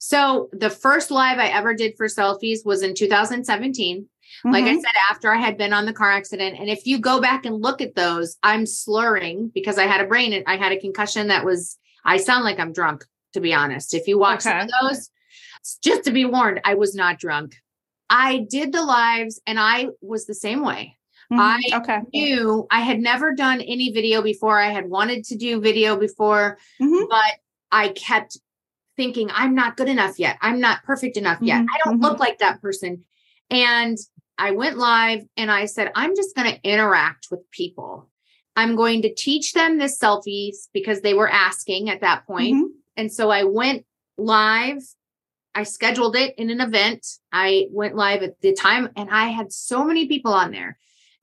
So 0.00 0.48
the 0.52 0.70
first 0.70 1.12
live 1.12 1.38
I 1.38 1.46
ever 1.46 1.72
did 1.72 1.96
for 1.96 2.06
selfies 2.06 2.66
was 2.66 2.82
in 2.82 2.94
2017. 2.94 4.08
Like 4.44 4.64
I 4.64 4.74
Mhm. 4.74 4.80
said, 4.80 4.92
after 5.10 5.32
I 5.32 5.38
had 5.38 5.56
been 5.56 5.72
on 5.72 5.86
the 5.86 5.92
car 5.92 6.10
accident. 6.12 6.58
And 6.58 6.68
if 6.68 6.86
you 6.86 6.98
go 6.98 7.20
back 7.20 7.44
and 7.46 7.62
look 7.62 7.80
at 7.80 7.94
those, 7.94 8.36
I'm 8.42 8.66
slurring 8.66 9.50
because 9.54 9.78
I 9.78 9.84
had 9.86 10.00
a 10.00 10.06
brain, 10.06 10.32
and 10.32 10.44
I 10.46 10.56
had 10.56 10.72
a 10.72 10.80
concussion 10.80 11.28
that 11.28 11.44
was, 11.44 11.78
I 12.04 12.16
sound 12.18 12.44
like 12.44 12.58
I'm 12.60 12.72
drunk, 12.72 13.04
to 13.32 13.40
be 13.40 13.52
honest. 13.54 13.94
If 13.94 14.06
you 14.06 14.18
watch 14.18 14.42
some 14.42 14.56
of 14.58 14.62
Okay. 14.64 14.72
those, 14.82 15.10
just 15.82 16.04
to 16.04 16.12
be 16.12 16.24
warned, 16.24 16.60
I 16.64 16.74
was 16.74 16.94
not 16.94 17.18
drunk. 17.18 17.56
I 18.08 18.46
did 18.48 18.72
the 18.72 18.84
lives 18.84 19.40
and 19.46 19.58
I 19.58 19.88
was 20.00 20.26
the 20.26 20.34
same 20.34 20.64
way. 20.64 20.96
Mhm. 21.32 21.38
I 21.40 21.76
okay. 21.78 21.98
Knew 22.14 22.66
I 22.70 22.80
had 22.80 23.00
never 23.00 23.34
done 23.34 23.60
any 23.60 23.90
video 23.90 24.22
before. 24.22 24.60
I 24.60 24.68
had 24.70 24.88
wanted 24.88 25.24
to 25.24 25.36
do 25.36 25.60
video 25.60 25.96
before, 25.96 26.56
Mhm. 26.80 27.08
but 27.08 27.40
I 27.72 27.88
kept 27.88 28.38
thinking, 28.96 29.28
I'm 29.34 29.56
not 29.56 29.76
good 29.76 29.88
enough 29.88 30.20
yet. 30.20 30.38
I'm 30.40 30.60
not 30.60 30.84
perfect 30.84 31.16
enough 31.16 31.38
yet. 31.42 31.62
Mhm, 31.62 31.66
I 31.74 31.78
don't 31.84 31.98
mhm. 31.98 32.02
look 32.02 32.20
like 32.20 32.38
that 32.38 32.62
person. 32.62 33.04
And 33.50 33.98
I 34.38 34.52
went 34.52 34.76
live 34.76 35.24
and 35.36 35.50
I 35.50 35.64
said, 35.66 35.92
I'm 35.94 36.14
just 36.14 36.34
going 36.36 36.52
to 36.52 36.60
interact 36.62 37.28
with 37.30 37.50
people. 37.50 38.08
I'm 38.54 38.76
going 38.76 39.02
to 39.02 39.14
teach 39.14 39.52
them 39.52 39.78
the 39.78 39.84
selfies 39.84 40.68
because 40.72 41.00
they 41.00 41.14
were 41.14 41.28
asking 41.28 41.90
at 41.90 42.00
that 42.00 42.26
point. 42.26 42.54
Mhm. 42.54 42.68
And 42.96 43.12
so 43.12 43.30
I 43.30 43.44
went 43.44 43.84
live. 44.16 44.82
I 45.54 45.62
scheduled 45.62 46.16
it 46.16 46.34
in 46.38 46.50
an 46.50 46.60
event. 46.60 47.06
I 47.32 47.66
went 47.70 47.96
live 47.96 48.22
at 48.22 48.40
the 48.40 48.52
time 48.52 48.90
and 48.96 49.10
I 49.10 49.28
had 49.28 49.52
so 49.52 49.84
many 49.84 50.06
people 50.06 50.32
on 50.32 50.50
there. 50.50 50.78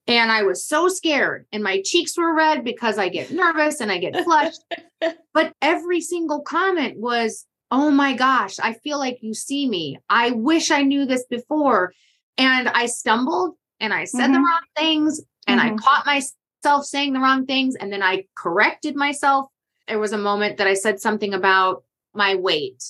And 0.05 0.31
I 0.31 0.43
was 0.43 0.67
so 0.67 0.89
scared 0.89 1.45
and 1.51 1.63
my 1.63 1.81
cheeks 1.81 2.17
were 2.17 2.33
red 2.33 2.63
because 2.63 2.97
I 2.97 3.09
get 3.09 3.31
nervous 3.31 3.79
and 3.79 3.91
I 3.91 3.99
get 3.99 4.23
flushed. 4.23 4.63
but 5.33 5.53
every 5.61 6.01
single 6.01 6.41
comment 6.41 6.97
was, 6.97 7.45
Oh 7.71 7.89
my 7.89 8.13
gosh, 8.13 8.59
I 8.59 8.73
feel 8.73 8.99
like 8.99 9.23
you 9.23 9.33
see 9.33 9.67
me. 9.67 9.97
I 10.07 10.29
wish 10.31 10.69
I 10.69 10.83
knew 10.83 11.05
this 11.07 11.25
before. 11.25 11.93
And 12.37 12.69
I 12.69 12.87
stumbled 12.87 13.55
and 13.79 13.93
I 13.93 14.05
said 14.05 14.27
the 14.27 14.37
Mhm. 14.37 14.45
wrong 14.45 14.61
things 14.77 15.21
and 15.47 15.59
Mhm. 15.59 15.63
I 15.63 15.75
caught 15.75 16.05
myself 16.05 16.85
saying 16.85 17.13
the 17.13 17.19
wrong 17.19 17.45
things. 17.45 17.75
And 17.75 17.91
then 17.91 18.01
I 18.01 18.25
corrected 18.35 18.95
myself. 18.95 19.49
There 19.87 19.99
was 19.99 20.13
a 20.13 20.17
moment 20.17 20.57
that 20.57 20.67
I 20.67 20.73
said 20.73 20.99
something 20.99 21.33
about 21.33 21.83
my 22.13 22.35
weight 22.35 22.83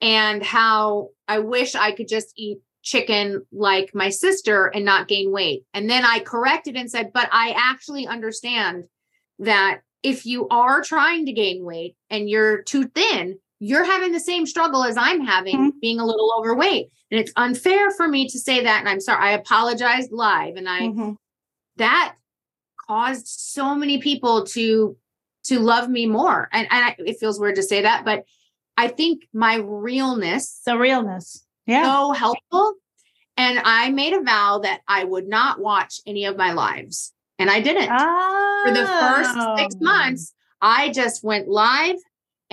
and 0.00 0.42
how 0.42 1.10
I 1.28 1.38
wish 1.38 1.74
I 1.74 1.92
could 1.92 2.08
just 2.08 2.32
eat 2.36 2.58
chicken 2.82 3.46
like 3.52 3.94
my 3.94 4.08
sister 4.08 4.66
and 4.66 4.84
not 4.84 5.06
gain 5.06 5.30
weight. 5.30 5.64
And 5.72 5.88
then 5.88 6.04
I 6.04 6.18
corrected 6.18 6.76
and 6.76 6.90
said, 6.90 7.12
but 7.12 7.28
I 7.30 7.54
actually 7.56 8.08
understand 8.08 8.84
that 9.38 9.82
if 10.02 10.26
you 10.26 10.48
are 10.48 10.82
trying 10.82 11.26
to 11.26 11.32
gain 11.32 11.64
weight 11.64 11.96
and 12.10 12.28
you're 12.28 12.62
too 12.62 12.88
thin, 12.88 13.38
you're 13.64 13.84
having 13.84 14.10
the 14.10 14.18
same 14.18 14.44
struggle 14.44 14.82
as 14.82 14.96
I'm 14.96 15.20
having 15.24 15.72
being 15.80 16.00
a 16.00 16.04
little 16.04 16.34
overweight. 16.36 16.88
And 17.12 17.20
it's 17.20 17.32
unfair 17.36 17.92
for 17.92 18.08
me 18.08 18.28
to 18.28 18.36
say 18.38 18.64
that. 18.64 18.80
And 18.80 18.88
I'm 18.88 18.98
sorry, 19.00 19.22
I 19.24 19.30
apologized 19.32 20.10
live 20.10 20.56
and 20.56 20.68
I 20.68 20.80
Mhm. 20.88 21.16
that 21.76 22.16
caused 22.88 23.28
so 23.28 23.74
many 23.76 23.98
people 23.98 24.44
to 24.46 24.96
to 25.44 25.58
love 25.58 25.88
me 25.88 26.06
more. 26.06 26.48
And, 26.52 26.68
and 26.70 26.84
I, 26.84 26.96
it 26.98 27.18
feels 27.18 27.38
weird 27.40 27.56
to 27.56 27.62
say 27.64 27.82
that, 27.82 28.04
but 28.04 28.24
I 28.76 28.86
think 28.88 29.26
my 29.32 29.56
realness 29.56 30.60
The 30.64 30.78
realness. 30.78 31.44
Yeah. 31.66 31.82
so 31.84 32.12
helpful. 32.12 32.74
And 33.36 33.60
I 33.64 33.90
made 33.90 34.12
a 34.12 34.20
vow 34.22 34.58
that 34.62 34.82
I 34.86 35.02
would 35.04 35.26
not 35.28 35.58
watch 35.60 36.00
any 36.06 36.24
of 36.26 36.36
my 36.36 36.52
lives. 36.52 37.12
And 37.40 37.50
I 37.50 37.60
didn't. 37.60 37.90
Ah, 37.90 38.60
For 38.64 38.72
the 38.72 38.86
first 38.86 39.36
six 39.58 39.74
months, 39.80 40.32
I 40.60 40.90
just 40.90 41.24
went 41.24 41.48
live 41.48 41.96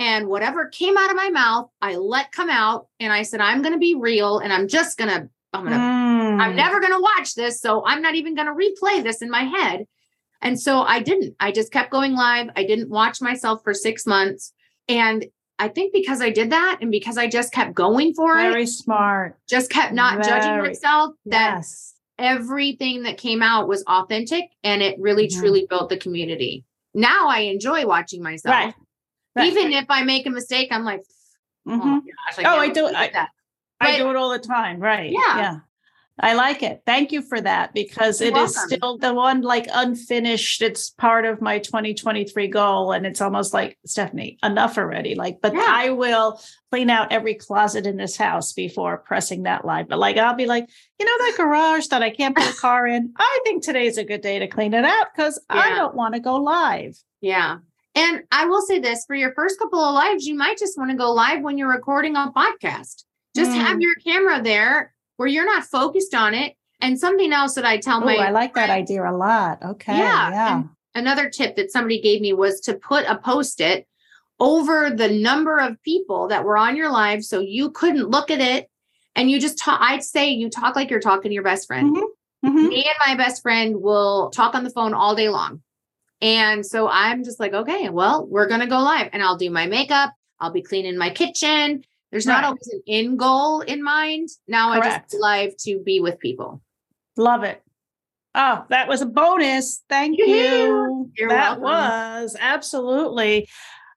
and 0.00 0.26
whatever 0.26 0.66
came 0.66 0.96
out 0.96 1.10
of 1.10 1.16
my 1.16 1.28
mouth, 1.28 1.68
I 1.82 1.94
let 1.96 2.32
come 2.32 2.48
out. 2.50 2.88
And 2.98 3.12
I 3.12 3.22
said, 3.22 3.40
I'm 3.40 3.60
going 3.60 3.74
to 3.74 3.78
be 3.78 3.94
real 3.94 4.38
and 4.38 4.50
I'm 4.52 4.66
just 4.66 4.96
going 4.98 5.10
to, 5.10 5.28
I'm 5.52 5.60
going 5.66 5.78
to 5.78 5.84
I'm 6.42 6.52
Mm. 6.52 6.56
never 6.56 6.80
going 6.80 6.92
to 6.94 7.00
watch 7.00 7.34
this. 7.34 7.60
So 7.60 7.84
I'm 7.84 8.00
not 8.00 8.14
even 8.14 8.34
going 8.34 8.46
to 8.46 8.54
replay 8.54 9.02
this 9.02 9.20
in 9.20 9.28
my 9.30 9.42
head. 9.42 9.86
And 10.40 10.58
so 10.58 10.80
I 10.80 11.00
didn't. 11.00 11.36
I 11.38 11.52
just 11.52 11.70
kept 11.70 11.90
going 11.90 12.14
live. 12.14 12.48
I 12.56 12.64
didn't 12.64 12.88
watch 12.88 13.20
myself 13.20 13.62
for 13.62 13.74
six 13.74 14.06
months. 14.06 14.54
And 14.88 15.26
I 15.58 15.68
think 15.68 15.92
because 15.92 16.22
I 16.22 16.30
did 16.30 16.50
that 16.50 16.78
and 16.80 16.90
because 16.90 17.18
I 17.18 17.26
just 17.28 17.52
kept 17.52 17.74
going 17.74 18.14
for 18.14 18.34
very 18.36 18.46
it, 18.48 18.52
Very 18.52 18.66
smart. 18.66 19.38
just 19.50 19.70
kept 19.70 19.92
not 19.92 20.24
judging 20.24 20.56
myself, 20.56 21.14
that 21.26 21.56
Yes. 21.56 21.94
everything 22.18 23.02
that 23.02 23.18
came 23.18 23.42
out 23.42 23.68
was 23.68 23.82
authentic 23.86 24.44
and 24.64 24.80
it 24.82 24.98
really 24.98 25.26
Mhm. 25.26 25.38
truly 25.38 25.66
built 25.68 25.90
the 25.90 25.98
community. 25.98 26.64
Now 26.94 27.28
I 27.28 27.40
enjoy 27.40 27.86
watching 27.86 28.22
myself. 28.22 28.54
Right. 28.54 28.74
Even 29.38 29.72
if 29.72 29.86
I 29.88 30.02
make 30.04 30.26
a 30.26 30.30
mistake, 30.30 30.68
I'm 30.70 30.84
like, 30.84 31.02
oh, 31.66 31.70
Mhm. 31.70 31.84
my 31.84 32.00
gosh, 32.00 32.44
Oh, 32.44 32.58
I 32.58 32.68
do- 32.68 32.86
I- 32.86 33.10
that. 33.12 33.28
I 33.80 33.96
do 33.96 34.10
it 34.10 34.16
all 34.16 34.30
the 34.30 34.38
time. 34.38 34.78
Right. 34.80 35.10
Yeah. 35.10 35.36
Yeah. 35.36 35.56
I 36.22 36.34
like 36.34 36.62
it. 36.62 36.82
Thank 36.84 37.12
you 37.12 37.22
for 37.22 37.40
that 37.40 37.72
because 37.72 38.20
You're 38.20 38.28
it 38.32 38.36
is 38.36 38.54
welcome. 38.54 38.76
still 38.76 38.98
the 38.98 39.14
one 39.14 39.40
like 39.40 39.66
unfinished. 39.72 40.60
It's 40.60 40.90
part 40.90 41.24
of 41.24 41.40
my 41.40 41.60
2023 41.60 42.48
goal. 42.48 42.92
And 42.92 43.06
it's 43.06 43.22
almost 43.22 43.54
like, 43.54 43.78
Stephanie, 43.86 44.36
enough 44.42 44.76
already. 44.76 45.14
Like, 45.14 45.38
but 45.40 45.54
Yeah. 45.54 45.64
I 45.66 45.90
will 45.90 46.38
clean 46.70 46.90
out 46.90 47.10
every 47.10 47.34
closet 47.36 47.86
in 47.86 47.96
this 47.96 48.18
house 48.18 48.52
before 48.52 48.98
pressing 48.98 49.44
that 49.44 49.64
live. 49.64 49.88
But 49.88 49.98
like, 49.98 50.18
I'll 50.18 50.34
be 50.34 50.44
like, 50.44 50.68
you 50.98 51.06
know, 51.06 51.24
that 51.24 51.34
garage 51.38 51.86
that 51.86 52.02
I 52.02 52.10
can't 52.10 52.36
put 52.36 52.50
a 52.50 52.52
car 52.60 52.86
in. 52.86 53.14
I 53.16 53.40
think 53.44 53.62
today's 53.62 53.96
a 53.96 54.04
good 54.04 54.20
day 54.20 54.40
to 54.40 54.46
clean 54.46 54.74
it 54.74 54.84
out 54.84 55.06
because 55.16 55.40
I 55.48 55.70
don't 55.70 55.94
want 55.94 56.12
to 56.14 56.20
go 56.20 56.34
live. 56.36 56.98
Yeah. 57.22 57.58
And 57.94 58.22
I 58.30 58.46
will 58.46 58.62
say 58.62 58.78
this 58.78 59.04
for 59.06 59.14
your 59.16 59.32
first 59.34 59.58
couple 59.58 59.80
of 59.80 59.94
lives, 59.94 60.26
you 60.26 60.34
might 60.34 60.58
just 60.58 60.78
want 60.78 60.90
to 60.90 60.96
go 60.96 61.12
live 61.12 61.42
when 61.42 61.58
you're 61.58 61.68
recording 61.70 62.16
a 62.16 62.30
podcast. 62.34 63.04
Just 63.34 63.50
have 63.52 63.76
Mm. 63.78 63.82
your 63.82 63.94
camera 64.04 64.42
there 64.42 64.94
where 65.16 65.28
you're 65.28 65.44
not 65.46 65.64
focused 65.64 66.14
on 66.14 66.34
it. 66.34 66.54
And 66.80 66.98
something 66.98 67.32
else 67.32 67.54
that 67.56 67.66
I 67.66 67.76
tell 67.78 68.02
Oh, 68.02 68.06
my 68.06 68.16
I 68.16 68.30
like 68.30 68.54
that 68.54 68.70
idea 68.70 69.08
a 69.08 69.12
lot. 69.12 69.62
Okay. 69.62 69.96
Yeah, 69.96 70.30
Yeah. 70.30 70.62
another 70.94 71.28
tip 71.28 71.56
that 71.56 71.70
somebody 71.70 72.00
gave 72.00 72.22
me 72.22 72.32
was 72.32 72.60
to 72.62 72.74
put 72.74 73.04
a 73.06 73.16
post-it 73.18 73.86
over 74.38 74.88
the 74.88 75.08
number 75.10 75.58
of 75.58 75.80
people 75.82 76.28
that 76.28 76.44
were 76.44 76.56
on 76.56 76.76
your 76.76 76.90
live 76.90 77.22
so 77.22 77.38
you 77.40 77.70
couldn't 77.70 78.08
look 78.08 78.30
at 78.30 78.40
it 78.40 78.70
and 79.14 79.30
you 79.30 79.38
just 79.38 79.58
talk 79.58 79.78
I'd 79.82 80.02
say 80.02 80.30
you 80.30 80.48
talk 80.48 80.74
like 80.76 80.88
you're 80.90 81.00
talking 81.00 81.28
to 81.30 81.34
your 81.34 81.42
best 81.42 81.66
friend. 81.66 81.94
Mhm. 82.42 82.68
Me 82.70 82.84
and 82.88 82.96
my 83.06 83.22
best 83.22 83.42
friend 83.42 83.82
will 83.82 84.30
talk 84.30 84.54
on 84.54 84.64
the 84.64 84.70
phone 84.70 84.94
all 84.94 85.14
day 85.14 85.28
long. 85.28 85.60
And 86.22 86.64
so 86.64 86.88
I'm 86.88 87.24
just 87.24 87.40
like, 87.40 87.52
okay, 87.54 87.88
well, 87.88 88.26
we're 88.26 88.46
going 88.48 88.60
to 88.60 88.66
go 88.66 88.78
live 88.78 89.08
and 89.12 89.22
I'll 89.22 89.36
do 89.36 89.50
my 89.50 89.66
makeup. 89.66 90.12
I'll 90.38 90.50
be 90.52 90.62
cleaning 90.62 90.98
my 90.98 91.10
kitchen. 91.10 91.84
There's 92.10 92.26
not 92.26 92.44
always 92.44 92.68
an 92.72 92.82
end 92.88 93.18
goal 93.18 93.60
in 93.60 93.82
mind. 93.82 94.28
Now 94.48 94.70
I 94.72 94.80
just 94.80 95.14
live 95.20 95.56
to 95.58 95.78
be 95.78 96.00
with 96.00 96.18
people. 96.18 96.60
Love 97.16 97.44
it. 97.44 97.62
Oh, 98.34 98.64
that 98.68 98.88
was 98.88 99.00
a 99.00 99.06
bonus. 99.06 99.82
Thank 99.88 100.18
Yeah. 100.18 100.26
you. 100.26 101.10
You're 101.16 101.28
that 101.28 101.60
welcome. 101.60 101.62
was 101.62 102.36
absolutely. 102.38 103.48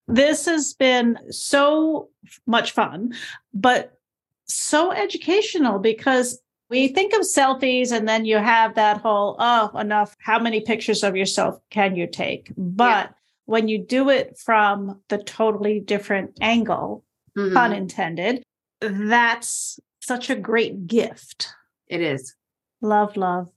This 0.07 0.45
has 0.45 0.73
been 0.73 1.17
so 1.31 2.09
much 2.45 2.71
fun, 2.71 3.13
but 3.53 3.97
so 4.45 4.91
educational 4.91 5.79
because 5.79 6.39
we 6.73 6.87
think 6.87 7.13
of 7.13 7.21
selfies 7.21 7.91
and 7.91 8.07
then 8.07 8.25
you 8.25 8.37
have 8.37 8.73
that 8.75 8.97
whole, 9.01 9.35
oh, 9.37 9.69
enough. 9.77 10.15
How 10.19 10.39
many 10.39 10.61
pictures 10.61 11.03
of 11.03 11.15
yourself 11.15 11.59
can 11.69 11.95
you 11.95 12.07
take? 12.07 12.51
But 12.57 13.13
when 13.45 13.67
you 13.67 13.77
do 13.77 14.09
it 14.09 14.37
from 14.39 14.99
the 15.09 15.19
totally 15.19 15.79
different 15.79 16.31
angle, 16.41 17.03
Mhm. 17.37 17.53
pun 17.53 17.73
intended, 17.73 18.43
that's 18.81 19.79
such 20.01 20.31
a 20.31 20.35
great 20.35 20.87
gift. 20.87 21.49
It 21.87 22.01
is. 22.01 22.35
Love, 22.81 23.15
love. 23.17 23.49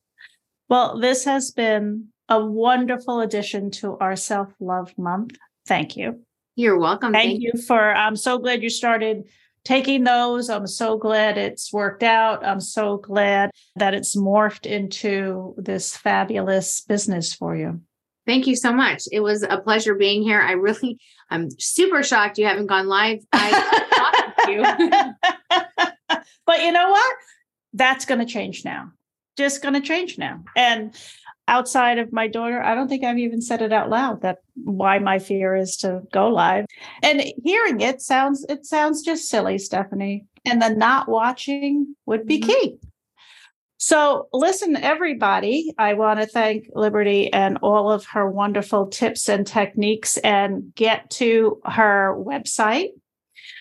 Well, 0.68 0.98
this 0.98 1.24
has 1.24 1.50
been 1.50 2.08
a 2.28 2.44
wonderful 2.44 3.20
addition 3.20 3.70
to 3.70 3.96
our 3.98 4.16
self 4.16 4.52
love 4.60 4.96
month. 4.98 5.36
Thank 5.66 5.96
you. 5.96 6.20
You're 6.54 6.78
welcome. 6.78 7.12
Thank 7.12 7.40
you 7.40 7.52
for, 7.66 7.94
I'm 7.94 8.16
so 8.16 8.38
glad 8.38 8.62
you 8.62 8.70
started 8.70 9.24
taking 9.66 10.04
those. 10.04 10.48
I'm 10.48 10.68
so 10.68 10.96
glad 10.96 11.36
it's 11.36 11.72
worked 11.72 12.04
out. 12.04 12.46
I'm 12.46 12.60
so 12.60 12.98
glad 12.98 13.50
that 13.74 13.94
it's 13.94 14.16
morphed 14.16 14.64
into 14.64 15.56
this 15.58 15.96
fabulous 15.96 16.82
business 16.82 17.34
for 17.34 17.56
you. 17.56 17.80
Thank 18.26 18.46
you 18.46 18.54
so 18.54 18.72
much. 18.72 19.08
It 19.10 19.20
was 19.20 19.42
a 19.42 19.58
pleasure 19.58 19.96
being 19.96 20.22
here. 20.22 20.40
I 20.40 20.52
really, 20.52 20.98
I'm 21.30 21.48
super 21.58 22.04
shocked 22.04 22.38
you 22.38 22.46
haven't 22.46 22.68
gone 22.68 22.86
live. 22.86 23.24
I 23.32 24.32
you. 24.48 24.62
but 26.46 26.62
you 26.62 26.70
know 26.70 26.90
what? 26.90 27.16
That's 27.72 28.04
going 28.04 28.20
to 28.20 28.32
change 28.32 28.64
now. 28.64 28.92
Just 29.36 29.62
going 29.62 29.74
to 29.74 29.80
change 29.80 30.16
now. 30.16 30.44
And 30.54 30.94
outside 31.48 31.98
of 31.98 32.12
my 32.12 32.26
daughter, 32.28 32.62
I 32.62 32.74
don't 32.74 32.88
think 32.88 33.04
I've 33.04 33.18
even 33.18 33.40
said 33.40 33.62
it 33.62 33.72
out 33.72 33.90
loud 33.90 34.22
that 34.22 34.38
why 34.64 34.98
my 34.98 35.18
fear 35.18 35.54
is 35.54 35.76
to 35.78 36.02
go 36.12 36.28
live. 36.28 36.66
And 37.02 37.22
hearing 37.44 37.80
it 37.80 38.02
sounds 38.02 38.44
it 38.48 38.66
sounds 38.66 39.02
just 39.02 39.28
silly, 39.28 39.58
Stephanie. 39.58 40.26
And 40.44 40.60
the 40.60 40.70
not 40.70 41.08
watching 41.08 41.94
would 42.06 42.26
be 42.26 42.40
Mhm. 42.40 42.46
key. 42.46 42.78
So, 43.78 44.28
listen, 44.32 44.76
everybody, 44.76 45.74
I 45.76 45.94
want 45.94 46.18
to 46.20 46.26
thank 46.26 46.68
Liberty 46.74 47.32
and 47.32 47.58
all 47.62 47.92
of 47.92 48.06
her 48.06 48.28
wonderful 48.28 48.86
tips 48.86 49.28
and 49.28 49.46
techniques 49.46 50.16
and 50.18 50.74
get 50.74 51.10
to 51.10 51.60
her 51.64 52.16
website. 52.16 52.90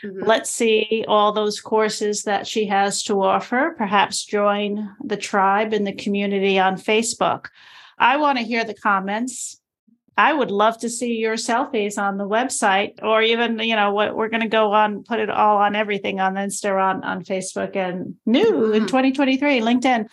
Mhm. 0.03 0.25
Let's 0.25 0.49
see 0.49 1.03
all 1.07 1.33
those 1.33 1.59
courses 1.59 2.23
that 2.23 2.47
she 2.47 2.65
has 2.67 3.03
to 3.03 3.21
offer. 3.21 3.75
Perhaps 3.77 4.25
join 4.25 4.89
the 5.03 5.17
tribe 5.17 5.73
in 5.73 5.83
the 5.83 5.93
community 5.93 6.57
on 6.57 6.75
Facebook. 6.77 7.47
I 7.97 8.17
want 8.17 8.37
to 8.37 8.43
hear 8.43 8.63
the 8.63 8.73
comments. 8.73 9.59
I 10.17 10.31
would 10.31 10.49
love 10.51 10.77
to 10.79 10.89
see 10.89 11.15
your 11.17 11.35
selfies 11.35 11.97
on 11.97 12.17
the 12.17 12.27
website, 12.27 13.03
or 13.03 13.21
even, 13.21 13.59
you 13.59 13.75
know, 13.75 13.91
what 13.93 14.15
we're 14.15 14.29
going 14.29 14.43
to 14.43 14.47
go 14.47 14.71
on, 14.71 15.03
put 15.03 15.19
it 15.19 15.29
all 15.29 15.57
on 15.57 15.75
everything 15.75 16.21
on 16.21 16.35
Insta, 16.35 16.81
on, 16.81 17.03
on 17.03 17.23
Facebook, 17.23 17.75
and 17.75 18.15
new 18.25 18.71
in 18.71 18.83
Mhm. 18.83 18.87
2023, 18.87 19.59
LinkedIn. 19.59 20.07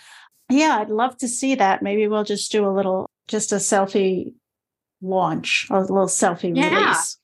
Yeah, 0.50 0.78
I'd 0.80 0.90
love 0.90 1.16
to 1.18 1.28
see 1.28 1.54
that. 1.54 1.82
Maybe 1.82 2.08
we'll 2.08 2.24
just 2.24 2.50
do 2.50 2.66
a 2.66 2.72
little, 2.74 3.08
just 3.28 3.52
a 3.52 3.56
selfie 3.56 4.34
launch, 5.00 5.66
a 5.70 5.78
little 5.80 6.06
selfie 6.06 6.56
Yeah. 6.56 6.74
release. 6.74 7.18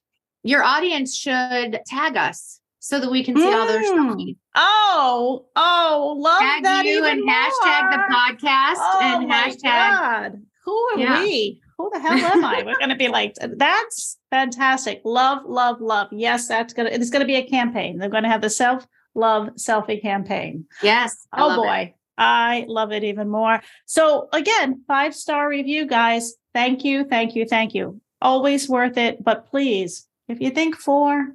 Your 0.44 0.62
audience 0.62 1.16
should 1.16 1.80
tag 1.86 2.16
us 2.16 2.60
so 2.78 3.00
that 3.00 3.10
we 3.10 3.24
can 3.24 3.36
see 3.36 3.52
all 3.52 3.66
their 3.66 3.82
Mm. 3.82 4.14
selfies. 4.14 4.36
Oh, 4.54 5.46
oh, 5.56 6.14
love 6.16 6.38
Tag 6.40 6.62
that 6.62 6.84
you 6.84 6.98
even 6.98 7.18
and 7.20 7.28
hashtag 7.28 7.90
the 7.90 8.14
podcast 8.14 8.76
Oh 8.78 8.98
and 9.02 9.30
hashtag 9.30 9.62
God. 9.62 10.42
Who 10.68 10.76
are 10.94 10.98
Yeah. 10.98 11.22
we? 11.22 11.60
Who 11.78 11.88
the 11.92 11.98
hell 12.00 12.12
am 12.12 12.44
I? 12.44 12.62
We're 12.62 12.76
going 12.78 12.90
to 12.90 12.96
be 12.96 13.08
like, 13.08 13.34
that's 13.40 14.18
fantastic. 14.30 15.00
Love, 15.04 15.44
love, 15.46 15.80
love. 15.80 16.08
Yes, 16.12 16.46
that's 16.48 16.74
going 16.74 16.88
to, 16.88 16.94
it's 16.94 17.08
going 17.08 17.20
to 17.20 17.26
be 17.26 17.36
a 17.36 17.46
campaign. 17.48 17.96
They're 17.98 18.10
going 18.10 18.24
to 18.24 18.28
have 18.28 18.42
the 18.42 18.50
self 18.50 18.86
love 19.14 19.48
selfie 19.56 20.02
campaign. 20.02 20.66
yes. 20.82 21.26
I 21.32 21.42
oh 21.42 21.46
love 21.48 21.58
it. 21.58 21.62
boy. 21.62 21.94
I 22.18 22.64
love 22.68 22.92
it 22.92 23.02
even 23.04 23.28
more. 23.30 23.62
So 23.86 24.28
again, 24.32 24.82
five 24.86 25.14
star 25.14 25.48
review, 25.48 25.86
guys. 25.86 26.34
Thank 26.52 26.84
you. 26.84 27.04
Thank 27.04 27.34
you. 27.34 27.46
Thank 27.46 27.74
you. 27.74 28.00
Always 28.20 28.68
worth 28.68 28.98
it. 28.98 29.22
But 29.24 29.48
please, 29.48 30.06
if 30.28 30.40
you 30.40 30.50
think 30.50 30.76
four, 30.76 31.28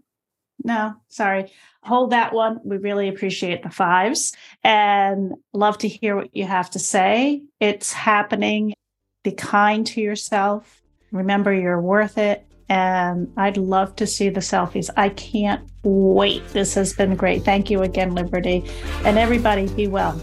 no, 0.64 0.94
sorry. 1.08 1.52
Hold 1.84 2.12
that 2.12 2.34
one. 2.34 2.60
We 2.64 2.78
really 2.78 3.08
appreciate 3.10 3.64
the 3.64 3.70
fives 3.70 4.34
and 4.64 5.34
love 5.54 5.78
to 5.80 5.88
hear 5.88 6.16
what 6.16 6.36
you 6.36 6.46
have 6.46 6.70
to 6.72 6.80
say. 6.80 7.42
It's 7.60 7.92
happening. 7.92 8.74
Be 9.24 9.32
kind 9.32 9.88
to 9.88 10.02
yourself. 10.02 10.82
Remember, 11.12 11.54
you're 11.54 11.82
worth 11.82 12.18
it. 12.18 12.46
And 12.70 13.32
I'd 13.38 13.58
love 13.58 13.96
to 13.98 14.08
see 14.08 14.30
the 14.30 14.40
selfies. 14.40 14.90
I 14.96 15.10
can't 15.10 15.62
wait. 15.84 16.48
This 16.50 16.74
has 16.76 16.94
been 16.94 17.16
great. 17.16 17.44
Thank 17.44 17.70
you 17.70 17.82
again, 17.82 18.16
Liberty. 18.16 18.64
And 19.06 19.18
everybody, 19.18 19.68
be 19.68 19.88
well. 19.88 20.14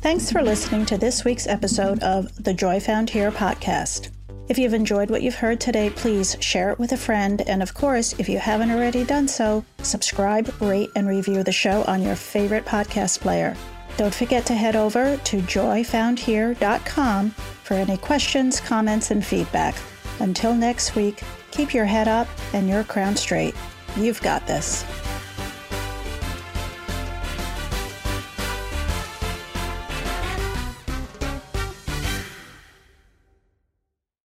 Thanks 0.00 0.30
for 0.30 0.42
listening 0.42 0.86
to 0.86 0.96
this 0.96 1.24
week's 1.24 1.46
episode 1.46 2.02
of 2.02 2.32
the 2.42 2.54
Joy 2.54 2.80
Found 2.80 3.10
Here 3.10 3.30
podcast. 3.30 4.10
If 4.48 4.56
you've 4.56 4.72
enjoyed 4.72 5.10
what 5.10 5.22
you've 5.22 5.34
heard 5.34 5.60
today, 5.60 5.90
please 5.90 6.36
share 6.40 6.70
it 6.70 6.78
with 6.78 6.92
a 6.92 6.96
friend. 6.96 7.42
And 7.46 7.62
of 7.62 7.74
course, 7.74 8.14
if 8.18 8.28
you 8.28 8.38
haven't 8.38 8.70
already 8.70 9.04
done 9.04 9.28
so, 9.28 9.64
subscribe, 9.82 10.50
rate, 10.62 10.88
and 10.96 11.06
review 11.06 11.42
the 11.42 11.52
show 11.52 11.82
on 11.84 12.02
your 12.02 12.16
favorite 12.16 12.64
podcast 12.64 13.20
player. 13.20 13.54
Don't 13.98 14.14
forget 14.14 14.46
to 14.46 14.54
head 14.54 14.76
over 14.76 15.18
to 15.18 15.38
joyfoundhere.com 15.38 17.34
for 17.68 17.74
any 17.74 17.98
questions, 17.98 18.60
comments, 18.60 19.10
and 19.10 19.22
feedback. 19.22 19.74
Until 20.20 20.54
next 20.54 20.96
week, 20.96 21.22
keep 21.50 21.74
your 21.74 21.84
head 21.84 22.08
up 22.08 22.26
and 22.54 22.66
your 22.66 22.82
crown 22.82 23.14
straight. 23.14 23.54
You've 23.94 24.22
got 24.22 24.46
this. 24.46 24.86